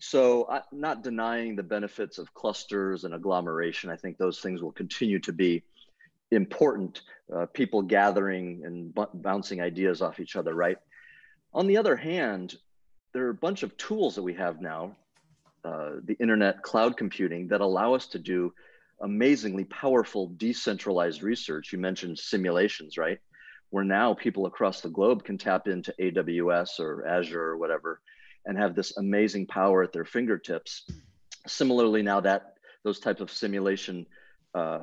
So, 0.00 0.48
I'm 0.50 0.62
not 0.72 1.04
denying 1.04 1.54
the 1.54 1.62
benefits 1.62 2.18
of 2.18 2.34
clusters 2.34 3.04
and 3.04 3.14
agglomeration. 3.14 3.88
I 3.88 3.94
think 3.94 4.18
those 4.18 4.40
things 4.40 4.60
will 4.60 4.72
continue 4.72 5.20
to 5.20 5.32
be 5.32 5.62
important. 6.32 7.02
Uh, 7.32 7.46
people 7.46 7.82
gathering 7.82 8.62
and 8.64 8.92
b- 8.92 9.14
bouncing 9.14 9.62
ideas 9.62 10.02
off 10.02 10.18
each 10.18 10.34
other, 10.34 10.56
right? 10.56 10.78
On 11.54 11.68
the 11.68 11.76
other 11.76 11.94
hand, 11.94 12.56
there 13.14 13.26
are 13.26 13.30
a 13.30 13.44
bunch 13.46 13.62
of 13.62 13.76
tools 13.76 14.16
that 14.16 14.22
we 14.22 14.34
have 14.34 14.60
now 14.60 14.96
uh, 15.64 15.90
the 16.02 16.14
internet 16.14 16.62
cloud 16.62 16.96
computing 16.96 17.46
that 17.46 17.60
allow 17.60 17.94
us 17.94 18.08
to 18.08 18.18
do 18.18 18.52
amazingly 19.02 19.64
powerful 19.64 20.32
decentralized 20.36 21.22
research. 21.22 21.72
You 21.72 21.78
mentioned 21.78 22.18
simulations, 22.18 22.96
right? 22.96 23.18
Where 23.70 23.84
now 23.84 24.14
people 24.14 24.46
across 24.46 24.80
the 24.80 24.88
globe 24.88 25.24
can 25.24 25.38
tap 25.38 25.68
into 25.68 25.94
AWS 26.00 26.80
or 26.80 27.06
Azure 27.06 27.42
or 27.42 27.56
whatever 27.56 28.00
and 28.46 28.58
have 28.58 28.74
this 28.74 28.96
amazing 28.96 29.46
power 29.46 29.82
at 29.82 29.92
their 29.92 30.04
fingertips. 30.04 30.84
Similarly, 31.46 32.02
now 32.02 32.20
that 32.20 32.54
those 32.84 33.00
types 33.00 33.20
of 33.20 33.30
simulation 33.30 34.06
uh, 34.54 34.80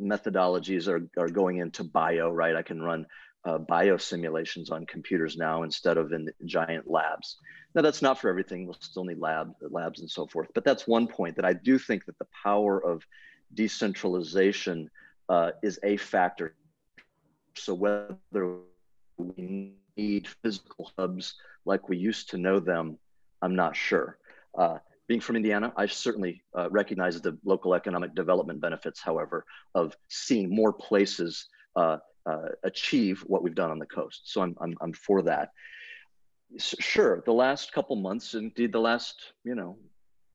methodologies 0.00 0.88
are, 0.88 1.08
are 1.20 1.28
going 1.28 1.58
into 1.58 1.84
bio, 1.84 2.30
right? 2.30 2.56
I 2.56 2.62
can 2.62 2.82
run 2.82 3.06
uh, 3.44 3.58
bio 3.58 3.96
simulations 3.96 4.70
on 4.70 4.86
computers 4.86 5.36
now 5.36 5.62
instead 5.62 5.96
of 5.96 6.12
in 6.12 6.30
giant 6.44 6.90
labs. 6.90 7.36
Now 7.74 7.82
that's 7.82 8.02
not 8.02 8.18
for 8.20 8.28
everything. 8.28 8.66
We'll 8.66 8.76
still 8.80 9.04
need 9.04 9.18
lab 9.18 9.54
labs 9.60 10.00
and 10.00 10.10
so 10.10 10.26
forth. 10.26 10.48
But 10.54 10.64
that's 10.64 10.86
one 10.86 11.06
point 11.06 11.36
that 11.36 11.44
I 11.44 11.52
do 11.52 11.78
think 11.78 12.06
that 12.06 12.18
the 12.18 12.26
power 12.42 12.82
of 12.82 13.04
decentralization 13.54 14.90
uh, 15.28 15.52
is 15.62 15.78
a 15.82 15.96
factor. 15.96 16.54
So 17.54 17.74
whether 17.74 18.56
we 19.16 19.74
need 19.96 20.28
physical 20.42 20.90
hubs 20.98 21.34
like 21.64 21.88
we 21.88 21.96
used 21.96 22.30
to 22.30 22.38
know 22.38 22.60
them, 22.60 22.98
I'm 23.42 23.54
not 23.54 23.76
sure. 23.76 24.18
Uh, 24.56 24.78
being 25.06 25.20
from 25.20 25.36
Indiana, 25.36 25.72
I 25.76 25.86
certainly 25.86 26.42
uh, 26.56 26.68
recognize 26.70 27.20
the 27.20 27.38
local 27.44 27.74
economic 27.74 28.14
development 28.14 28.60
benefits, 28.60 29.00
however, 29.00 29.44
of 29.74 29.96
seeing 30.08 30.54
more 30.54 30.72
places 30.72 31.46
uh, 31.76 31.98
uh, 32.26 32.48
achieve 32.64 33.24
what 33.26 33.42
we've 33.42 33.54
done 33.54 33.70
on 33.70 33.78
the 33.78 33.86
coast. 33.86 34.32
So 34.32 34.42
I'm, 34.42 34.56
I'm, 34.60 34.76
I'm 34.80 34.92
for 34.92 35.22
that. 35.22 35.52
Sure, 36.58 37.22
the 37.26 37.32
last 37.32 37.72
couple 37.72 37.96
months, 37.96 38.34
indeed 38.34 38.72
the 38.72 38.80
last, 38.80 39.32
you 39.44 39.54
know, 39.54 39.76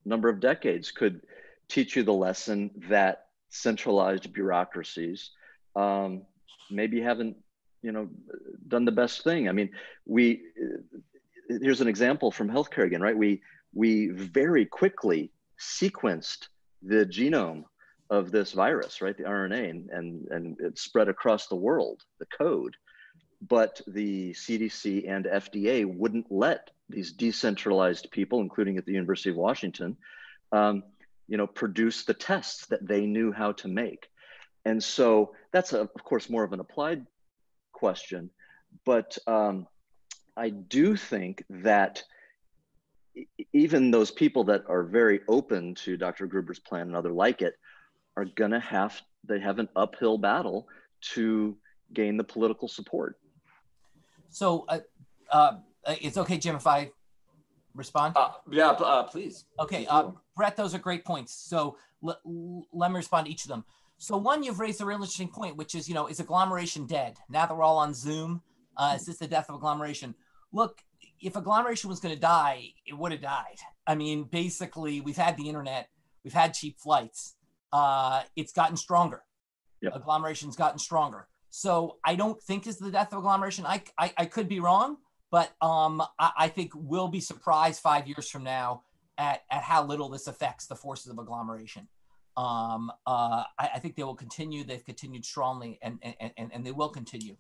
number 0.06 0.30
of 0.30 0.40
decades 0.40 0.92
could 0.92 1.22
teach 1.70 1.96
you 1.96 2.04
the 2.04 2.14
lesson 2.14 2.70
that 2.90 3.26
centralized 3.50 4.32
bureaucracies 4.34 5.32
um, 5.76 6.24
maybe 6.70 7.02
haven't, 7.02 7.38
you 7.82 7.92
know, 7.92 8.08
done 8.68 8.86
the 8.86 8.92
best 8.92 9.24
thing. 9.24 9.50
I 9.50 9.52
mean, 9.52 9.70
we, 10.06 10.44
here's 11.50 11.82
an 11.82 11.88
example 11.88 12.32
from 12.32 12.50
healthcare 12.50 12.86
again, 12.86 13.02
right? 13.02 13.18
We, 13.18 13.42
we 13.74 14.10
very 14.10 14.66
quickly 14.66 15.32
sequenced 15.60 16.48
the 16.84 17.06
genome 17.06 17.64
of 18.14 18.32
this 18.32 18.52
virus, 18.52 19.02
right? 19.02 19.18
The 19.18 19.24
RNA, 19.24 19.70
and, 19.72 19.90
and, 19.90 20.28
and 20.30 20.60
it 20.60 20.78
spread 20.78 21.10
across 21.10 21.48
the 21.48 21.56
world, 21.56 22.04
the 22.20 22.28
code. 22.28 22.76
But 23.42 23.82
the 23.88 24.34
CDC 24.34 25.10
and 25.10 25.26
FDA 25.26 25.84
wouldn't 25.84 26.32
let 26.32 26.70
these 26.90 27.12
decentralized 27.12 28.12
people, 28.12 28.40
including 28.40 28.78
at 28.78 28.86
the 28.86 28.92
University 28.92 29.32
of 29.32 29.36
Washington, 29.36 29.98
um, 30.52 30.84
you 31.28 31.38
know, 31.38 31.48
produce 31.48 32.06
the 32.06 32.14
tests 32.14 32.68
that 32.68 32.88
they 32.88 33.08
knew 33.08 33.32
how 33.32 33.54
to 33.54 33.68
make. 33.68 34.08
And 34.64 34.82
so 34.82 35.34
that's, 35.52 35.74
a, 35.74 35.82
of 35.82 36.04
course, 36.04 36.30
more 36.30 36.44
of 36.44 36.54
an 36.54 36.60
applied 36.60 37.08
question. 37.72 38.30
But 38.86 39.18
um, 39.26 39.66
I 40.38 40.50
do 40.50 40.96
think 40.96 41.44
that 41.50 42.04
even 43.52 43.90
those 43.90 44.12
people 44.12 44.44
that 44.46 44.66
are 44.68 44.84
very 44.84 45.22
open 45.28 45.74
to 45.76 45.98
Dr. 45.98 46.28
Gruber's 46.28 46.60
plan 46.60 46.84
and 46.84 46.96
other 46.96 47.12
like 47.12 47.42
it 47.42 47.56
are 48.16 48.26
going 48.26 48.52
to 48.52 48.60
have 48.60 49.02
they 49.26 49.40
have 49.40 49.60
an 49.60 49.70
uphill 49.76 50.18
battle 50.18 50.68
to 51.14 51.58
gain 51.94 52.18
the 52.18 52.24
political 52.24 52.68
support. 52.68 53.18
So, 54.30 54.66
uh, 54.68 54.80
uh, 55.32 55.54
it's 56.02 56.18
okay, 56.18 56.38
Jim, 56.38 56.56
if 56.56 56.68
I 56.68 56.92
respond. 57.76 58.16
Uh, 58.18 58.32
yeah, 58.52 58.72
uh, 58.72 59.04
please. 59.04 59.46
Okay, 59.60 59.86
uh, 59.88 60.12
Brett, 60.36 60.56
those 60.56 60.74
are 60.74 60.80
great 60.80 61.06
points. 61.06 61.34
So 61.34 61.78
let, 62.02 62.18
let 62.72 62.92
me 62.92 62.98
respond 62.98 63.28
to 63.28 63.32
each 63.32 63.44
of 63.44 63.50
them. 63.50 63.64
So 63.98 64.18
one, 64.18 64.44
you've 64.44 64.60
raised 64.60 64.82
a 64.82 64.86
real 64.86 64.98
interesting 64.98 65.30
point, 65.30 65.56
which 65.56 65.76
is, 65.76 65.88
you 65.88 65.96
know, 65.96 66.08
is 66.08 66.20
agglomeration 66.20 66.86
dead? 66.86 67.18
Now 67.30 67.46
that 67.46 67.56
we're 67.56 67.64
all 67.64 67.78
on 67.78 67.94
Zoom, 67.94 68.42
uh, 68.76 68.94
is 68.96 69.06
this 69.06 69.18
the 69.18 69.28
death 69.28 69.50
of 69.50 69.56
agglomeration? 69.56 70.16
Look, 70.52 70.82
if 71.22 71.36
agglomeration 71.36 71.90
was 71.90 72.00
going 72.00 72.14
to 72.14 72.20
die, 72.20 72.74
it 72.86 72.98
would 72.98 73.12
have 73.12 73.22
died. 73.22 73.60
I 73.88 73.96
mean, 73.96 74.24
basically, 74.24 75.00
we've 75.00 75.16
had 75.18 75.38
the 75.38 75.48
internet, 75.48 75.90
we've 76.24 76.34
had 76.34 76.54
cheap 76.54 76.80
flights. 76.80 77.36
Uh, 77.74 78.22
it's 78.36 78.54
gotten 78.54 78.78
stronger. 78.78 79.24
Yep. 79.82 79.96
Agglomeration's 79.96 80.56
gotten 80.56 80.78
stronger. 80.78 81.28
So 81.50 81.98
I 82.06 82.16
don't 82.16 82.42
think 82.42 82.68
is 82.68 82.78
the 82.78 82.92
death 82.92 83.12
of 83.12 83.20
agglomeration. 83.20 83.66
I, 83.66 83.84
I, 83.98 84.14
I 84.18 84.26
could 84.26 84.48
be 84.48 84.60
wrong, 84.60 84.98
but 85.32 85.52
um, 85.62 86.02
I, 86.20 86.32
I, 86.38 86.48
think 86.48 86.72
we'll 86.76 87.10
be 87.10 87.20
surprised 87.20 87.82
five 87.82 88.08
years 88.08 88.30
from 88.30 88.44
now 88.44 88.84
at, 89.18 89.42
at 89.52 89.64
how 89.64 89.84
little 89.86 90.08
this 90.08 90.28
affects 90.28 90.68
the 90.68 90.76
forces 90.76 91.12
of 91.12 91.18
agglomeration. 91.18 91.88
Um, 92.38 92.92
uh, 93.06 93.44
I, 93.60 93.70
I, 93.76 93.80
think 93.80 93.96
they 93.96 94.04
will 94.04 94.16
continue. 94.16 94.64
They've 94.64 94.84
continued 94.84 95.26
strongly, 95.26 95.78
and 95.84 96.00
and, 96.02 96.32
and, 96.38 96.52
and 96.52 96.66
they 96.66 96.72
will 96.72 96.90
continue. 96.90 97.36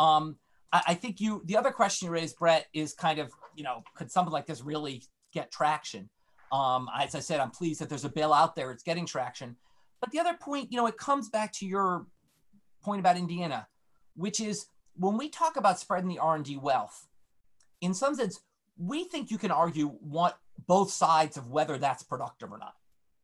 Um, 0.00 0.36
I, 0.72 0.82
I, 0.88 0.94
think 0.94 1.20
you. 1.20 1.42
The 1.44 1.56
other 1.56 1.70
question 1.70 2.06
you 2.06 2.12
raised, 2.12 2.36
Brett, 2.38 2.66
is 2.74 2.94
kind 2.94 3.20
of 3.20 3.30
you 3.54 3.62
know, 3.62 3.82
could 3.94 4.10
something 4.10 4.32
like 4.32 4.46
this 4.46 4.62
really 4.62 5.02
get 5.32 5.52
traction? 5.52 6.08
Um, 6.50 6.88
as 6.98 7.14
I 7.14 7.20
said, 7.20 7.40
I'm 7.40 7.50
pleased 7.50 7.80
that 7.80 7.88
there's 7.88 8.04
a 8.04 8.10
bill 8.10 8.32
out 8.32 8.56
there. 8.56 8.72
It's 8.72 8.82
getting 8.82 9.06
traction. 9.06 9.56
But 10.02 10.10
the 10.10 10.18
other 10.18 10.34
point, 10.34 10.72
you 10.72 10.76
know, 10.76 10.88
it 10.88 10.98
comes 10.98 11.28
back 11.28 11.52
to 11.54 11.66
your 11.66 12.06
point 12.82 12.98
about 12.98 13.16
Indiana, 13.16 13.68
which 14.16 14.40
is 14.40 14.66
when 14.96 15.16
we 15.16 15.28
talk 15.28 15.56
about 15.56 15.78
spreading 15.78 16.08
the 16.08 16.18
R&D 16.18 16.56
wealth, 16.56 17.06
in 17.80 17.94
some 17.94 18.16
sense, 18.16 18.40
we 18.76 19.04
think 19.04 19.30
you 19.30 19.38
can 19.38 19.52
argue 19.52 19.88
what 20.00 20.38
both 20.66 20.90
sides 20.90 21.36
of 21.36 21.50
whether 21.50 21.78
that's 21.78 22.02
productive 22.02 22.50
or 22.50 22.58
not. 22.58 22.74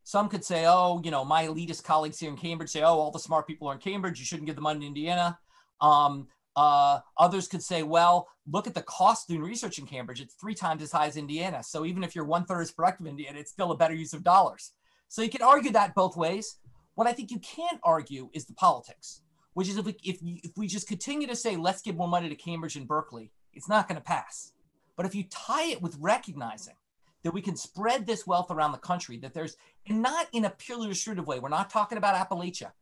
Some 0.04 0.28
could 0.28 0.44
say, 0.44 0.66
oh, 0.66 1.02
you 1.04 1.10
know, 1.10 1.24
my 1.24 1.48
elitist 1.48 1.82
colleagues 1.82 2.20
here 2.20 2.30
in 2.30 2.36
Cambridge 2.36 2.70
say, 2.70 2.82
oh, 2.82 2.98
all 2.98 3.10
the 3.10 3.18
smart 3.18 3.48
people 3.48 3.68
are 3.68 3.74
in 3.74 3.80
Cambridge. 3.80 4.20
You 4.20 4.24
shouldn't 4.24 4.46
give 4.46 4.56
the 4.56 4.62
money 4.62 4.80
to 4.80 4.86
Indiana. 4.86 5.36
Um, 5.80 6.28
uh, 6.54 7.00
others 7.16 7.48
could 7.48 7.62
say, 7.62 7.82
well, 7.82 8.28
look 8.50 8.68
at 8.68 8.74
the 8.74 8.82
cost 8.82 9.24
of 9.24 9.34
doing 9.34 9.48
research 9.48 9.78
in 9.78 9.86
Cambridge. 9.86 10.20
It's 10.20 10.34
three 10.34 10.54
times 10.54 10.82
as 10.82 10.92
high 10.92 11.06
as 11.06 11.16
Indiana. 11.16 11.62
So 11.62 11.84
even 11.84 12.04
if 12.04 12.14
you're 12.14 12.24
one 12.24 12.44
third 12.44 12.62
as 12.62 12.70
productive 12.70 13.06
in 13.06 13.10
Indiana, 13.10 13.40
it's 13.40 13.50
still 13.50 13.72
a 13.72 13.76
better 13.76 13.94
use 13.94 14.12
of 14.12 14.22
dollars. 14.22 14.72
So 15.08 15.22
you 15.22 15.30
can 15.30 15.42
argue 15.42 15.72
that 15.72 15.94
both 15.94 16.16
ways. 16.16 16.56
What 16.98 17.06
I 17.06 17.12
think 17.12 17.30
you 17.30 17.38
can't 17.38 17.78
argue 17.84 18.28
is 18.32 18.46
the 18.46 18.54
politics, 18.54 19.22
which 19.54 19.68
is 19.68 19.76
if 19.76 19.86
we, 19.86 19.94
if, 20.02 20.18
if 20.20 20.50
we 20.56 20.66
just 20.66 20.88
continue 20.88 21.28
to 21.28 21.36
say, 21.36 21.54
let's 21.54 21.80
give 21.80 21.94
more 21.94 22.08
money 22.08 22.28
to 22.28 22.34
Cambridge 22.34 22.74
and 22.74 22.88
Berkeley, 22.88 23.30
it's 23.54 23.68
not 23.68 23.86
going 23.86 24.00
to 24.00 24.04
pass. 24.04 24.54
But 24.96 25.06
if 25.06 25.14
you 25.14 25.22
tie 25.30 25.66
it 25.66 25.80
with 25.80 25.96
recognizing 26.00 26.74
that 27.22 27.32
we 27.32 27.40
can 27.40 27.54
spread 27.54 28.04
this 28.04 28.26
wealth 28.26 28.50
around 28.50 28.72
the 28.72 28.78
country, 28.78 29.16
that 29.18 29.32
there's, 29.32 29.56
and 29.86 30.02
not 30.02 30.26
in 30.32 30.44
a 30.44 30.50
purely 30.50 30.88
restrictive 30.88 31.28
way, 31.28 31.38
we're 31.38 31.50
not 31.50 31.70
talking 31.70 31.98
about 31.98 32.16
Appalachia. 32.16 32.72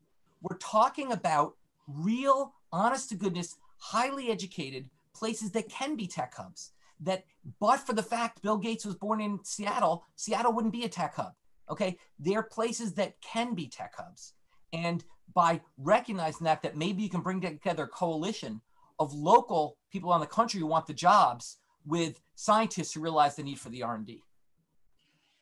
We're 0.40 0.56
talking 0.56 1.12
about 1.12 1.56
real, 1.86 2.54
honest 2.72 3.10
to 3.10 3.16
goodness, 3.16 3.58
highly 3.76 4.30
educated 4.30 4.88
places 5.14 5.50
that 5.50 5.68
can 5.68 5.94
be 5.94 6.06
tech 6.06 6.34
hubs. 6.34 6.72
That, 7.00 7.26
but 7.60 7.80
for 7.80 7.92
the 7.92 8.02
fact 8.02 8.40
Bill 8.40 8.56
Gates 8.56 8.86
was 8.86 8.94
born 8.94 9.20
in 9.20 9.40
Seattle, 9.44 10.06
Seattle 10.14 10.54
wouldn't 10.54 10.72
be 10.72 10.84
a 10.84 10.88
tech 10.88 11.16
hub. 11.16 11.34
Okay. 11.70 11.98
They're 12.18 12.42
places 12.42 12.94
that 12.94 13.20
can 13.20 13.54
be 13.54 13.68
tech 13.68 13.94
hubs. 13.96 14.34
And 14.72 15.04
by 15.34 15.60
recognizing 15.78 16.44
that, 16.44 16.62
that 16.62 16.76
maybe 16.76 17.02
you 17.02 17.08
can 17.08 17.20
bring 17.20 17.40
together 17.40 17.84
a 17.84 17.88
coalition 17.88 18.60
of 18.98 19.12
local 19.12 19.76
people 19.90 20.10
on 20.10 20.20
the 20.20 20.26
country 20.26 20.60
who 20.60 20.66
want 20.66 20.86
the 20.86 20.94
jobs 20.94 21.58
with 21.84 22.20
scientists 22.34 22.92
who 22.92 23.00
realize 23.00 23.36
the 23.36 23.42
need 23.42 23.58
for 23.58 23.68
the 23.68 23.82
R&D. 23.82 24.22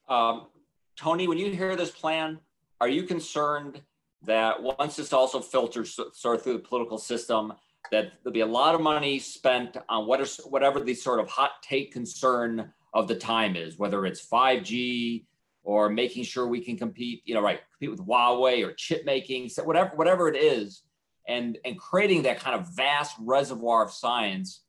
Um, 0.09 0.47
Tony, 0.97 1.29
when 1.29 1.39
you 1.39 1.51
hear 1.53 1.77
this 1.77 1.91
plan, 1.91 2.39
are 2.81 2.89
you 2.89 3.05
concerned 3.05 3.81
that 4.23 4.63
once 4.63 4.97
this 4.97 5.13
also 5.13 5.41
filters 5.41 5.99
sort 6.13 6.37
of 6.37 6.43
through 6.43 6.55
the 6.55 6.59
political 6.59 6.99
system, 6.99 7.53
that 7.91 8.13
there'll 8.23 8.33
be 8.33 8.41
a 8.41 8.47
lot 8.47 8.75
of 8.75 8.81
money 8.81 9.19
spent 9.19 9.77
on 9.89 10.07
what 10.07 10.21
is, 10.21 10.39
whatever 10.49 10.81
the 10.81 10.95
sort 10.95 11.21
of 11.21 11.29
hot 11.29 11.63
take 11.63 11.93
concern 11.93 12.73
of 12.95 13.09
the 13.09 13.15
time 13.15 13.57
is, 13.57 13.79
whether 13.79 14.07
it's 14.07 14.27
5G 14.27 15.25
or 15.65 15.89
making 15.89 16.23
sure 16.23 16.47
we 16.47 16.61
can 16.61 16.77
compete, 16.77 17.23
you 17.25 17.35
know, 17.35 17.41
right, 17.41 17.61
compete 17.73 17.91
with 17.91 18.07
Huawei 18.07 18.65
or 18.65 18.73
chip 18.75 19.05
making, 19.05 19.49
so 19.49 19.65
whatever, 19.65 19.91
whatever 19.97 20.29
it 20.29 20.37
is, 20.37 20.83
and 21.27 21.59
and 21.65 21.79
creating 21.79 22.23
that 22.23 22.39
kind 22.39 22.59
of 22.59 22.69
vast 22.77 23.17
reservoir 23.19 23.85
of 23.85 23.91
science 23.91 24.65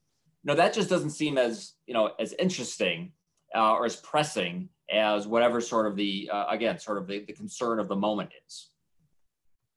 no, 0.46 0.54
that 0.54 0.74
just 0.74 0.89
doesn't 0.89 1.10
seem 1.10 1.38
as 1.38 1.74
you 1.88 1.93
know 1.93 2.12
as 2.20 2.34
interesting 2.34 3.12
uh, 3.56 3.74
or 3.74 3.86
as 3.86 3.98
pressing 3.98 4.70
as 4.93 5.28
whatever 5.28 5.60
sort 5.60 5.88
of 5.88 5.96
the 5.96 6.30
uh, 6.32 6.46
again 6.50 6.80
sort 6.80 7.00
of 7.00 7.08
the, 7.08 7.26
the 7.26 7.34
concern 7.34 7.80
of 7.80 7.89
the 7.89 7.96
moment 7.96 8.30
is. 8.48 8.70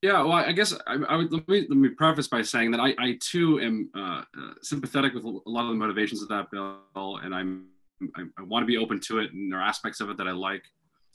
Yeah, 0.03 0.23
well, 0.23 0.33
I 0.33 0.53
guess 0.53 0.73
I, 0.87 0.95
I, 1.09 1.17
would 1.17 1.33
let 1.33 1.49
me 1.49 1.67
let 1.69 1.77
me 1.77 1.89
preface 1.89 2.29
by 2.29 2.43
saying 2.43 2.71
that 2.71 2.81
I, 2.81 2.95
I 3.01 3.19
too 3.21 3.59
am 3.61 3.91
uh, 3.97 4.23
uh, 4.39 4.53
sympathetic 4.63 5.15
with 5.15 5.25
a 5.25 5.41
lot 5.47 5.65
of 5.65 5.71
the 5.71 5.75
motivations 5.75 6.23
of 6.23 6.29
that 6.29 6.51
bill, 6.53 7.17
and 7.17 7.35
I'm 7.35 7.67
I, 8.15 8.25
I, 8.39 8.43
want 8.43 8.63
to 8.63 8.67
be 8.67 8.77
open 8.77 9.01
to 9.01 9.19
it, 9.19 9.33
and 9.33 9.51
there 9.51 9.59
are 9.59 9.65
aspects 9.67 10.01
of 10.01 10.11
it 10.11 10.19
that 10.19 10.29
I 10.29 10.33
like. 10.33 10.63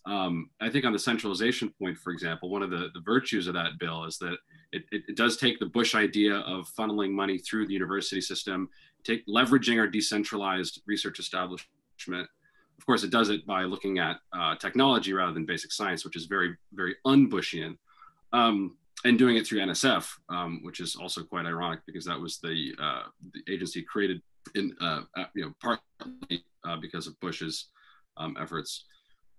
Um, 0.05 0.49
I 0.59 0.69
think 0.69 0.85
on 0.85 0.91
the 0.91 0.99
centralization 0.99 1.73
point, 1.79 1.97
for 1.97 2.11
example, 2.11 2.49
one 2.49 2.61
of 2.61 2.69
the, 2.69 2.89
the 2.93 3.01
virtues 3.05 3.47
of 3.47 3.53
that 3.53 3.79
bill 3.79 4.03
is 4.03 4.17
that 4.17 4.37
it, 4.73 4.83
it, 4.91 5.03
it 5.07 5.15
does 5.15 5.37
take 5.37 5.59
the 5.59 5.65
Bush 5.65 5.95
idea 5.95 6.35
of 6.39 6.67
funneling 6.77 7.11
money 7.11 7.37
through 7.37 7.67
the 7.67 7.73
university 7.73 8.19
system 8.19 8.69
take 9.03 9.25
leveraging 9.27 9.79
our 9.79 9.87
decentralized 9.87 10.81
research 10.85 11.19
establishment. 11.19 11.67
Of 12.77 12.85
course, 12.85 13.03
it 13.03 13.11
does 13.11 13.29
it 13.29 13.45
by 13.45 13.63
looking 13.63 13.99
at 13.99 14.17
uh, 14.33 14.55
technology 14.55 15.13
rather 15.13 15.33
than 15.33 15.45
basic 15.45 15.71
science, 15.71 16.03
which 16.03 16.15
is 16.15 16.25
very, 16.25 16.55
very 16.73 16.95
un-Bushian, 17.05 17.77
um, 18.31 18.77
and 19.05 19.17
doing 19.17 19.37
it 19.37 19.45
through 19.45 19.59
NSF, 19.59 20.09
um, 20.29 20.61
which 20.63 20.79
is 20.79 20.95
also 20.95 21.23
quite 21.23 21.45
ironic 21.45 21.81
because 21.85 22.05
that 22.05 22.19
was 22.19 22.39
the, 22.39 22.73
uh, 22.81 23.03
the 23.33 23.53
agency 23.53 23.81
created 23.81 24.21
in, 24.55 24.75
uh, 24.81 25.01
uh 25.17 25.25
you 25.35 25.43
know, 25.43 25.53
partly 25.61 26.43
uh, 26.65 26.77
because 26.77 27.07
of 27.07 27.19
Bush's 27.19 27.67
um, 28.17 28.35
efforts 28.39 28.85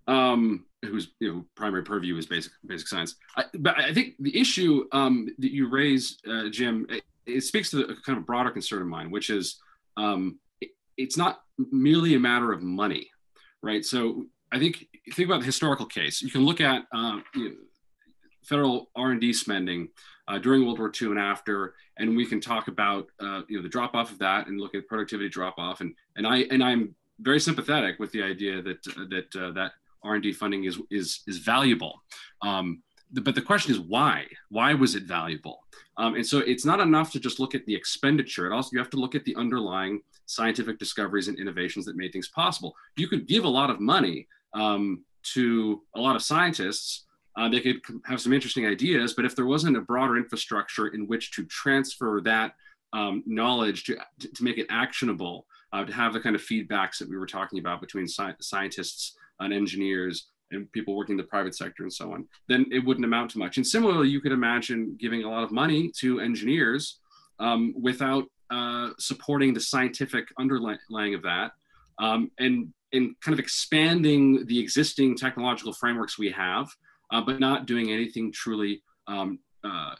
um, 0.07 0.65
whose 0.83 1.09
you 1.19 1.33
know 1.33 1.45
primary 1.55 1.83
purview 1.83 2.17
is 2.17 2.25
basic 2.25 2.51
basic 2.65 2.87
science. 2.87 3.15
I, 3.35 3.45
but 3.59 3.79
I 3.79 3.93
think 3.93 4.15
the 4.19 4.37
issue 4.39 4.85
um, 4.91 5.29
that 5.39 5.51
you 5.51 5.69
raise, 5.69 6.17
uh, 6.29 6.49
Jim, 6.49 6.87
it 7.25 7.41
speaks 7.41 7.71
to 7.71 7.81
a 7.81 7.95
kind 8.01 8.17
of 8.17 8.25
broader 8.25 8.51
concern 8.51 8.81
of 8.81 8.87
mine, 8.87 9.11
which 9.11 9.29
is 9.29 9.59
um, 9.97 10.39
it, 10.61 10.71
it's 10.97 11.17
not 11.17 11.41
merely 11.71 12.15
a 12.15 12.19
matter 12.19 12.51
of 12.51 12.61
money, 12.61 13.09
right? 13.61 13.83
So 13.83 14.25
I 14.51 14.59
think 14.59 14.87
think 15.13 15.27
about 15.27 15.39
the 15.39 15.45
historical 15.45 15.85
case. 15.85 16.21
You 16.21 16.29
can 16.29 16.45
look 16.45 16.61
at 16.61 16.83
uh, 16.93 17.19
you 17.33 17.49
know, 17.49 17.55
federal 18.43 18.89
R&D 18.95 19.33
spending 19.33 19.89
uh, 20.27 20.37
during 20.37 20.65
World 20.65 20.79
War 20.79 20.91
II 20.99 21.09
and 21.09 21.19
after, 21.19 21.75
and 21.97 22.15
we 22.15 22.25
can 22.25 22.39
talk 22.39 22.67
about 22.67 23.07
uh, 23.19 23.41
you 23.47 23.57
know 23.57 23.63
the 23.63 23.69
drop 23.69 23.95
off 23.95 24.11
of 24.11 24.19
that 24.19 24.47
and 24.47 24.59
look 24.59 24.75
at 24.75 24.87
productivity 24.87 25.29
drop 25.29 25.55
off. 25.57 25.81
And 25.81 25.93
and 26.15 26.27
I 26.27 26.39
and 26.51 26.63
I'm 26.63 26.95
very 27.19 27.39
sympathetic 27.39 27.99
with 27.99 28.11
the 28.11 28.23
idea 28.23 28.61
that 28.61 28.83
that 28.83 29.35
uh, 29.35 29.51
that 29.51 29.73
R&D 30.05 30.33
funding 30.33 30.65
is 30.65 30.79
is 30.91 31.21
is 31.27 31.39
valuable. 31.39 32.01
Um, 32.41 32.83
but 33.11 33.35
the 33.35 33.41
question 33.41 33.71
is 33.71 33.79
why? 33.79 34.25
Why 34.49 34.73
was 34.73 34.95
it 34.95 35.03
valuable? 35.03 35.59
Um, 35.97 36.15
and 36.15 36.25
so 36.25 36.39
it's 36.39 36.65
not 36.65 36.79
enough 36.79 37.11
to 37.13 37.19
just 37.19 37.39
look 37.39 37.55
at 37.55 37.65
the 37.65 37.75
expenditure. 37.75 38.47
It 38.47 38.53
also 38.53 38.69
you 38.73 38.79
have 38.79 38.89
to 38.91 38.97
look 38.97 39.15
at 39.15 39.23
the 39.25 39.35
underlying 39.35 40.01
scientific 40.25 40.79
discoveries 40.79 41.27
and 41.27 41.39
innovations 41.39 41.85
that 41.85 41.95
made 41.95 42.11
things 42.11 42.29
possible. 42.29 42.75
You 42.97 43.07
could 43.07 43.27
give 43.27 43.45
a 43.45 43.49
lot 43.49 43.69
of 43.69 43.79
money 43.79 44.27
um, 44.53 45.03
to 45.33 45.81
a 45.95 45.99
lot 45.99 46.15
of 46.15 46.23
scientists. 46.23 47.05
Uh, 47.37 47.49
they 47.49 47.59
could 47.59 47.81
have 48.05 48.21
some 48.21 48.33
interesting 48.33 48.65
ideas, 48.65 49.13
but 49.13 49.25
if 49.25 49.35
there 49.35 49.45
wasn't 49.45 49.77
a 49.77 49.81
broader 49.81 50.17
infrastructure 50.17 50.87
in 50.87 51.07
which 51.07 51.31
to 51.31 51.45
transfer 51.45 52.21
that 52.23 52.53
um, 52.93 53.23
knowledge 53.25 53.83
to, 53.85 53.97
to 54.19 54.43
make 54.43 54.57
it 54.57 54.67
actionable, 54.69 55.45
uh, 55.73 55.83
to 55.83 55.93
have 55.93 56.13
the 56.13 56.19
kind 56.19 56.35
of 56.35 56.41
feedbacks 56.41 56.97
that 56.97 57.09
we 57.09 57.17
were 57.17 57.25
talking 57.25 57.59
about 57.59 57.81
between 57.81 58.07
sci- 58.07 58.35
scientists 58.39 59.17
and 59.39 59.53
engineers 59.53 60.27
and 60.51 60.71
people 60.71 60.95
working 60.95 61.13
in 61.13 61.17
the 61.17 61.23
private 61.23 61.55
sector 61.55 61.83
and 61.83 61.93
so 61.93 62.13
on, 62.13 62.27
then 62.47 62.65
it 62.71 62.79
wouldn't 62.79 63.05
amount 63.05 63.31
to 63.31 63.39
much. 63.39 63.57
And 63.57 63.65
similarly, 63.65 64.09
you 64.09 64.21
could 64.21 64.31
imagine 64.31 64.95
giving 64.99 65.23
a 65.23 65.29
lot 65.29 65.43
of 65.43 65.51
money 65.51 65.91
to 65.99 66.19
engineers 66.19 66.99
um, 67.39 67.73
without 67.79 68.25
uh, 68.51 68.89
supporting 68.99 69.53
the 69.53 69.59
scientific 69.59 70.25
underlying 70.39 71.15
of 71.15 71.21
that 71.23 71.51
um, 71.99 72.29
and, 72.39 72.71
and 72.93 73.15
kind 73.21 73.33
of 73.33 73.39
expanding 73.39 74.45
the 74.45 74.59
existing 74.59 75.17
technological 75.17 75.73
frameworks 75.73 76.19
we 76.19 76.31
have, 76.31 76.67
uh, 77.11 77.21
but 77.21 77.39
not 77.39 77.65
doing 77.65 77.91
anything 77.91 78.31
truly 78.31 78.83
um, 79.07 79.39
uh, 79.63 79.95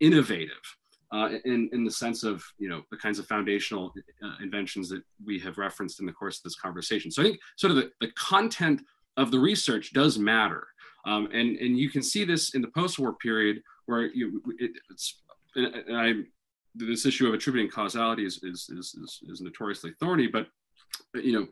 innovative. 0.00 0.77
Uh, 1.10 1.30
in, 1.46 1.70
in 1.72 1.84
the 1.84 1.90
sense 1.90 2.22
of 2.22 2.44
you 2.58 2.68
know 2.68 2.82
the 2.90 2.96
kinds 2.96 3.18
of 3.18 3.26
foundational 3.26 3.94
uh, 4.22 4.34
inventions 4.42 4.90
that 4.90 5.02
we 5.24 5.38
have 5.38 5.56
referenced 5.56 6.00
in 6.00 6.06
the 6.06 6.12
course 6.12 6.36
of 6.36 6.42
this 6.42 6.54
conversation. 6.54 7.10
So 7.10 7.22
I 7.22 7.24
think 7.24 7.38
sort 7.56 7.70
of 7.70 7.76
the, 7.76 7.90
the 8.02 8.12
content 8.12 8.82
of 9.16 9.30
the 9.30 9.38
research 9.38 9.92
does 9.92 10.18
matter. 10.18 10.66
Um, 11.06 11.26
and, 11.32 11.56
and 11.56 11.78
you 11.78 11.90
can 11.90 12.02
see 12.02 12.24
this 12.24 12.54
in 12.54 12.62
the 12.62 12.68
post-war 12.68 13.14
period 13.14 13.62
where 13.86 14.06
you, 14.06 14.42
it, 14.58 14.72
it's, 14.90 15.22
and 15.56 15.96
I, 15.96 16.12
this 16.74 17.06
issue 17.06 17.26
of 17.26 17.34
attributing 17.34 17.70
causality 17.70 18.24
is, 18.24 18.42
is, 18.42 18.70
is, 18.70 18.94
is, 19.28 19.40
notoriously 19.40 19.92
thorny, 19.98 20.26
but 20.26 20.46
you 21.14 21.32
know, 21.32 21.46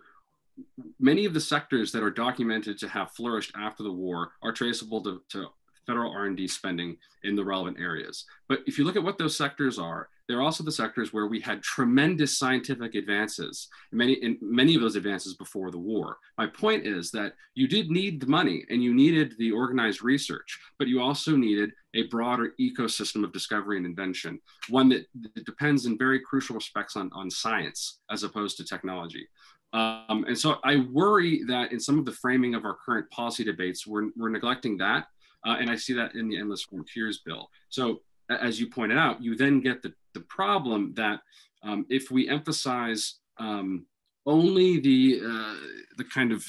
many 1.00 1.24
of 1.24 1.34
the 1.34 1.40
sectors 1.40 1.92
that 1.92 2.02
are 2.02 2.10
documented 2.10 2.78
to 2.78 2.88
have 2.88 3.10
flourished 3.12 3.52
after 3.56 3.82
the 3.82 3.92
war 3.92 4.32
are 4.42 4.52
traceable 4.52 5.02
to, 5.02 5.22
to 5.30 5.48
federal 5.86 6.12
R&D 6.12 6.48
spending 6.48 6.96
in 7.24 7.36
the 7.36 7.44
relevant 7.44 7.78
areas. 7.80 8.24
But 8.48 8.60
if 8.66 8.78
you 8.78 8.84
look 8.84 8.96
at 8.96 9.02
what 9.02 9.18
those 9.18 9.36
sectors 9.36 9.78
are, 9.78 10.08
they're 10.28 10.42
also 10.42 10.64
the 10.64 10.72
sectors 10.72 11.12
where 11.12 11.28
we 11.28 11.40
had 11.40 11.62
tremendous 11.62 12.36
scientific 12.36 12.96
advances, 12.96 13.68
many, 13.92 14.38
many 14.40 14.74
of 14.74 14.80
those 14.80 14.96
advances 14.96 15.34
before 15.34 15.70
the 15.70 15.78
war. 15.78 16.16
My 16.36 16.48
point 16.48 16.84
is 16.84 17.10
that 17.12 17.34
you 17.54 17.68
did 17.68 17.90
need 17.90 18.20
the 18.20 18.26
money 18.26 18.64
and 18.68 18.82
you 18.82 18.92
needed 18.92 19.34
the 19.38 19.52
organized 19.52 20.02
research, 20.02 20.58
but 20.78 20.88
you 20.88 21.00
also 21.00 21.36
needed 21.36 21.70
a 21.94 22.08
broader 22.08 22.52
ecosystem 22.60 23.22
of 23.22 23.32
discovery 23.32 23.76
and 23.76 23.86
invention, 23.86 24.40
one 24.68 24.88
that, 24.88 25.06
that 25.34 25.46
depends 25.46 25.86
in 25.86 25.96
very 25.96 26.20
crucial 26.20 26.56
respects 26.56 26.96
on, 26.96 27.08
on 27.12 27.30
science 27.30 28.00
as 28.10 28.24
opposed 28.24 28.56
to 28.56 28.64
technology. 28.64 29.28
Um, 29.72 30.24
and 30.26 30.36
so 30.36 30.56
I 30.64 30.86
worry 30.92 31.44
that 31.44 31.72
in 31.72 31.78
some 31.78 31.98
of 31.98 32.04
the 32.04 32.12
framing 32.12 32.54
of 32.54 32.64
our 32.64 32.76
current 32.84 33.10
policy 33.10 33.44
debates, 33.44 33.86
we're, 33.86 34.10
we're 34.16 34.28
neglecting 34.28 34.76
that 34.78 35.06
uh, 35.44 35.56
and 35.58 35.70
I 35.70 35.76
see 35.76 35.92
that 35.94 36.14
in 36.14 36.28
the 36.28 36.38
Endless 36.38 36.62
Frontiers 36.62 37.20
bill. 37.24 37.48
So, 37.68 38.00
as 38.28 38.58
you 38.58 38.68
pointed 38.68 38.98
out, 38.98 39.22
you 39.22 39.36
then 39.36 39.60
get 39.60 39.82
the, 39.82 39.92
the 40.14 40.20
problem 40.20 40.94
that 40.96 41.20
um, 41.62 41.86
if 41.88 42.10
we 42.10 42.28
emphasize 42.28 43.20
um, 43.38 43.86
only 44.26 44.80
the, 44.80 45.20
uh, 45.24 45.56
the 45.96 46.04
kind 46.04 46.32
of 46.32 46.44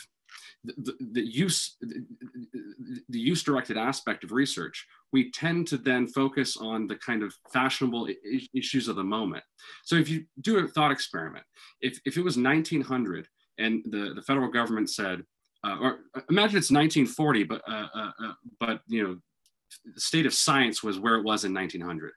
the, 0.63 0.93
the, 1.13 1.21
use 1.21 1.77
the, 1.81 3.19
use 3.19 3.43
directed 3.43 3.77
aspect 3.77 4.23
of 4.23 4.31
research 4.31 4.85
we 5.13 5.31
tend 5.31 5.67
to 5.67 5.77
then 5.77 6.07
focus 6.07 6.57
on 6.57 6.87
the 6.87 6.95
kind 6.95 7.23
of 7.23 7.33
fashionable 7.53 8.09
issues 8.53 8.87
of 8.87 8.95
the 8.95 9.03
moment 9.03 9.43
so 9.85 9.95
if 9.95 10.09
you 10.09 10.25
do 10.41 10.57
a 10.57 10.67
thought 10.67 10.91
experiment 10.91 11.45
if, 11.81 11.99
if 12.05 12.17
it 12.17 12.23
was 12.23 12.37
1900 12.37 13.27
and 13.59 13.83
the, 13.85 14.13
the 14.15 14.21
federal 14.21 14.49
government 14.49 14.89
said 14.89 15.21
uh, 15.67 15.77
or 15.79 15.99
uh, 16.15 16.21
imagine 16.29 16.57
it's 16.57 16.71
1940, 16.71 17.43
but 17.43 17.61
uh, 17.67 17.87
uh, 17.93 18.11
uh, 18.23 18.33
but 18.59 18.81
you 18.87 19.03
know, 19.03 19.17
the 19.93 20.01
state 20.01 20.25
of 20.25 20.33
science 20.33 20.81
was 20.81 20.99
where 20.99 21.15
it 21.15 21.23
was 21.23 21.45
in 21.45 21.53
1900, 21.53 22.11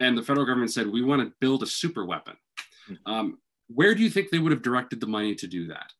and 0.00 0.16
the 0.16 0.22
federal 0.22 0.46
government 0.46 0.72
said 0.72 0.86
we 0.86 1.02
want 1.02 1.22
to 1.22 1.34
build 1.40 1.62
a 1.62 1.66
super 1.66 2.04
weapon. 2.04 2.36
Hmm. 2.86 3.12
Um, 3.12 3.38
where 3.68 3.94
do 3.94 4.02
you 4.02 4.10
think 4.10 4.30
they 4.30 4.38
would 4.38 4.52
have 4.52 4.62
directed 4.62 5.00
the 5.00 5.06
money 5.06 5.34
to 5.34 5.46
do 5.46 5.66
that? 5.68 5.90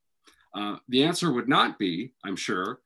Uh, 0.55 0.77
the 0.89 1.03
answer 1.03 1.33
would 1.33 1.49
not 1.49 1.79
be, 1.79 2.13
I'm 2.25 2.37
sure, 2.37 2.79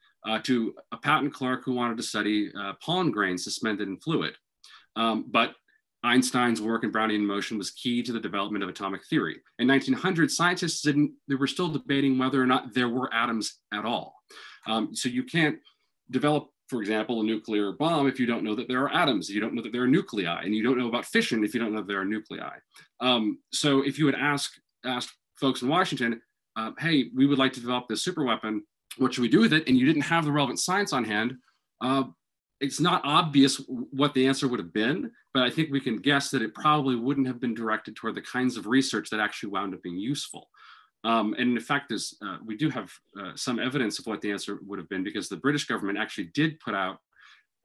to 0.43 0.75
a 0.93 0.97
patent 0.97 1.35
clerk 1.35 1.65
who 1.65 1.75
wanted 1.75 1.97
to 1.99 2.03
study 2.03 2.51
pollen 2.83 3.11
grains 3.11 3.45
suspended 3.45 3.89
in 3.89 3.99
fluid, 3.99 4.35
um, 4.97 5.27
but 5.31 5.55
Einstein's 6.03 6.63
work 6.63 6.83
in 6.85 6.93
Brownian 6.93 7.21
motion 7.21 7.59
was 7.59 7.71
key 7.71 8.03
to 8.03 8.13
the 8.13 8.21
development 8.21 8.65
of 8.65 8.71
atomic 8.71 9.05
theory. 9.07 9.41
In 9.59 9.69
1900, 9.69 10.31
scientists 10.31 10.81
didn't, 10.81 11.13
they 11.29 11.35
were 11.35 11.47
still 11.47 11.69
debating 11.69 12.19
whether 12.19 12.43
or 12.43 12.47
not 12.47 12.73
there 12.73 12.89
were 12.89 13.13
atoms 13.13 13.59
at 13.73 13.85
all. 13.85 14.15
Um, 14.67 14.95
so 14.95 15.09
you 15.09 15.25
can't 15.25 15.59
develop, 16.11 16.49
for 16.69 16.81
example, 16.81 17.21
a 17.21 17.25
nuclear 17.25 17.73
bomb 17.73 18.09
if 18.09 18.19
you 18.19 18.27
don't 18.27 18.45
know 18.45 18.55
that 18.55 18.69
there 18.69 18.83
are 18.83 18.93
atoms, 18.93 19.29
you 19.29 19.41
don't 19.41 19.55
know 19.55 19.63
that 19.63 19.73
there 19.73 19.83
are 19.83 19.89
nuclei, 19.89 20.43
and 20.43 20.55
you 20.55 20.63
don't 20.63 20.79
know 20.79 20.89
about 20.89 21.05
fission 21.05 21.45
if 21.45 21.53
you 21.53 21.61
don't 21.61 21.73
know 21.73 21.81
that 21.81 21.89
there 21.89 22.01
are 22.01 22.05
nuclei. 22.05 22.57
Um, 23.01 23.39
so 23.53 23.83
if 23.83 23.99
you 23.99 24.07
had 24.07 24.15
ask, 24.15 24.53
asked 24.85 25.13
folks 25.39 25.63
in 25.63 25.69
Washington, 25.69 26.21
uh, 26.57 26.73
hey, 26.79 27.11
we 27.15 27.27
would 27.27 27.39
like 27.39 27.53
to 27.53 27.61
develop 27.61 27.89
this 27.89 28.03
super 28.03 28.25
weapon, 28.25 28.63
what 28.97 29.15
should 29.15 29.23
we 29.23 29.29
do 29.29 29.41
with 29.41 29.53
it? 29.53 29.69
And 29.69 29.79
you 29.79 29.87
didn't 29.87 30.03
have 30.03 30.25
the 30.25 30.33
relevant 30.33 30.59
science 30.59 30.93
on 30.93 31.05
hand, 31.05 31.35
uh, 31.81 32.05
it's 32.61 32.81
not 32.81 33.01
obvious 33.05 33.61
what 33.67 34.13
the 34.13 34.27
answer 34.27 34.47
would 34.47 34.61
have 34.61 34.73
been, 34.73 35.11
but 35.33 35.43
I 35.43 35.51
think 35.51 35.71
we 35.71 35.81
can 35.81 35.97
guess 35.97 36.31
that 36.31 36.43
it 36.43 36.55
probably 36.55 36.95
wouldn't 36.95 37.27
have 37.27 37.41
been 37.41 37.55
directed 37.55 37.97
toward 37.97 38.15
the 38.15 38.23
kinds 38.23 38.57
of 38.57 38.67
research 38.67 39.09
that 39.11 39.21
actually 39.21 39.51
wound 39.51 39.75
up 39.75 39.83
being 39.83 39.97
useful. 39.97 40.49
Um, 41.03 41.35
and 41.39 41.57
in 41.57 41.61
fact, 41.61 41.91
is 41.93 42.17
uh, 42.23 42.37
we 42.45 42.57
do 42.57 42.69
have 42.69 42.93
uh, 43.19 43.33
some 43.35 43.59
evidence 43.59 43.99
of 43.99 44.07
what 44.07 44.21
the 44.21 44.31
answer 44.31 44.59
would 44.67 44.79
have 44.79 44.89
been 44.91 45.03
because 45.03 45.29
the 45.29 45.37
British 45.37 45.65
government 45.65 45.99
actually 45.99 46.31
did 46.35 46.61
put 46.61 46.75
out 46.75 46.99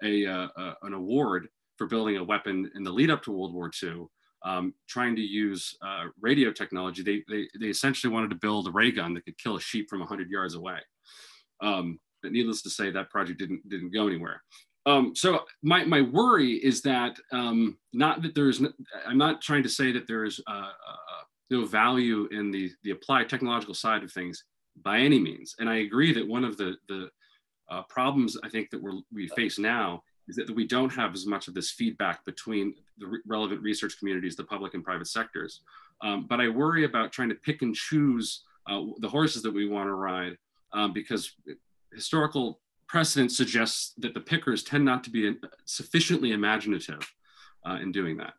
a, 0.03 0.25
uh, 0.25 0.47
uh 0.57 0.73
an 0.83 0.93
award 0.93 1.47
for 1.77 1.87
building 1.87 2.17
a 2.17 2.23
weapon 2.23 2.71
in 2.75 2.83
the 2.83 2.91
lead 2.91 3.09
up 3.09 3.21
to 3.23 3.31
World 3.31 3.53
War 3.53 3.69
II, 3.83 4.05
um, 4.45 4.73
trying 4.87 5.15
to 5.17 5.21
use 5.21 5.75
uh, 5.81 6.05
radio 6.21 6.53
technology. 6.53 7.03
They, 7.03 7.23
they, 7.27 7.49
they 7.59 7.67
essentially 7.67 8.13
wanted 8.13 8.29
to 8.29 8.37
build 8.37 8.67
a 8.67 8.71
ray 8.71 8.91
gun 8.91 9.13
that 9.13 9.25
could 9.25 9.37
kill 9.37 9.57
a 9.57 9.61
sheep 9.61 9.89
from 9.89 9.99
100 9.99 10.29
yards 10.29 10.55
away. 10.55 10.79
Um, 11.61 11.99
but 12.23 12.31
needless 12.31 12.61
to 12.61 12.69
say, 12.69 12.91
that 12.91 13.09
project 13.09 13.39
didn't, 13.39 13.67
didn't 13.67 13.93
go 13.93 14.07
anywhere. 14.07 14.41
Um, 14.85 15.15
so 15.15 15.45
my, 15.63 15.83
my 15.83 16.01
worry 16.01 16.53
is 16.53 16.81
that 16.83 17.17
um, 17.31 17.77
not 17.93 18.21
that 18.21 18.35
there's, 18.35 18.61
I'm 19.07 19.17
not 19.17 19.41
trying 19.41 19.63
to 19.63 19.69
say 19.69 19.91
that 19.91 20.07
there 20.07 20.25
is 20.25 20.39
uh, 20.47 20.51
uh, 20.51 21.23
no 21.49 21.65
value 21.65 22.27
in 22.31 22.51
the, 22.51 22.71
the 22.83 22.91
applied 22.91 23.29
technological 23.29 23.73
side 23.73 24.03
of 24.03 24.11
things 24.11 24.43
by 24.83 24.99
any 24.99 25.19
means. 25.19 25.55
And 25.59 25.69
I 25.69 25.77
agree 25.77 26.13
that 26.13 26.27
one 26.27 26.43
of 26.43 26.57
the, 26.57 26.75
the 26.87 27.09
uh, 27.69 27.81
problems 27.89 28.37
I 28.43 28.49
think 28.49 28.69
that 28.69 28.81
we're, 28.81 28.99
we 29.11 29.27
face 29.29 29.57
now 29.57 30.03
is 30.27 30.35
that 30.35 30.49
we 30.49 30.67
don't 30.67 30.93
have 30.93 31.13
as 31.13 31.25
much 31.25 31.47
of 31.47 31.53
this 31.53 31.71
feedback 31.71 32.23
between 32.25 32.73
the 32.97 33.07
re 33.07 33.19
relevant 33.25 33.61
research 33.61 33.97
communities, 33.99 34.35
the 34.35 34.43
public 34.43 34.73
and 34.73 34.83
private 34.83 35.07
sectors. 35.07 35.61
Um, 36.01 36.25
but 36.27 36.41
I 36.41 36.49
worry 36.49 36.83
about 36.83 37.11
trying 37.11 37.29
to 37.29 37.35
pick 37.35 37.61
and 37.61 37.75
choose 37.75 38.43
uh, 38.67 38.81
the 38.99 39.09
horses 39.09 39.43
that 39.43 39.53
we 39.53 39.67
want 39.67 39.87
to 39.87 39.93
ride 39.93 40.37
um, 40.73 40.93
because 40.93 41.33
historical 41.93 42.59
precedent 42.87 43.31
suggests 43.31 43.93
that 43.97 44.13
the 44.13 44.19
pickers 44.19 44.63
tend 44.63 44.85
not 44.85 45.03
to 45.03 45.09
be 45.09 45.35
sufficiently 45.65 46.31
imaginative 46.31 47.13
uh, 47.67 47.77
in 47.81 47.91
doing 47.91 48.17
that. 48.17 48.33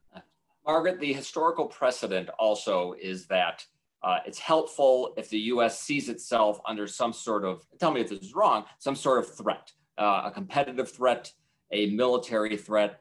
Margaret, 0.66 0.98
the 0.98 1.12
historical 1.12 1.66
precedent 1.66 2.28
also 2.38 2.94
is 3.00 3.26
that 3.26 3.64
uh, 4.02 4.18
it's 4.26 4.38
helpful 4.38 5.14
if 5.16 5.28
the 5.30 5.38
US 5.38 5.80
sees 5.80 6.08
itself 6.08 6.60
under 6.66 6.86
some 6.86 7.12
sort 7.12 7.44
of, 7.44 7.64
tell 7.78 7.90
me 7.90 8.00
if 8.00 8.08
this 8.08 8.20
is 8.20 8.34
wrong, 8.34 8.64
some 8.78 8.94
sort 8.94 9.18
of 9.18 9.34
threat, 9.36 9.72
uh, 9.98 10.22
a 10.24 10.30
competitive 10.30 10.90
threat, 10.90 11.32
a 11.72 11.90
military 11.90 12.56
threat. 12.56 13.00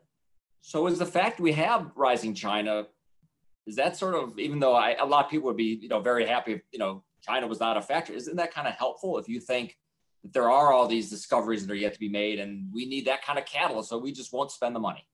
So 0.62 0.88
is 0.88 1.00
the 1.00 1.06
fact 1.06 1.40
we 1.40 1.52
have 1.54 1.92
rising 1.96 2.34
China, 2.34 2.88
is 3.68 3.76
that 3.76 3.98
sort 3.98 4.16
of, 4.16 4.38
even 4.40 4.60
though 4.60 4.76
I, 4.76 4.96
a 5.00 5.06
lot 5.06 5.26
of 5.26 5.32
people 5.32 5.48
would 5.48 5.58
be, 5.58 5.80
you 5.82 5.90
know, 5.90 6.00
very 6.00 6.26
happy 6.26 6.54
if, 6.54 6.62
you 6.72 6.80
know, 6.80 7.04
China 7.22 7.48
was 7.48 7.60
not 7.60 7.78
a 7.78 7.82
factor, 7.82 8.14
isn't 8.14 8.36
that 8.36 8.54
kind 8.54 8.68
of 8.68 8.74
helpful 8.76 9.18
if 9.18 9.28
you 9.28 9.40
think 9.40 9.78
that 10.26 10.34
there 10.34 10.50
are 10.50 10.74
all 10.74 10.88
these 10.88 11.10
discoveries 11.10 11.66
that 11.66 11.72
are 11.72 11.78
yet 11.78 11.94
to 11.94 12.00
be 12.00 12.10
made 12.10 12.40
and 12.40 12.68
we 12.74 12.86
need 12.86 13.06
that 13.06 13.24
kind 13.24 13.38
of 13.38 13.46
catalyst 13.46 13.90
so 13.90 13.98
we 13.98 14.12
just 14.12 14.34
won't 14.34 14.52
spend 14.52 14.76
the 14.76 14.80
money 14.80 15.06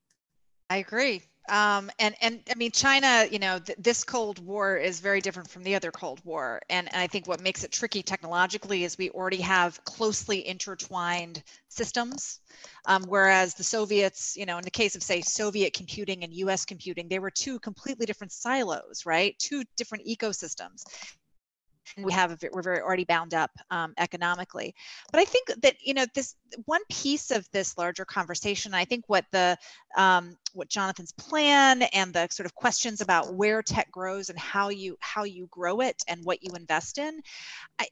i 0.70 0.78
agree 0.78 1.22
um, 1.50 1.92
and 2.00 2.16
and 2.22 2.42
I 2.50 2.56
mean 2.56 2.72
China, 2.72 3.26
you 3.30 3.40
know, 3.40 3.60
th- 3.60 3.78
this 3.78 4.04
Cold 4.04 4.40
War 4.40 4.78
is 4.78 5.00
very 5.00 5.22
different 5.22 5.50
from 5.50 5.64
the 5.64 5.76
other 5.76 5.92
Cold 5.92 6.22
War, 6.24 6.62
and, 6.70 6.88
and 6.94 7.02
I 7.02 7.08
think 7.08 7.28
what 7.28 7.42
makes 7.42 7.64
it 7.64 7.72
tricky 7.72 8.04
technologically 8.04 8.84
is 8.84 8.98
we 8.98 9.10
already 9.10 9.42
have 9.42 9.84
closely 9.84 10.48
intertwined 10.48 11.44
systems, 11.68 12.40
um, 12.86 13.04
whereas 13.08 13.56
the 13.56 13.64
Soviets, 13.64 14.38
you 14.38 14.46
know, 14.46 14.58
in 14.58 14.64
the 14.64 14.72
case 14.72 14.96
of 14.96 15.04
say 15.04 15.22
Soviet 15.22 15.74
computing 15.74 16.24
and 16.24 16.34
U.S. 16.36 16.64
computing, 16.64 17.10
they 17.10 17.20
were 17.20 17.32
two 17.32 17.60
completely 17.60 18.06
different 18.06 18.32
silos, 18.32 19.06
right? 19.06 19.36
Two 19.40 19.64
different 19.76 20.06
ecosystems, 20.06 20.84
we 21.98 22.14
have 22.14 22.44
we're 22.52 22.62
very 22.62 22.80
already 22.80 23.06
bound 23.06 23.34
up 23.34 23.52
um, 23.70 23.94
economically. 23.98 24.74
But 25.12 25.22
i 25.22 25.26
think 25.26 25.48
that 25.62 25.76
you 25.84 25.94
know 25.94 26.06
this 26.14 26.36
one 26.66 26.82
piece 26.90 27.32
of 27.32 27.48
this 27.52 27.78
larger 27.78 28.06
conversation 28.06 28.74
i 28.74 28.86
think 28.86 29.06
what 29.08 29.26
the 29.32 29.58
um, 29.98 30.38
what 30.54 30.70
jonathan's 30.70 31.12
plan 31.14 31.82
and 31.82 32.14
the 32.14 32.28
sort 32.30 32.46
of 32.46 32.56
questions 32.56 33.02
about 33.02 33.34
where 33.34 33.62
tech 33.62 33.92
grows 33.92 34.30
and 34.30 34.40
how 34.40 34.70
you 34.70 34.98
how 35.00 35.24
you 35.24 35.48
grow 35.52 35.82
it 35.82 36.02
and 36.08 36.24
what 36.24 36.44
you 36.44 36.52
invest 36.56 36.98
in 36.98 37.22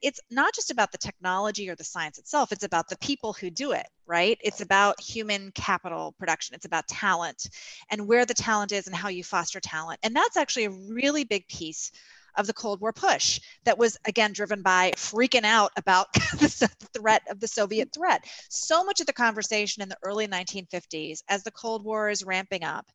it's 0.02 0.20
not 0.30 0.54
just 0.54 0.72
about 0.72 0.92
the 0.92 0.98
technology 0.98 1.70
or 1.70 1.76
the 1.76 1.84
science 1.84 2.18
itself 2.18 2.52
it's 2.52 2.64
about 2.64 2.88
the 2.90 2.98
people 2.98 3.34
who 3.34 3.50
do 3.50 3.72
it 3.72 3.88
right? 4.10 4.40
It's 4.42 4.62
about 4.62 5.00
human 5.00 5.52
capital 5.52 6.16
production 6.18 6.56
it's 6.56 6.66
about 6.66 6.88
talent 6.88 7.48
and 7.92 8.08
where 8.08 8.26
the 8.26 8.34
talent 8.34 8.72
is 8.72 8.88
and 8.88 8.96
how 8.96 9.10
you 9.10 9.24
foster 9.24 9.60
talent. 9.60 10.00
And 10.02 10.16
that's 10.16 10.36
actually 10.36 10.66
a 10.66 10.72
really 10.72 11.26
big 11.26 11.48
piece 11.48 11.92
of 12.40 12.48
the 12.48 12.54
Cold 12.54 12.80
War 12.80 12.94
push 12.94 13.42
that 13.66 13.78
was 13.78 13.98
again 14.06 14.32
driven 14.32 14.62
by 14.62 14.94
freaking 14.96 15.44
out 15.44 15.72
about 15.76 16.12
the 16.14 16.70
threat 16.96 17.22
of 17.30 17.42
the 17.42 17.48
Soviet 17.48 17.94
threat. 17.94 18.24
So 18.50 18.84
much 18.86 19.02
of 19.02 19.08
the 19.08 19.14
conversation 19.14 19.84
in 19.84 19.90
the 19.90 19.98
early 20.04 20.26
1950s, 20.26 21.22
as 21.28 21.44
the 21.44 21.52
Cold 21.52 21.84
War 21.84 22.10
is 22.10 22.24
ramping 22.24 22.64
up, 22.64 22.86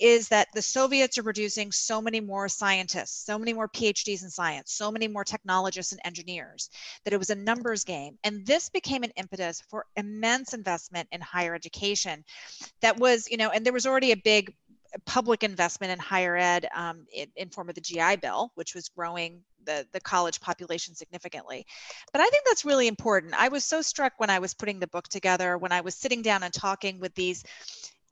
is 0.00 0.28
that 0.28 0.46
the 0.54 0.62
Soviets 0.62 1.18
are 1.18 1.24
producing 1.24 1.72
so 1.72 2.00
many 2.00 2.20
more 2.20 2.48
scientists, 2.48 3.26
so 3.26 3.38
many 3.38 3.52
more 3.52 3.68
PhDs 3.68 4.22
in 4.22 4.30
science, 4.30 4.72
so 4.72 4.92
many 4.92 5.08
more 5.08 5.24
technologists 5.24 5.90
and 5.90 6.00
engineers, 6.04 6.70
that 7.04 7.12
it 7.12 7.18
was 7.18 7.30
a 7.30 7.34
numbers 7.34 7.82
game. 7.82 8.16
And 8.22 8.46
this 8.46 8.68
became 8.68 9.02
an 9.02 9.12
impetus 9.16 9.60
for 9.68 9.84
immense 9.96 10.54
investment 10.54 11.08
in 11.10 11.20
higher 11.20 11.56
education 11.56 12.24
that 12.82 12.98
was, 12.98 13.28
you 13.28 13.36
know, 13.36 13.50
and 13.50 13.66
there 13.66 13.72
was 13.72 13.86
already 13.86 14.12
a 14.12 14.16
big 14.16 14.54
public 15.06 15.42
investment 15.42 15.92
in 15.92 15.98
higher 15.98 16.36
ed 16.36 16.68
um, 16.74 17.06
in, 17.12 17.28
in, 17.36 17.48
form 17.48 17.68
of 17.68 17.74
the 17.74 17.80
GI 17.80 18.16
Bill, 18.16 18.50
which 18.54 18.74
was 18.74 18.88
growing 18.88 19.42
the, 19.64 19.86
the 19.92 20.00
college 20.00 20.40
population 20.40 20.94
significantly. 20.94 21.66
But 22.12 22.20
I 22.20 22.28
think 22.28 22.44
that's 22.46 22.64
really 22.64 22.88
important. 22.88 23.34
I 23.34 23.48
was 23.48 23.64
so 23.64 23.82
struck 23.82 24.14
when 24.18 24.30
I 24.30 24.38
was 24.38 24.54
putting 24.54 24.80
the 24.80 24.86
book 24.86 25.08
together, 25.08 25.56
when 25.56 25.72
I 25.72 25.80
was 25.80 25.94
sitting 25.94 26.22
down 26.22 26.42
and 26.42 26.52
talking 26.52 27.00
with 27.00 27.14
these 27.14 27.44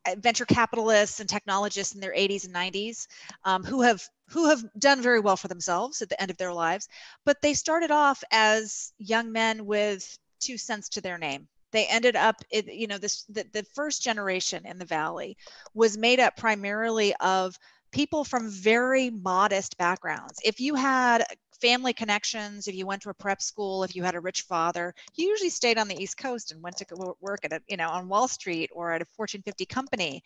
uh, 0.06 0.14
venture 0.18 0.46
capitalists 0.46 1.20
and 1.20 1.28
technologists 1.28 1.94
in 1.94 2.00
their 2.00 2.14
80s 2.14 2.46
and 2.46 2.54
90s 2.54 3.06
um, 3.44 3.62
who 3.64 3.82
have 3.82 4.02
who 4.28 4.48
have 4.48 4.64
done 4.78 5.02
very 5.02 5.20
well 5.20 5.36
for 5.36 5.48
themselves 5.48 6.00
at 6.00 6.08
the 6.08 6.20
end 6.20 6.30
of 6.30 6.38
their 6.38 6.54
lives 6.54 6.88
but 7.26 7.42
they 7.42 7.52
started 7.52 7.90
off 7.90 8.24
as 8.32 8.94
young 8.96 9.30
men 9.30 9.66
with 9.66 10.18
two 10.38 10.56
cents 10.56 10.88
to 10.88 11.02
their 11.02 11.18
name 11.18 11.48
they 11.72 11.86
ended 11.86 12.16
up 12.16 12.36
you 12.50 12.86
know 12.86 12.98
this 12.98 13.24
the, 13.24 13.44
the 13.52 13.64
first 13.74 14.02
generation 14.02 14.66
in 14.66 14.78
the 14.78 14.84
valley 14.84 15.36
was 15.74 15.96
made 15.96 16.20
up 16.20 16.36
primarily 16.36 17.14
of 17.20 17.58
people 17.92 18.24
from 18.24 18.48
very 18.48 19.10
modest 19.10 19.76
backgrounds. 19.76 20.40
If 20.44 20.60
you 20.60 20.74
had 20.74 21.24
family 21.60 21.92
connections 21.92 22.68
if 22.68 22.74
you 22.74 22.86
went 22.86 23.02
to 23.02 23.10
a 23.10 23.14
prep 23.14 23.42
school 23.42 23.82
if 23.82 23.94
you 23.94 24.02
had 24.02 24.14
a 24.14 24.20
rich 24.20 24.42
father 24.42 24.94
you 25.14 25.28
usually 25.28 25.50
stayed 25.50 25.76
on 25.76 25.88
the 25.88 26.02
east 26.02 26.16
coast 26.16 26.52
and 26.52 26.62
went 26.62 26.74
to 26.74 27.14
work 27.20 27.40
at 27.44 27.52
a 27.52 27.60
you 27.68 27.76
know 27.76 27.88
on 27.88 28.08
wall 28.08 28.26
street 28.26 28.70
or 28.72 28.92
at 28.92 29.02
a 29.02 29.04
fortune 29.04 29.42
50 29.42 29.66
company. 29.66 30.22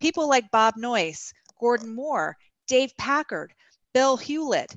People 0.00 0.28
like 0.28 0.50
bob 0.50 0.74
noyce 0.76 1.32
gordon 1.58 1.94
moore 1.94 2.36
dave 2.68 2.96
packard 2.96 3.52
bill 3.92 4.16
hewlett. 4.16 4.76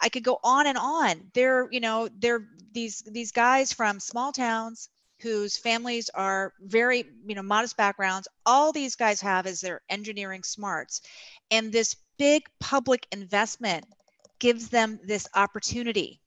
I 0.00 0.08
could 0.08 0.24
go 0.24 0.38
on 0.42 0.66
and 0.66 0.78
on. 0.78 1.30
They're 1.34 1.68
you 1.70 1.80
know 1.80 2.08
they're 2.18 2.48
these 2.72 3.02
these 3.06 3.32
guys 3.32 3.72
from 3.72 4.00
small 4.00 4.32
towns 4.32 4.88
whose 5.22 5.56
families 5.56 6.10
are 6.10 6.52
very, 6.60 7.04
you 7.26 7.34
know, 7.34 7.42
modest 7.42 7.76
backgrounds. 7.76 8.28
All 8.44 8.72
these 8.72 8.96
guys 8.96 9.20
have 9.20 9.46
is 9.46 9.60
their 9.60 9.80
engineering 9.88 10.42
smarts. 10.42 11.02
And 11.50 11.72
this 11.72 11.96
big 12.18 12.42
public 12.60 13.06
investment 13.12 13.86
gives 14.38 14.68
them 14.68 14.98
this 15.04 15.28
opportunity 15.34 16.21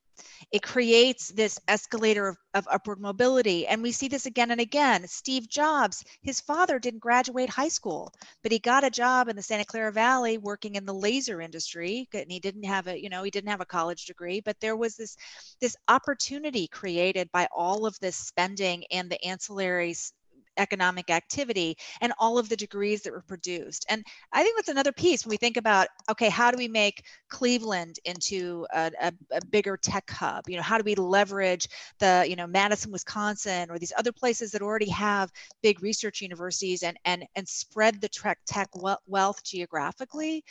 it 0.51 0.61
creates 0.61 1.29
this 1.29 1.59
escalator 1.67 2.27
of, 2.27 2.37
of, 2.53 2.67
upward 2.71 2.99
mobility. 2.99 3.67
And 3.67 3.81
we 3.81 3.91
see 3.91 4.07
this 4.07 4.25
again 4.25 4.51
and 4.51 4.61
again. 4.61 5.07
Steve 5.07 5.49
Jobs, 5.49 6.03
his 6.21 6.41
father 6.41 6.79
didn't 6.79 6.99
graduate 6.99 7.49
high 7.49 7.67
school, 7.67 8.13
but 8.43 8.51
he 8.51 8.59
got 8.59 8.83
a 8.83 8.89
job 8.89 9.27
in 9.27 9.35
the 9.35 9.41
Santa 9.41 9.65
Clara 9.65 9.91
Valley 9.91 10.37
working 10.37 10.75
in 10.75 10.85
the 10.85 10.93
laser 10.93 11.41
industry. 11.41 12.07
And 12.13 12.31
he 12.31 12.39
didn't 12.39 12.63
have 12.65 12.87
a, 12.87 13.01
you 13.01 13.09
know, 13.09 13.23
he 13.23 13.31
didn't 13.31 13.49
have 13.49 13.61
a 13.61 13.65
college 13.65 14.05
degree, 14.05 14.39
but 14.39 14.59
there 14.59 14.75
was 14.75 14.95
this 14.95 15.17
this 15.61 15.75
opportunity 15.87 16.67
created 16.67 17.31
by 17.31 17.47
all 17.55 17.85
of 17.85 17.99
this 17.99 18.15
spending 18.15 18.85
and 18.91 19.09
the 19.09 19.19
ancillaries 19.25 20.11
economic 20.57 21.09
activity 21.09 21.77
and 22.01 22.13
all 22.19 22.37
of 22.37 22.49
the 22.49 22.55
degrees 22.55 23.01
that 23.01 23.13
were 23.13 23.21
produced. 23.21 23.85
And 23.89 24.03
I 24.33 24.43
think 24.43 24.55
that's 24.55 24.69
another 24.69 24.91
piece 24.91 25.25
when 25.25 25.31
we 25.31 25.37
think 25.37 25.57
about, 25.57 25.87
okay, 26.09 26.29
how 26.29 26.51
do 26.51 26.57
we 26.57 26.67
make 26.67 27.03
Cleveland 27.29 27.99
into 28.05 28.65
a, 28.73 28.91
a, 29.01 29.11
a 29.31 29.45
bigger 29.45 29.77
tech 29.77 30.09
hub? 30.09 30.47
You 30.47 30.57
know, 30.57 30.63
how 30.63 30.77
do 30.77 30.83
we 30.83 30.95
leverage 30.95 31.67
the, 31.99 32.25
you 32.27 32.35
know, 32.35 32.47
Madison, 32.47 32.91
Wisconsin, 32.91 33.69
or 33.69 33.79
these 33.79 33.93
other 33.97 34.11
places 34.11 34.51
that 34.51 34.61
already 34.61 34.89
have 34.89 35.31
big 35.61 35.81
research 35.81 36.21
universities 36.21 36.83
and 36.83 36.97
and 37.05 37.25
and 37.35 37.47
spread 37.47 38.01
the 38.01 38.09
tech 38.09 38.39
tech 38.45 38.69
wealth 39.07 39.43
geographically? 39.43 40.43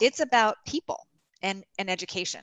It's 0.00 0.20
about 0.20 0.56
people 0.66 1.06
and 1.42 1.64
and 1.78 1.90
education. 1.90 2.42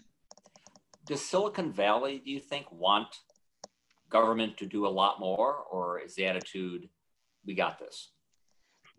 Does 1.06 1.22
Silicon 1.22 1.72
Valley, 1.72 2.22
do 2.24 2.32
you 2.32 2.40
think, 2.40 2.72
want 2.72 3.08
government 4.10 4.58
to 4.58 4.66
do 4.66 4.86
a 4.86 4.88
lot 4.88 5.20
more, 5.20 5.56
or 5.72 6.00
is 6.00 6.16
the 6.16 6.26
attitude 6.26 6.88
we 7.46 7.56
got 7.56 7.80
this? 7.80 8.12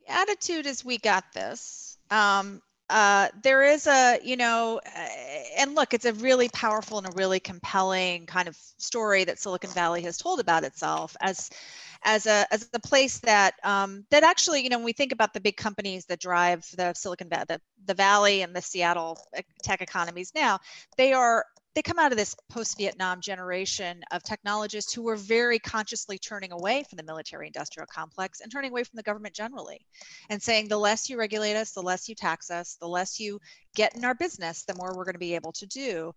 Attitude 0.09 0.67
is 0.67 0.85
we 0.85 0.99
got 0.99 1.25
this. 1.33 1.99
Um, 2.11 2.61
uh, 2.91 3.29
there 3.43 3.63
is 3.63 3.87
a, 3.87 4.19
you 4.23 4.37
know, 4.37 4.79
uh, 4.85 5.09
and 5.57 5.75
look, 5.75 5.95
it's 5.95 6.05
a 6.05 6.13
really 6.15 6.51
powerful 6.51 6.99
and 6.99 7.07
a 7.07 7.11
really 7.13 7.41
compelling 7.41 8.27
kind 8.27 8.47
of 8.47 8.57
story 8.77 9.25
that 9.25 9.39
Silicon 9.39 9.71
Valley 9.71 10.03
has 10.03 10.19
told 10.19 10.39
about 10.39 10.65
itself 10.65 11.17
as, 11.23 11.49
as 12.05 12.27
a 12.27 12.47
as 12.53 12.69
a 12.75 12.79
place 12.79 13.19
that 13.21 13.55
um, 13.65 14.05
that 14.11 14.23
actually, 14.23 14.63
you 14.63 14.69
know, 14.69 14.77
when 14.77 14.85
we 14.85 14.93
think 14.93 15.13
about 15.13 15.33
the 15.33 15.41
big 15.41 15.57
companies 15.57 16.05
that 16.07 16.21
drive 16.21 16.65
the 16.77 16.93
Silicon 16.93 17.31
Valley, 17.31 17.47
the, 17.49 17.61
the 17.87 17.95
Valley 17.95 18.43
and 18.43 18.55
the 18.55 18.61
Seattle 18.61 19.19
tech 19.63 19.81
economies 19.81 20.33
now, 20.35 20.59
they 20.99 21.15
are 21.15 21.47
they 21.75 21.83
come 21.83 21.99
out 21.99 22.13
of 22.13 22.19
this 22.19 22.37
post-Vietnam 22.51 23.21
generation 23.21 24.03
of 24.13 24.23
technologists 24.23 24.93
who 24.93 25.03
were 25.03 25.17
very 25.17 25.59
consciously 25.59 26.19
turning 26.19 26.53
away 26.53 26.85
from 26.89 26.97
the 26.97 27.03
military 27.03 27.49
industrial 27.49 27.87
complex 27.93 28.41
and 28.41 28.53
turning 28.53 28.71
away 28.71 28.85
from 28.85 28.97
the 28.97 29.03
government 29.03 29.35
generally 29.35 29.85
and 30.31 30.41
saying 30.41 30.69
the 30.69 30.77
less 30.77 31.11
you 31.11 31.19
regulate 31.19 31.57
us, 31.57 31.73
the 31.73 31.83
less 31.83 32.09
you 32.09 32.15
tax 32.15 32.51
us, 32.51 32.77
the 32.81 32.89
less 32.89 33.19
you 33.19 33.41
get 33.75 33.97
in 33.97 34.05
our 34.05 34.15
business, 34.15 34.65
the 34.65 34.75
more 34.77 34.97
we're 34.97 35.05
going 35.05 35.15
to 35.15 35.19
be 35.19 35.35
able 35.35 35.53
to 35.53 35.67
do. 35.67 36.13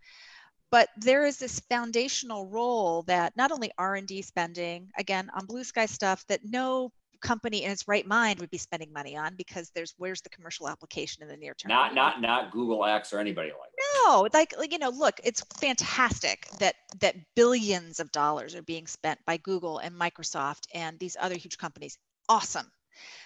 But 0.70 0.90
there 0.98 1.26
is 1.26 1.38
this 1.38 1.62
foundational 1.62 2.48
role 2.48 3.04
that 3.04 3.36
not 3.38 3.52
only 3.52 3.72
r&d 3.78 4.22
spending 4.22 4.90
again 4.98 5.30
on 5.34 5.46
blue 5.46 5.64
sky 5.64 5.86
stuff 5.86 6.26
that 6.28 6.42
no 6.44 6.92
company 7.22 7.64
in 7.64 7.72
its 7.72 7.88
right 7.88 8.06
mind 8.06 8.40
would 8.40 8.50
be 8.50 8.58
spending 8.58 8.92
money 8.94 9.18
on 9.18 9.36
because 9.36 9.72
there's 9.76 9.94
where's 9.98 10.22
the 10.22 10.30
commercial 10.30 10.68
application 10.68 11.24
in 11.24 11.30
the 11.30 11.38
near 11.38 11.54
term? 11.54 11.70
Not 11.70 11.94
not 11.94 12.22
not 12.22 12.52
google 12.52 12.86
x 12.86 13.14
or 13.14 13.20
anybody 13.20 13.50
like 13.50 13.72
that. 13.76 13.84
No 14.06 14.28
like, 14.34 14.54
like 14.58 14.72
you 14.72 14.80
know 14.80 14.90
look 14.90 15.20
it's 15.24 15.44
fantastic 15.60 16.48
that 16.60 16.76
that 17.00 17.16
billions 17.36 18.00
of 18.00 18.12
dollars 18.12 18.56
are 18.56 18.64
being 18.64 18.88
spent 18.88 19.20
by 19.26 19.38
google 19.38 19.80
and 19.80 19.96
microsoft 19.96 20.68
and 20.74 20.98
these 21.00 21.18
other 21.20 21.36
huge 21.36 21.58
companies. 21.58 21.98
Awesome 22.30 22.70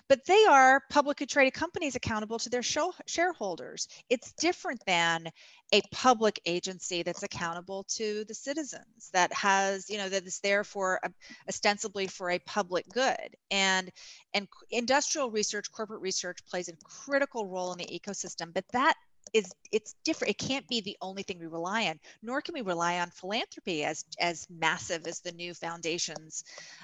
but 0.08 0.26
they 0.26 0.46
are 0.46 0.82
publicly 0.90 1.26
traded 1.26 1.54
companies 1.54 1.96
accountable 1.96 2.40
to 2.40 2.50
their 2.50 2.64
shareholders. 2.64 3.88
It's 4.10 4.32
different 4.34 4.82
than 4.86 5.30
a 5.74 5.82
public 5.92 6.40
agency 6.46 7.04
that's 7.04 7.24
accountable 7.24 7.86
to 7.96 8.26
the 8.26 8.34
citizens 8.34 9.10
that 9.14 9.32
has, 9.34 9.90
you 9.90 9.98
know, 9.98 10.10
that 10.10 10.26
is 10.26 10.40
there 10.40 10.64
for 10.64 11.00
a, 11.04 11.12
ostensibly 11.48 12.08
for 12.08 12.32
a 12.32 12.40
public 12.40 12.88
good. 12.90 13.36
And 13.50 13.90
and 14.34 14.48
industrial 14.70 15.32
research, 15.32 15.72
corporate 15.72 16.02
research 16.02 16.40
plays 16.50 16.68
a 16.68 16.74
critical 16.84 17.48
role 17.48 17.72
in 17.72 17.78
the 17.78 17.86
ecosystem, 17.86 18.54
but 18.54 18.66
that 18.74 18.96
is 19.34 19.52
it's 19.72 19.96
different. 20.04 20.32
It 20.32 20.38
can't 20.38 20.68
be 20.68 20.82
the 20.82 20.98
only 21.02 21.24
thing 21.24 21.40
we 21.40 21.48
rely 21.48 21.88
on 21.88 22.00
nor 22.22 22.42
can 22.42 22.54
we 22.54 22.62
rely 22.62 23.00
on 23.00 23.10
philanthropy 23.10 23.84
as 23.84 24.06
as 24.20 24.48
massive 24.50 25.08
as 25.08 25.20
the 25.20 25.32
new 25.32 25.54
foundations 25.54 26.44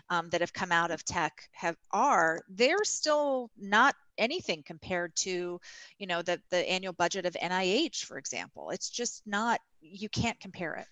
um, 0.09 0.29
that 0.29 0.41
have 0.41 0.53
come 0.53 0.71
out 0.71 0.91
of 0.91 1.03
tech 1.03 1.49
have 1.51 1.75
are. 1.91 2.41
They're 2.49 2.83
still 2.83 3.51
not 3.57 3.95
anything 4.17 4.63
compared 4.65 5.15
to 5.17 5.59
you 5.99 6.07
know 6.07 6.21
the 6.21 6.41
the 6.49 6.69
annual 6.69 6.93
budget 6.93 7.25
of 7.25 7.33
nih 7.33 8.05
for 8.05 8.17
example. 8.17 8.69
It's 8.69 8.89
just 8.89 9.23
not 9.25 9.59
you 9.81 10.09
can't 10.09 10.39
compare 10.39 10.75
it. 10.75 10.87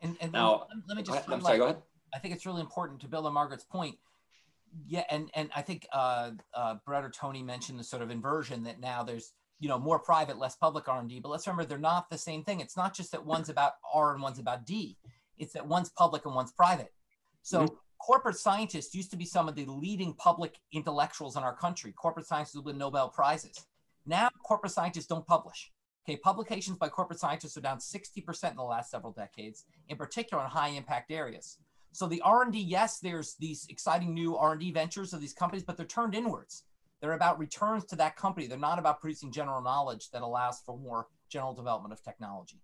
And, 0.00 0.16
and 0.20 0.32
now, 0.32 0.66
let, 0.68 0.76
me, 0.76 0.82
let 0.88 0.96
me 0.98 1.02
just 1.02 1.30
I'm 1.30 1.40
sorry, 1.40 1.58
go 1.58 1.64
ahead. 1.64 1.82
i 2.14 2.18
think 2.18 2.34
it's 2.34 2.46
really 2.46 2.60
important 2.60 3.00
to 3.00 3.08
build 3.08 3.26
on 3.26 3.32
margaret's 3.32 3.64
point. 3.64 3.96
Yeah 4.86 5.04
and 5.10 5.30
and 5.34 5.50
i 5.54 5.62
think 5.62 5.86
uh, 5.92 6.32
uh, 6.52 6.76
brett 6.84 7.04
or 7.04 7.10
tony 7.10 7.42
mentioned 7.42 7.78
the 7.78 7.84
sort 7.84 8.02
of 8.02 8.10
inversion 8.10 8.64
that 8.64 8.80
now 8.80 9.02
there's 9.02 9.32
you 9.64 9.70
know 9.70 9.78
more 9.78 9.98
private 9.98 10.38
less 10.38 10.56
public 10.56 10.86
r&d 10.88 11.20
but 11.20 11.30
let's 11.30 11.46
remember 11.46 11.64
they're 11.64 11.78
not 11.78 12.10
the 12.10 12.18
same 12.18 12.44
thing 12.44 12.60
it's 12.60 12.76
not 12.76 12.94
just 12.94 13.10
that 13.12 13.24
one's 13.24 13.48
about 13.48 13.72
r 13.94 14.12
and 14.12 14.22
one's 14.22 14.38
about 14.38 14.66
d 14.66 14.98
it's 15.38 15.54
that 15.54 15.66
one's 15.66 15.88
public 15.88 16.26
and 16.26 16.34
one's 16.34 16.52
private 16.52 16.92
so 17.40 17.60
mm-hmm. 17.60 17.74
corporate 17.98 18.36
scientists 18.36 18.94
used 18.94 19.10
to 19.10 19.16
be 19.16 19.24
some 19.24 19.48
of 19.48 19.54
the 19.54 19.64
leading 19.64 20.12
public 20.12 20.58
intellectuals 20.72 21.34
in 21.34 21.42
our 21.42 21.56
country 21.56 21.92
corporate 21.92 22.26
scientists 22.26 22.62
win 22.62 22.76
nobel 22.76 23.08
prizes 23.08 23.66
now 24.04 24.28
corporate 24.46 24.72
scientists 24.72 25.06
don't 25.06 25.26
publish 25.26 25.72
Okay, 26.06 26.18
publications 26.18 26.76
by 26.76 26.90
corporate 26.90 27.18
scientists 27.18 27.56
are 27.56 27.62
down 27.62 27.78
60% 27.78 28.50
in 28.50 28.56
the 28.56 28.62
last 28.62 28.90
several 28.90 29.14
decades, 29.14 29.64
in 29.88 29.96
particular 29.96 30.44
in 30.44 30.50
high 30.50 30.68
impact 30.68 31.10
areas. 31.10 31.56
So 31.92 32.06
the 32.06 32.20
R&D, 32.20 32.58
yes, 32.58 32.98
there's 32.98 33.36
these 33.36 33.66
exciting 33.70 34.12
new 34.12 34.36
R&D 34.36 34.72
ventures 34.72 35.14
of 35.14 35.22
these 35.22 35.32
companies, 35.32 35.64
but 35.64 35.78
they're 35.78 35.86
turned 35.86 36.14
inwards. 36.14 36.64
They're 37.00 37.12
about 37.12 37.38
returns 37.38 37.84
to 37.86 37.96
that 37.96 38.16
company. 38.16 38.46
They're 38.46 38.58
not 38.58 38.78
about 38.78 39.00
producing 39.00 39.30
general 39.30 39.60
knowledge 39.62 40.10
that 40.10 40.22
allows 40.22 40.60
for 40.64 40.78
more 40.78 41.08
general 41.28 41.52
development 41.52 41.92
of 41.92 42.02
technology. 42.02 42.60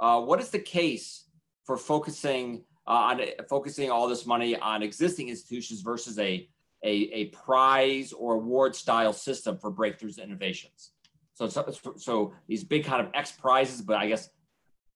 Uh, 0.00 0.20
what 0.20 0.40
is 0.40 0.50
the 0.50 0.58
case 0.58 1.26
for 1.64 1.76
focusing 1.76 2.64
uh, 2.86 2.90
on 2.90 3.20
focusing 3.48 3.90
all 3.90 4.08
this 4.08 4.26
money 4.26 4.56
on 4.56 4.82
existing 4.82 5.28
institutions 5.28 5.82
versus 5.82 6.18
a, 6.18 6.48
a, 6.82 6.90
a 6.90 7.24
prize 7.26 8.12
or 8.12 8.34
award 8.34 8.74
style 8.74 9.12
system 9.12 9.58
for 9.58 9.70
breakthroughs 9.70 10.18
and 10.18 10.30
innovations? 10.30 10.92
So, 11.34 11.48
so, 11.48 11.94
so 11.96 12.32
these 12.48 12.64
big 12.64 12.84
kind 12.84 13.06
of 13.06 13.12
X 13.14 13.32
prizes, 13.32 13.82
but 13.82 13.96
I 13.96 14.08
guess 14.08 14.28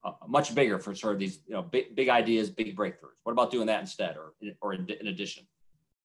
uh, 0.05 0.13
much 0.27 0.55
bigger 0.55 0.79
for 0.79 0.95
sort 0.95 1.15
of 1.15 1.19
these 1.19 1.41
you 1.47 1.55
know 1.55 1.63
big, 1.63 1.95
big 1.95 2.09
ideas, 2.09 2.51
big 2.51 2.77
breakthroughs. 2.77 3.17
What 3.23 3.33
about 3.33 3.51
doing 3.51 3.67
that 3.67 3.81
instead, 3.81 4.17
or 4.17 4.35
or 4.61 4.75
in, 4.75 4.87
in 5.01 5.07
addition? 5.07 5.47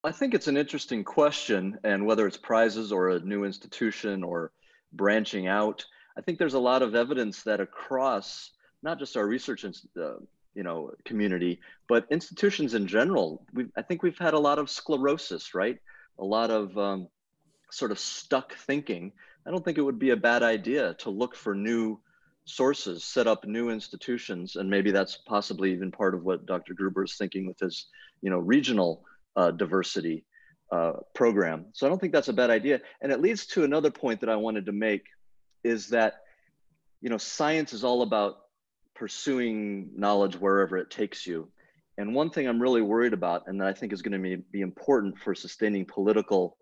I 0.04 0.12
think 0.12 0.34
it's 0.34 0.47
an 0.47 0.56
interesting 0.56 1.04
question, 1.04 1.78
and 1.84 2.06
whether 2.06 2.26
it's 2.26 2.38
prizes 2.38 2.93
or 2.93 3.10
a 3.10 3.20
new 3.20 3.43
institution 3.43 4.24
or 4.24 4.52
branching 4.93 5.47
out, 5.47 5.86
I 6.18 6.22
think 6.22 6.39
there's 6.39 6.54
a 6.54 6.60
lot 6.60 6.82
of 6.82 6.95
evidence 6.95 7.43
that 7.43 7.60
across 7.60 8.52
not 8.82 8.97
just 8.97 9.18
our 9.18 9.28
research 9.28 9.66
uh, 9.66 10.14
you 10.56 10.64
know 10.64 10.91
community, 11.04 11.60
but 11.88 12.08
institutions 12.10 12.76
in 12.76 12.88
general, 12.88 13.45
we 13.54 13.66
I 13.76 13.82
think 13.82 14.02
we've 14.02 14.18
had 14.18 14.34
a 14.34 14.39
lot 14.39 14.58
of 14.58 14.70
sclerosis, 14.70 15.54
right? 15.54 15.78
A 16.18 16.24
lot 16.24 16.50
of 16.50 16.78
um, 16.78 17.10
sort 17.70 17.91
of 17.91 18.00
stuck 18.00 18.56
thinking. 18.56 19.12
I 19.45 19.52
don't 19.52 19.66
think 19.66 19.78
it 19.78 19.82
would 19.82 20.00
be 20.00 20.12
a 20.12 20.18
bad 20.18 20.43
idea 20.43 20.93
to 21.00 21.10
look 21.10 21.36
for 21.36 21.54
new 21.54 22.00
sources, 22.45 23.04
set 23.04 23.28
up 23.28 23.45
new 23.45 23.70
institutions, 23.70 24.56
and 24.56 24.70
maybe 24.70 24.91
that's 24.91 25.18
possibly 25.18 25.74
even 25.74 25.91
part 25.91 26.14
of 26.16 26.24
what 26.24 26.45
Dr. 26.45 26.74
Gruber 26.74 27.04
is 27.04 27.16
thinking 27.16 27.45
with 27.47 27.60
his, 27.60 27.88
you 28.22 28.30
know, 28.30 28.39
regional 28.39 29.04
uh, 29.36 29.52
diversity 29.52 30.26
uh, 30.72 30.94
program. 31.14 31.66
So 31.74 31.86
I 31.86 31.90
don't 31.90 32.00
think 32.00 32.14
that's 32.14 32.28
a 32.28 32.34
bad 32.34 32.50
idea. 32.50 32.82
And 33.02 33.12
it 33.12 33.22
leads 33.22 33.46
to 33.48 33.64
another 33.64 33.92
point 33.92 34.22
that 34.22 34.30
I 34.30 34.36
wanted 34.36 34.66
to 34.68 34.72
make 34.72 35.06
is 35.64 35.90
that, 35.90 36.22
you 37.02 37.10
know, 37.10 37.18
science 37.18 37.74
is 37.74 37.84
all 37.84 38.02
about 38.02 38.38
pursuing 38.96 39.90
knowledge 39.96 40.36
wherever 40.36 40.78
it 40.78 40.90
takes 40.92 41.26
you. 41.26 41.50
And 41.98 42.16
one 42.16 42.30
thing 42.30 42.48
I'm 42.48 42.62
really 42.62 42.82
worried 42.82 43.14
about, 43.14 43.44
and 43.48 43.60
that 43.60 43.68
I 43.68 43.74
think 43.74 43.92
is 43.92 44.02
going 44.02 44.14
to 44.14 44.20
be, 44.20 44.38
be 44.52 44.62
important 44.62 45.20
for 45.20 45.36
sustaining 45.36 45.86
political 45.86 46.56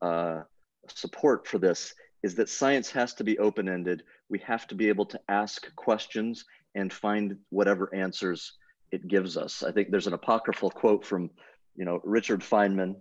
uh, 0.00 0.42
support 0.88 1.46
for 1.46 1.58
this, 1.58 1.94
is 2.22 2.34
that 2.36 2.48
science 2.48 2.90
has 2.90 3.14
to 3.14 3.24
be 3.24 3.38
open 3.38 3.68
ended. 3.68 4.02
We 4.28 4.38
have 4.40 4.66
to 4.68 4.74
be 4.74 4.88
able 4.88 5.06
to 5.06 5.20
ask 5.28 5.74
questions 5.76 6.44
and 6.74 6.92
find 6.92 7.36
whatever 7.50 7.92
answers 7.94 8.52
it 8.92 9.08
gives 9.08 9.36
us. 9.36 9.62
I 9.62 9.72
think 9.72 9.90
there's 9.90 10.06
an 10.06 10.12
apocryphal 10.12 10.70
quote 10.70 11.04
from, 11.04 11.30
you 11.76 11.84
know, 11.84 12.00
Richard 12.04 12.40
Feynman. 12.40 12.96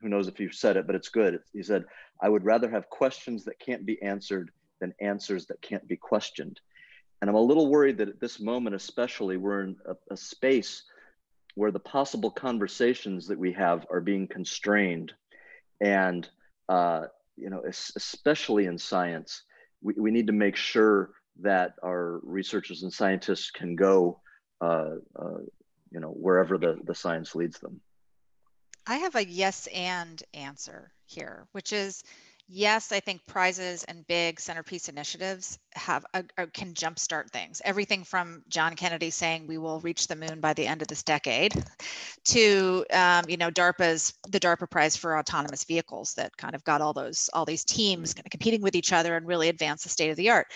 Who 0.00 0.08
knows 0.08 0.28
if 0.28 0.38
you've 0.38 0.54
said 0.54 0.76
it, 0.76 0.86
but 0.86 0.94
it's 0.94 1.08
good. 1.08 1.40
He 1.52 1.62
said, 1.62 1.84
"I 2.22 2.28
would 2.28 2.44
rather 2.44 2.70
have 2.70 2.88
questions 2.88 3.44
that 3.44 3.58
can't 3.58 3.84
be 3.84 4.00
answered 4.00 4.50
than 4.80 4.94
answers 5.00 5.46
that 5.46 5.60
can't 5.60 5.86
be 5.88 5.96
questioned." 5.96 6.60
And 7.20 7.28
I'm 7.28 7.36
a 7.36 7.40
little 7.40 7.68
worried 7.68 7.98
that 7.98 8.08
at 8.08 8.20
this 8.20 8.38
moment, 8.38 8.76
especially, 8.76 9.36
we're 9.36 9.62
in 9.62 9.76
a, 9.86 9.96
a 10.12 10.16
space 10.16 10.84
where 11.56 11.72
the 11.72 11.80
possible 11.80 12.30
conversations 12.30 13.26
that 13.26 13.38
we 13.38 13.52
have 13.52 13.84
are 13.90 14.00
being 14.00 14.28
constrained, 14.28 15.12
and 15.80 16.28
uh, 16.68 17.06
you 17.36 17.50
know, 17.50 17.62
especially 17.66 18.66
in 18.66 18.78
science, 18.78 19.42
we, 19.82 19.94
we 19.94 20.10
need 20.10 20.26
to 20.26 20.32
make 20.32 20.56
sure 20.56 21.10
that 21.40 21.74
our 21.84 22.20
researchers 22.22 22.82
and 22.82 22.92
scientists 22.92 23.50
can 23.50 23.76
go, 23.76 24.20
uh, 24.60 24.96
uh, 25.16 25.38
you 25.90 26.00
know, 26.00 26.08
wherever 26.08 26.58
the, 26.58 26.78
the 26.84 26.94
science 26.94 27.34
leads 27.34 27.58
them. 27.60 27.80
I 28.88 28.96
have 28.96 29.16
a 29.16 29.26
yes 29.26 29.68
and 29.74 30.22
answer 30.32 30.90
here, 31.04 31.46
which 31.52 31.74
is 31.74 32.02
yes, 32.48 32.90
I 32.90 33.00
think 33.00 33.20
prizes 33.26 33.84
and 33.84 34.06
big 34.06 34.40
centerpiece 34.40 34.88
initiatives 34.88 35.58
have 35.74 36.06
a, 36.14 36.24
a, 36.38 36.46
can 36.46 36.72
jumpstart 36.72 37.28
things. 37.30 37.60
Everything 37.66 38.02
from 38.02 38.42
John 38.48 38.74
Kennedy 38.76 39.10
saying 39.10 39.46
we 39.46 39.58
will 39.58 39.80
reach 39.80 40.06
the 40.06 40.16
moon 40.16 40.40
by 40.40 40.54
the 40.54 40.66
end 40.66 40.80
of 40.80 40.88
this 40.88 41.02
decade, 41.02 41.52
to 42.24 42.86
um, 42.90 43.26
you 43.28 43.36
know 43.36 43.50
DARPA's 43.50 44.14
the 44.26 44.40
DARPA 44.40 44.70
Prize 44.70 44.96
for 44.96 45.18
autonomous 45.18 45.64
vehicles 45.64 46.14
that 46.14 46.34
kind 46.38 46.54
of 46.54 46.64
got 46.64 46.80
all 46.80 46.94
those 46.94 47.28
all 47.34 47.44
these 47.44 47.64
teams 47.64 48.14
kind 48.14 48.26
of 48.26 48.30
competing 48.30 48.62
with 48.62 48.74
each 48.74 48.94
other 48.94 49.16
and 49.16 49.26
really 49.26 49.50
advance 49.50 49.82
the 49.82 49.90
state 49.90 50.08
of 50.10 50.16
the 50.16 50.30
art. 50.30 50.46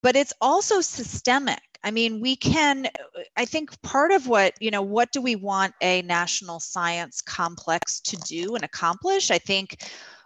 But 0.00 0.14
it's 0.14 0.32
also 0.40 0.80
systemic. 0.80 1.58
I 1.82 1.90
mean, 1.90 2.20
we 2.20 2.36
can, 2.36 2.88
I 3.36 3.44
think 3.44 3.80
part 3.82 4.10
of 4.10 4.26
what, 4.26 4.54
you 4.60 4.70
know, 4.70 4.82
what 4.82 5.12
do 5.12 5.20
we 5.20 5.36
want 5.36 5.74
a 5.80 6.02
national 6.02 6.60
science 6.60 7.20
complex 7.20 8.00
to 8.00 8.16
do 8.16 8.54
and 8.56 8.64
accomplish? 8.64 9.30
I 9.30 9.38
think 9.38 9.76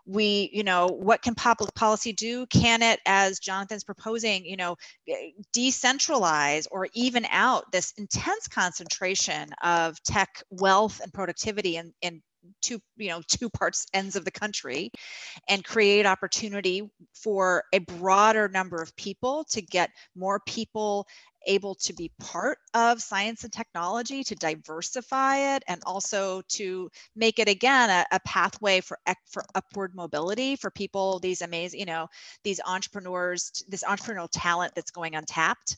we 0.07 0.51
you 0.53 0.65
know 0.65 0.87
what 0.89 1.23
can 1.23 1.35
public 1.35 1.73
policy 1.75 2.13
do 2.13 2.45
can 2.47 2.83
it 2.83 3.01
as 3.07 3.39
jonathan's 3.39 3.85
proposing 3.85 4.45
you 4.45 4.57
know 4.57 4.77
eh, 5.09 5.31
decentralize 5.55 6.67
or 6.71 6.89
even 6.95 7.25
out 7.31 7.71
this 7.71 7.93
intense 7.97 8.49
concentration 8.49 9.49
of 9.63 10.03
tech 10.03 10.43
wealth 10.51 11.01
and 11.01 11.13
productivity 11.13 11.77
in, 11.77 11.93
in 12.03 12.21
two 12.61 12.81
you 12.97 13.09
know 13.09 13.23
two 13.27 13.49
parts 13.51 13.87
ends 13.95 14.17
of 14.17 14.25
the 14.25 14.31
country 14.31 14.91
and 15.49 15.65
create 15.65 16.07
opportunity 16.07 16.91
for 17.15 17.65
a 17.73 17.79
broader 17.79 18.49
number 18.49 18.81
of 18.81 18.95
people 18.97 19.45
to 19.51 19.61
get 19.63 19.91
more 20.15 20.41
people 20.47 21.07
able 21.47 21.75
to 21.75 21.93
be 21.93 22.11
part 22.21 22.59
of 22.75 23.03
science 23.03 23.45
and 23.45 23.53
technology 23.53 24.23
to 24.23 24.35
diversify 24.37 25.57
it 25.57 25.65
and 25.67 25.83
also 25.87 26.43
to 26.49 26.89
make 27.17 27.39
it 27.39 27.49
again 27.49 27.91
a, 27.91 28.07
a, 28.13 28.21
pathway 28.21 28.81
for 28.81 28.99
for 29.27 29.45
upward 29.55 29.95
mobility 29.95 30.55
for 30.57 30.71
people 30.71 31.19
these 31.19 31.43
amazing 31.43 31.81
you 31.81 31.87
know 31.87 32.07
these 32.45 32.61
entrepreneurs 32.67 33.65
this 33.69 33.83
entrepreneurial 33.85 34.29
talent 34.31 34.73
that's 34.75 34.91
going 34.91 35.15
untapped. 35.15 35.77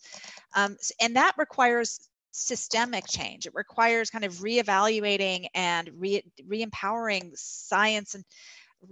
Um, 0.54 0.76
and 1.00 1.16
that 1.16 1.32
requires 1.38 2.08
systemic 2.37 3.07
change 3.07 3.47
it 3.47 3.55
requires 3.55 4.11
kind 4.11 4.24
of 4.24 4.35
reevaluating 4.35 5.47
and 5.55 5.89
re, 5.95 6.20
re-empowering 6.47 7.30
science 7.35 8.14
and 8.14 8.24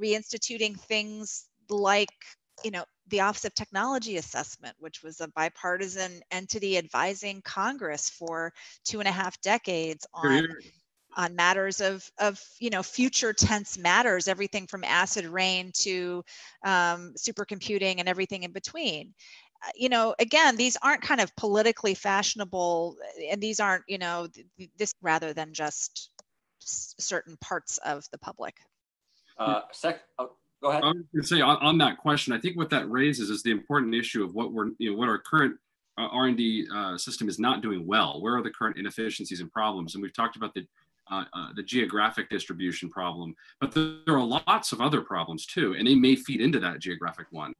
reinstituting 0.00 0.78
things 0.78 1.46
like 1.68 2.08
you 2.64 2.70
know 2.70 2.84
the 3.08 3.20
Office 3.20 3.44
of 3.44 3.54
Technology 3.54 4.16
Assessment, 4.16 4.76
which 4.78 5.02
was 5.02 5.20
a 5.20 5.28
bipartisan 5.28 6.22
entity 6.30 6.78
advising 6.78 7.42
Congress 7.42 8.08
for 8.08 8.52
two 8.84 9.00
and 9.00 9.08
a 9.08 9.12
half 9.12 9.40
decades 9.40 10.06
on 10.14 10.48
on 11.14 11.36
matters 11.36 11.80
of 11.80 12.08
of 12.18 12.40
you 12.58 12.70
know 12.70 12.82
future 12.82 13.32
tense 13.32 13.76
matters, 13.76 14.28
everything 14.28 14.66
from 14.66 14.84
acid 14.84 15.26
rain 15.26 15.72
to 15.74 16.24
um, 16.64 17.12
supercomputing 17.18 17.96
and 17.98 18.08
everything 18.08 18.44
in 18.44 18.52
between. 18.52 19.12
Uh, 19.64 19.70
you 19.74 19.88
know, 19.88 20.14
again, 20.18 20.56
these 20.56 20.76
aren't 20.82 21.02
kind 21.02 21.20
of 21.20 21.34
politically 21.36 21.94
fashionable, 21.94 22.96
and 23.30 23.40
these 23.40 23.60
aren't 23.60 23.84
you 23.86 23.98
know 23.98 24.28
this 24.76 24.92
rather 25.02 25.32
than 25.32 25.52
just 25.52 26.10
certain 26.58 27.36
parts 27.38 27.78
of 27.78 28.04
the 28.12 28.18
public. 28.18 28.56
Uh, 29.38 29.62
sec- 29.72 30.02
oh, 30.18 30.32
Go 30.62 30.70
ahead. 30.70 30.84
I 30.84 30.88
was 30.88 30.96
going 31.12 31.22
to 31.22 31.26
say 31.26 31.40
on, 31.40 31.56
on, 31.56 31.78
that 31.78 31.98
question, 31.98 32.32
I 32.32 32.38
think 32.38 32.56
what 32.56 32.70
that 32.70 32.88
raises 32.88 33.30
is 33.30 33.42
the 33.42 33.50
important 33.50 33.94
issue 33.96 34.22
of 34.22 34.34
what 34.34 34.52
we're, 34.52 34.70
you 34.78 34.92
know, 34.92 34.96
what 34.96 35.08
our 35.08 35.18
current 35.18 35.56
uh, 35.98 36.06
R&D 36.12 36.68
uh, 36.72 36.96
system 36.96 37.28
is 37.28 37.40
not 37.40 37.62
doing 37.62 37.84
well. 37.84 38.22
Where 38.22 38.36
are 38.36 38.42
the 38.42 38.50
current 38.50 38.78
inefficiencies 38.78 39.40
and 39.40 39.50
problems? 39.50 39.94
And 39.94 40.02
we've 40.02 40.14
talked 40.14 40.36
about 40.36 40.54
the 40.54 40.66
uh, 41.10 41.24
uh 41.34 41.48
the 41.56 41.64
geographic 41.64 42.30
distribution 42.30 42.88
problem, 42.88 43.34
but 43.60 43.72
there 43.72 44.14
are 44.14 44.24
lots 44.24 44.70
of 44.70 44.80
other 44.80 45.00
problems 45.00 45.44
too, 45.44 45.74
and 45.76 45.86
they 45.86 45.96
may 45.96 46.14
feed 46.14 46.40
into 46.40 46.60
that 46.60 46.78
geographic 46.78 47.26
one. 47.30 47.52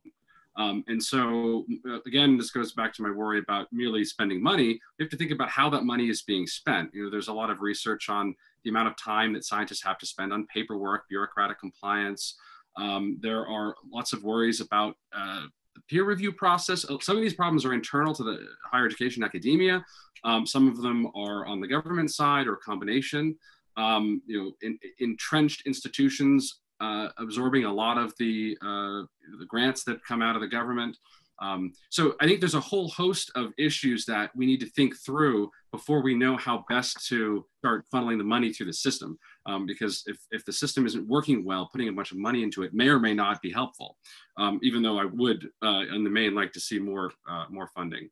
Um, 0.56 0.84
and 0.86 1.02
so, 1.02 1.64
uh, 1.88 2.00
again, 2.06 2.36
this 2.36 2.50
goes 2.50 2.72
back 2.72 2.92
to 2.94 3.02
my 3.02 3.10
worry 3.10 3.38
about 3.38 3.68
merely 3.72 4.04
spending 4.04 4.42
money. 4.42 4.78
We 4.98 5.04
have 5.04 5.10
to 5.10 5.16
think 5.16 5.30
about 5.30 5.48
how 5.48 5.70
that 5.70 5.84
money 5.84 6.08
is 6.10 6.22
being 6.22 6.46
spent. 6.46 6.90
You 6.92 7.04
know, 7.04 7.10
there's 7.10 7.28
a 7.28 7.32
lot 7.32 7.50
of 7.50 7.60
research 7.60 8.10
on 8.10 8.34
the 8.64 8.70
amount 8.70 8.88
of 8.88 8.96
time 8.96 9.32
that 9.32 9.44
scientists 9.44 9.82
have 9.82 9.98
to 9.98 10.06
spend 10.06 10.32
on 10.32 10.46
paperwork, 10.52 11.08
bureaucratic 11.08 11.58
compliance, 11.58 12.36
um, 12.76 13.18
there 13.20 13.46
are 13.46 13.74
lots 13.90 14.12
of 14.12 14.22
worries 14.22 14.60
about 14.60 14.96
uh, 15.14 15.42
the 15.74 15.80
peer 15.88 16.04
review 16.04 16.32
process. 16.32 16.88
Uh, 16.88 16.98
some 17.00 17.16
of 17.16 17.22
these 17.22 17.34
problems 17.34 17.64
are 17.64 17.74
internal 17.74 18.14
to 18.14 18.24
the 18.24 18.46
higher 18.70 18.86
education 18.86 19.22
academia. 19.22 19.84
Um, 20.24 20.46
some 20.46 20.68
of 20.68 20.80
them 20.80 21.10
are 21.14 21.46
on 21.46 21.60
the 21.60 21.66
government 21.68 22.10
side 22.10 22.46
or 22.46 22.54
a 22.54 22.58
combination. 22.58 23.36
Um, 23.76 24.20
you 24.26 24.38
know, 24.38 24.52
in, 24.60 24.78
entrenched 24.98 25.66
institutions 25.66 26.60
uh, 26.84 27.08
absorbing 27.24 27.64
a 27.64 27.72
lot 27.72 27.96
of 28.04 28.08
the, 28.18 28.58
uh, 28.60 29.00
the 29.40 29.46
grants 29.46 29.84
that 29.84 30.04
come 30.08 30.20
out 30.26 30.34
of 30.36 30.42
the 30.42 30.48
government. 30.58 30.96
Um, 31.40 31.72
so 31.90 32.14
I 32.20 32.26
think 32.26 32.38
there's 32.40 32.54
a 32.54 32.60
whole 32.72 32.88
host 32.88 33.26
of 33.34 33.52
issues 33.58 34.04
that 34.06 34.30
we 34.36 34.46
need 34.46 34.60
to 34.60 34.70
think 34.76 34.92
through 35.06 35.50
before 35.72 36.00
we 36.02 36.14
know 36.14 36.36
how 36.36 36.64
best 36.68 36.92
to 37.08 37.44
start 37.58 37.84
funneling 37.92 38.18
the 38.18 38.24
money 38.36 38.52
through 38.52 38.66
the 38.66 38.72
system. 38.86 39.18
um, 39.46 39.66
because 39.66 40.04
if, 40.06 40.18
if 40.30 40.44
the 40.44 40.52
system 40.52 40.86
isn't 40.86 41.06
working 41.08 41.44
well, 41.44 41.68
putting 41.72 41.88
a 41.88 41.92
bunch 41.92 42.12
of 42.12 42.18
money 42.18 42.42
into 42.42 42.62
it 42.62 42.74
may 42.74 42.88
or 42.88 42.98
may 42.98 43.14
not 43.14 43.42
be 43.42 43.50
helpful, 43.50 43.96
um, 44.36 44.60
even 44.62 44.82
though 44.82 44.98
I 44.98 45.04
would, 45.04 45.48
uh, 45.62 45.84
in 45.94 46.04
the 46.04 46.10
main, 46.10 46.34
like 46.34 46.52
to 46.52 46.60
see 46.60 46.78
more, 46.78 47.12
uh, 47.28 47.46
more 47.50 47.68
funding. 47.74 48.08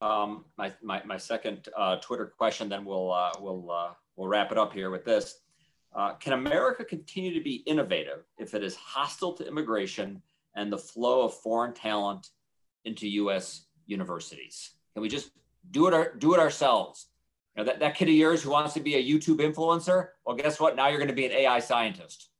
Um, 0.00 0.44
my, 0.58 0.72
my, 0.82 1.02
my 1.04 1.16
second 1.16 1.68
uh, 1.76 1.96
Twitter 1.96 2.32
question, 2.36 2.68
then 2.68 2.84
we'll, 2.84 3.12
uh, 3.12 3.32
we'll, 3.40 3.70
uh, 3.70 3.90
we'll 4.16 4.28
wrap 4.28 4.50
it 4.50 4.58
up 4.58 4.72
here 4.72 4.90
with 4.90 5.04
this. 5.04 5.40
Uh, 5.94 6.14
can 6.14 6.32
America 6.32 6.84
continue 6.84 7.34
to 7.34 7.40
be 7.40 7.56
innovative 7.66 8.24
if 8.38 8.54
it 8.54 8.64
is 8.64 8.74
hostile 8.76 9.32
to 9.34 9.46
immigration 9.46 10.22
and 10.54 10.72
the 10.72 10.78
flow 10.78 11.22
of 11.22 11.34
foreign 11.34 11.74
talent 11.74 12.28
into 12.84 13.08
U.S. 13.08 13.66
universities? 13.86 14.72
Can 14.94 15.02
we 15.02 15.08
just 15.08 15.30
do 15.70 15.86
it, 15.88 15.94
our, 15.94 16.14
do 16.14 16.34
it 16.34 16.40
ourselves? 16.40 17.08
You 17.54 17.62
know, 17.62 17.70
that, 17.70 17.80
that 17.80 17.94
kid 17.94 18.08
of 18.08 18.14
yours 18.14 18.42
who 18.42 18.50
wants 18.50 18.72
to 18.74 18.80
be 18.80 18.94
a 18.94 19.02
YouTube 19.02 19.38
influencer, 19.38 20.08
well, 20.24 20.36
guess 20.36 20.58
what? 20.58 20.76
Now 20.76 20.88
you're 20.88 20.98
going 20.98 21.08
to 21.08 21.14
be 21.14 21.26
an 21.26 21.32
AI 21.32 21.58
scientist. 21.58 22.30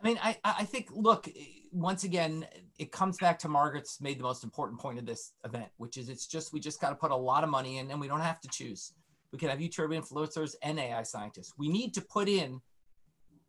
I 0.00 0.06
mean, 0.06 0.18
I, 0.22 0.36
I 0.44 0.64
think, 0.64 0.88
look, 0.92 1.28
once 1.72 2.04
again, 2.04 2.46
it 2.78 2.92
comes 2.92 3.18
back 3.18 3.38
to 3.40 3.48
Margaret's 3.48 4.00
made 4.00 4.18
the 4.18 4.22
most 4.22 4.44
important 4.44 4.80
point 4.80 4.98
of 4.98 5.04
this 5.04 5.32
event, 5.44 5.66
which 5.76 5.96
is 5.96 6.08
it's 6.08 6.26
just, 6.26 6.52
we 6.52 6.60
just 6.60 6.80
got 6.80 6.90
to 6.90 6.96
put 6.96 7.10
a 7.10 7.16
lot 7.16 7.44
of 7.44 7.50
money 7.50 7.78
in 7.78 7.90
and 7.90 8.00
we 8.00 8.08
don't 8.08 8.20
have 8.20 8.40
to 8.40 8.48
choose. 8.48 8.92
We 9.32 9.38
can 9.38 9.48
have 9.48 9.58
YouTube 9.58 9.96
influencers 9.96 10.54
and 10.62 10.78
AI 10.78 11.02
scientists. 11.02 11.54
We 11.56 11.68
need 11.68 11.94
to 11.94 12.00
put 12.00 12.28
in, 12.28 12.60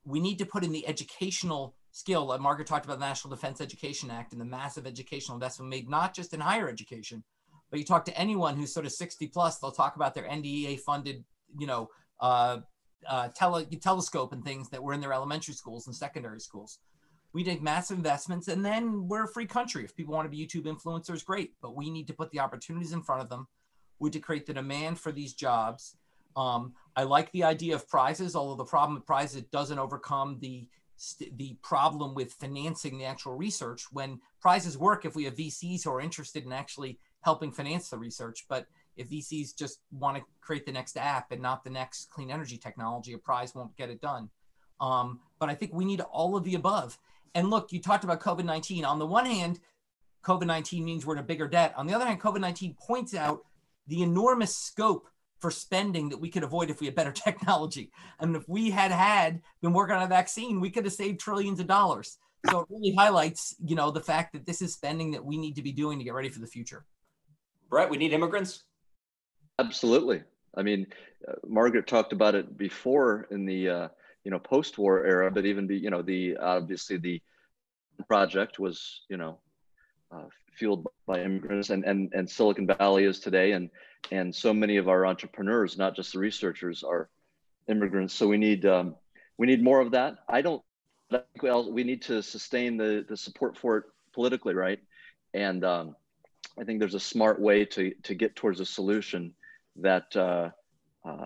we 0.06 0.20
need 0.20 0.38
to 0.40 0.46
put 0.46 0.64
in 0.64 0.72
the 0.72 0.88
educational 0.88 1.76
skill. 1.92 2.26
Like 2.28 2.40
Margaret 2.42 2.68
talked 2.68 2.86
about 2.86 3.00
the 3.00 3.06
National 3.06 3.36
Defense 3.36 3.62
Education 3.62 4.12
Act 4.12 4.32
and 4.32 4.42
the 4.42 4.46
massive 4.46 4.86
educational 4.86 5.36
investment 5.36 5.70
made, 5.70 5.90
not 5.90 6.14
just 6.14 6.34
in 6.34 6.40
higher 6.40 6.70
education, 6.70 7.24
but 7.70 7.80
you 7.80 7.86
talk 7.86 8.06
to 8.06 8.18
anyone 8.18 8.58
who's 8.58 8.74
sort 8.74 8.86
of 8.86 8.92
60 8.92 9.28
plus, 9.28 9.58
they'll 9.58 9.72
talk 9.72 9.96
about 9.96 10.14
their 10.14 10.26
NDEA 10.26 10.80
funded, 10.82 11.24
you 11.58 11.68
know, 11.68 11.90
uh, 12.20 12.60
uh, 13.08 13.30
tele- 13.30 13.66
telescope 13.66 14.34
and 14.34 14.44
things 14.44 14.70
that 14.70 14.84
were 14.84 14.94
in 14.94 15.02
their 15.02 15.14
elementary 15.14 15.54
schools 15.54 15.88
and 15.88 15.96
secondary 15.96 16.40
schools. 16.40 16.80
We 17.34 17.44
make 17.44 17.62
massive 17.62 17.98
investments 17.98 18.50
and 18.50 18.64
then 18.64 19.08
we're 19.08 19.24
a 19.24 19.28
free 19.28 19.46
country. 19.46 19.84
If 19.86 19.96
people 19.96 20.14
want 20.14 20.30
to 20.30 20.30
be 20.30 20.46
YouTube 20.46 20.66
influencers, 20.66 21.24
great, 21.24 21.54
but 21.62 21.76
we 21.76 21.90
need 21.90 22.08
to 22.08 22.14
put 22.14 22.30
the 22.32 22.40
opportunities 22.40 22.92
in 22.92 23.02
front 23.02 23.22
of 23.22 23.30
them. 23.30 23.48
Need 24.02 24.14
to 24.14 24.20
create 24.20 24.46
the 24.46 24.54
demand 24.54 25.00
for 25.00 25.12
these 25.12 25.34
jobs. 25.34 25.96
Um, 26.36 26.74
I 26.96 27.04
like 27.04 27.32
the 27.32 27.44
idea 27.44 27.76
of 27.76 27.88
prizes, 27.88 28.36
although 28.36 28.56
the 28.56 28.70
problem 28.70 28.96
with 28.96 29.06
prizes 29.06 29.44
doesn't 29.44 29.80
overcome 29.80 30.38
the 30.40 30.68
the 31.36 31.58
problem 31.64 32.14
with 32.14 32.34
financing 32.34 33.00
the 33.00 33.06
actual 33.06 33.34
research. 33.36 33.86
When 33.92 34.20
prizes 34.40 34.78
work, 34.78 35.04
if 35.04 35.16
we 35.16 35.24
have 35.24 35.36
VCs 35.36 35.84
who 35.84 35.92
are 35.92 36.00
interested 36.00 36.46
in 36.46 36.54
actually 36.54 37.00
helping 37.22 37.52
finance 37.52 37.90
the 37.90 37.98
research. 37.98 38.46
But 38.48 38.68
if 38.98 39.10
VCs 39.10 39.56
just 39.58 39.80
want 39.92 40.18
to 40.18 40.24
create 40.42 40.66
the 40.66 40.72
next 40.72 40.98
app 40.98 41.32
and 41.32 41.42
not 41.42 41.64
the 41.64 41.70
next 41.70 42.10
clean 42.12 42.30
energy 42.30 42.58
technology, 42.58 43.14
a 43.14 43.18
prize 43.18 43.56
won't 43.56 43.76
get 43.78 43.90
it 43.90 44.02
done. 44.02 44.30
Um, 44.80 45.20
but 45.40 45.50
I 45.50 45.56
think 45.56 45.74
we 45.74 45.86
need 45.86 46.02
all 46.02 46.36
of 46.36 46.44
the 46.44 46.56
above. 46.56 46.98
And 47.34 47.50
look, 47.50 47.72
you 47.72 47.80
talked 47.80 48.04
about 48.04 48.20
COVID 48.20 48.44
19. 48.44 48.84
On 48.84 49.00
the 49.00 49.06
one 49.06 49.26
hand, 49.26 49.60
COVID 50.24 50.46
19 50.46 50.84
means 50.84 51.06
we're 51.06 51.14
in 51.14 51.20
a 51.20 51.24
bigger 51.24 51.48
debt. 51.48 51.74
On 51.78 51.88
the 51.88 51.94
other 51.94 52.06
hand, 52.06 52.20
COVID 52.20 52.42
19 52.42 52.76
points 52.76 53.16
out 53.16 53.46
the 53.88 54.04
enormous 54.04 54.56
scope 54.56 55.08
for 55.40 55.52
spending 55.52 56.10
that 56.10 56.20
we 56.20 56.30
could 56.30 56.44
avoid 56.44 56.70
if 56.70 56.80
we 56.80 56.88
had 56.88 56.96
better 56.96 57.12
technology. 57.26 57.92
And 58.20 58.36
if 58.36 58.48
we 58.48 58.70
had 58.70 58.92
had 58.92 59.42
been 59.62 59.74
working 59.74 59.96
on 59.96 60.04
a 60.04 60.08
vaccine, 60.08 60.60
we 60.60 60.70
could 60.70 60.86
have 60.86 60.94
saved 60.94 61.20
trillions 61.20 61.60
of 61.60 61.68
dollars. 61.68 62.18
So 62.50 62.62
it 62.62 62.68
really 62.70 62.96
highlights, 62.96 63.56
you 63.64 63.76
know, 63.76 63.92
the 63.92 64.02
fact 64.02 64.34
that 64.34 64.46
this 64.46 64.62
is 64.62 64.74
spending 64.74 65.12
that 65.12 65.24
we 65.24 65.38
need 65.38 65.56
to 65.56 65.62
be 65.62 65.72
doing 65.72 66.00
to 66.00 66.04
get 66.04 66.14
ready 66.14 66.30
for 66.30 66.40
the 66.40 66.48
future. 66.48 66.86
Brett, 67.70 67.90
we 67.90 67.98
need 67.98 68.14
immigrants. 68.14 68.64
Absolutely. 69.60 70.24
I 70.56 70.64
mean, 70.64 70.88
uh, 71.28 71.34
Margaret 71.48 71.88
talked 71.88 72.14
about 72.14 72.36
it 72.36 72.58
before 72.58 73.28
in 73.32 73.46
the 73.46 73.70
uh, 73.70 73.88
you 74.24 74.32
know 74.32 74.40
post-war 74.40 75.06
era, 75.06 75.32
but 75.32 75.46
even 75.46 75.68
the 75.68 75.78
you 75.78 75.90
know 75.90 76.02
the 76.02 76.38
obviously 76.38 76.98
the 76.98 77.22
project 78.08 78.60
was 78.60 79.02
you 79.10 79.18
know 79.18 79.40
uh, 80.12 80.26
fueled 80.54 80.88
by 81.06 81.22
immigrants, 81.22 81.70
and 81.70 81.84
and 81.86 82.14
and 82.14 82.30
Silicon 82.30 82.68
Valley 82.68 83.06
is 83.06 83.20
today, 83.20 83.52
and 83.52 83.70
and 84.12 84.34
so 84.34 84.54
many 84.54 84.78
of 84.78 84.90
our 84.90 85.06
entrepreneurs, 85.06 85.78
not 85.78 85.96
just 85.96 86.14
the 86.14 86.20
researchers, 86.20 86.84
are 86.84 87.10
immigrants. 87.68 88.14
So 88.14 88.28
we 88.28 88.38
need 88.38 88.66
um, 88.66 88.96
we 89.38 89.48
need 89.48 89.64
more 89.64 89.80
of 89.80 89.92
that. 89.92 90.18
I 90.28 90.42
don't. 90.42 90.62
Well, 91.42 91.72
we 91.72 91.84
need 91.84 92.02
to 92.04 92.22
sustain 92.22 92.78
the 92.78 93.06
the 93.08 93.18
support 93.18 93.58
for 93.58 93.78
it 93.78 93.84
politically, 94.14 94.54
right? 94.54 94.80
And 95.34 95.64
um, 95.64 95.96
I 96.60 96.64
think 96.64 96.80
there's 96.80 96.96
a 96.96 97.00
smart 97.00 97.40
way 97.40 97.66
to 97.66 97.94
to 98.04 98.16
get 98.16 98.36
towards 98.36 98.60
a 98.60 98.66
solution 98.66 99.34
that. 99.78 100.16
Uh, 100.16 100.50
uh, 101.04 101.26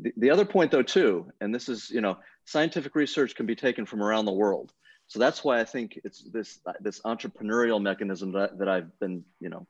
the, 0.00 0.12
the 0.18 0.30
other 0.30 0.44
point, 0.44 0.70
though, 0.70 0.82
too, 0.82 1.32
and 1.40 1.54
this 1.54 1.70
is, 1.70 1.88
you 1.88 2.02
know, 2.02 2.18
scientific 2.44 2.94
research 2.94 3.34
can 3.34 3.46
be 3.46 3.56
taken 3.56 3.86
from 3.86 4.02
around 4.02 4.26
the 4.26 4.32
world. 4.32 4.74
So 5.08 5.18
that's 5.18 5.42
why 5.42 5.58
I 5.58 5.64
think 5.64 5.98
it's 6.04 6.22
this 6.30 6.60
this 6.80 7.00
entrepreneurial 7.00 7.82
mechanism 7.82 8.32
that, 8.32 8.58
that 8.58 8.68
I've 8.68 8.96
been, 9.00 9.24
you 9.40 9.48
know, 9.48 9.66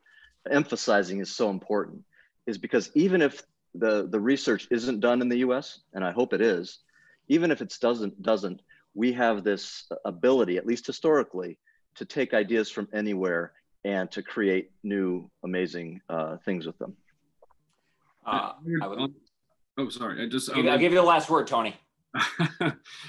emphasizing 0.50 1.20
is 1.20 1.34
so 1.34 1.48
important. 1.50 2.02
Is 2.46 2.58
because 2.58 2.90
even 2.94 3.22
if 3.22 3.42
the 3.74 4.08
the 4.08 4.18
research 4.18 4.66
isn't 4.70 5.00
done 5.00 5.22
in 5.22 5.28
the 5.28 5.38
U.S. 5.38 5.80
and 5.94 6.04
I 6.04 6.10
hope 6.10 6.32
it 6.32 6.40
is, 6.40 6.80
even 7.28 7.52
if 7.52 7.62
it 7.62 7.72
doesn't 7.80 8.20
doesn't, 8.20 8.60
we 8.94 9.12
have 9.12 9.44
this 9.44 9.88
ability, 10.04 10.56
at 10.56 10.66
least 10.66 10.86
historically, 10.86 11.56
to 11.94 12.04
take 12.04 12.34
ideas 12.34 12.68
from 12.68 12.88
anywhere 12.92 13.52
and 13.84 14.10
to 14.10 14.22
create 14.22 14.72
new 14.82 15.30
amazing 15.44 16.00
uh, 16.08 16.36
things 16.44 16.66
with 16.66 16.76
them. 16.78 16.96
Uh, 18.26 18.52
would, 18.64 19.14
oh, 19.78 19.88
sorry. 19.88 20.24
I 20.24 20.28
just 20.28 20.50
I'll, 20.50 20.68
I'll 20.68 20.78
give 20.78 20.92
you 20.92 20.98
the 20.98 21.04
last 21.04 21.30
word, 21.30 21.46
Tony. 21.46 21.76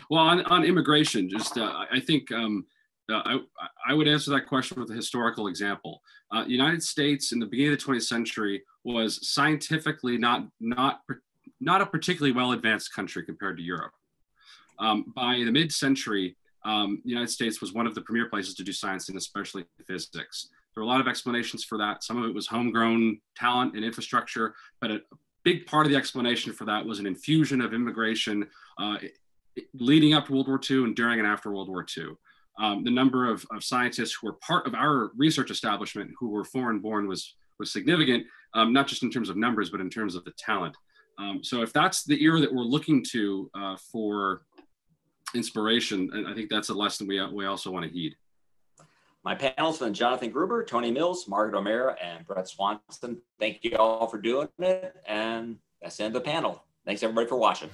well, 0.10 0.24
on, 0.24 0.44
on 0.46 0.64
immigration, 0.64 1.30
just 1.30 1.58
uh, 1.58 1.86
I 1.92 2.00
think 2.00 2.32
um, 2.32 2.66
uh, 3.12 3.22
I, 3.26 3.40
I 3.88 3.94
would 3.94 4.08
answer 4.08 4.32
that 4.32 4.48
question 4.48 4.80
with 4.80 4.92
a 4.92 4.96
historical 4.96 5.48
example. 5.48 6.02
Uh, 6.32 6.44
United 6.48 6.84
States 6.84 7.32
in 7.32 7.40
the 7.40 7.46
beginning 7.46 7.74
of 7.74 7.80
the 7.80 7.86
20th 7.86 8.04
century 8.04 8.64
was 8.84 9.28
scientifically 9.30 10.18
not 10.18 10.48
not 10.60 11.02
not 11.60 11.82
a 11.82 11.86
particularly 11.86 12.32
well 12.32 12.52
advanced 12.52 12.94
country 12.94 13.24
compared 13.24 13.58
to 13.58 13.64
Europe. 13.64 13.92
Um, 14.80 15.12
by 15.14 15.44
the 15.44 15.52
mid-century, 15.52 16.38
um, 16.64 17.02
the 17.04 17.10
United 17.10 17.30
States 17.30 17.60
was 17.60 17.74
one 17.74 17.86
of 17.86 17.96
the 17.96 18.02
premier 18.02 18.30
places 18.30 18.54
to 18.56 18.64
do 18.64 18.72
science 18.72 19.10
and 19.10 19.18
especially 19.18 19.66
physics. 19.86 20.50
There 20.74 20.82
were 20.82 20.88
a 20.88 20.92
lot 20.92 21.02
of 21.02 21.08
explanations 21.08 21.64
for 21.66 21.78
that. 21.78 22.04
Some 22.04 22.22
of 22.22 22.30
it 22.30 22.34
was 22.34 22.48
homegrown 22.48 23.20
talent 23.36 23.76
and 23.76 23.84
infrastructure, 23.84 24.56
but 24.80 25.02
big 25.50 25.66
part 25.66 25.86
of 25.86 25.92
the 25.92 25.98
explanation 25.98 26.54
for 26.54 26.66
that 26.66 26.86
was 26.86 27.00
an 27.00 27.08
infusion 27.08 27.60
of 27.60 27.74
immigration 27.74 28.48
uh, 28.78 28.98
leading 29.74 30.14
up 30.14 30.28
to 30.28 30.34
World 30.34 30.48
War 30.48 30.60
II 30.70 30.84
and 30.84 30.96
during 30.96 31.20
and 31.20 31.28
after 31.28 31.52
World 31.52 31.70
War 31.70 31.86
II. 31.98 32.10
Um, 32.60 32.84
the 32.84 32.92
number 32.92 33.32
of, 33.32 33.46
of, 33.52 33.64
scientists 33.64 34.14
who 34.14 34.28
were 34.28 34.34
part 34.34 34.68
of 34.68 34.76
our 34.76 35.12
research 35.16 35.50
establishment 35.50 36.12
who 36.20 36.30
were 36.30 36.44
foreign 36.44 36.80
born 36.80 37.08
was, 37.08 37.36
was 37.58 37.72
significant, 37.72 38.26
um, 38.54 38.74
not 38.74 38.86
just 38.86 39.02
in 39.02 39.10
terms 39.10 39.30
of 39.30 39.38
numbers, 39.38 39.70
but 39.70 39.80
in 39.80 39.90
terms 39.90 40.14
of 40.14 40.24
the 40.26 40.34
talent. 40.38 40.76
Um, 41.18 41.42
so 41.42 41.62
if 41.62 41.72
that's 41.72 42.04
the 42.04 42.22
era 42.22 42.40
that 42.42 42.54
we're 42.54 42.64
looking 42.64 43.04
to 43.12 43.50
uh, 43.56 43.78
for 43.92 44.42
inspiration, 45.34 46.26
I 46.28 46.34
think 46.34 46.50
that's 46.50 46.70
a 46.70 46.74
lesson 46.74 47.08
we, 47.08 47.26
we 47.32 47.46
also 47.46 47.72
want 47.72 47.86
to 47.86 47.92
heed. 47.92 48.14
My 49.24 49.36
panelists 49.36 49.80
been 49.80 49.94
Jonathan 49.94 50.32
Gruber, 50.32 50.64
Tony 50.64 50.92
Mills, 50.92 51.28
Margaret 51.28 51.58
O'Mara, 51.58 51.96
and 52.02 52.26
Brett 52.26 52.48
Swanson. 52.48 53.22
Thank 53.38 53.64
you 53.64 53.76
all 53.76 54.08
for 54.08 54.18
doing 54.18 54.48
it. 54.60 54.96
And 55.06 55.58
that's 55.82 55.98
the 55.98 56.06
end 56.06 56.16
of 56.16 56.24
the 56.24 56.30
panel. 56.30 56.64
Thanks 56.86 57.04
everybody 57.04 57.28
for 57.28 57.36
watching. 57.36 57.70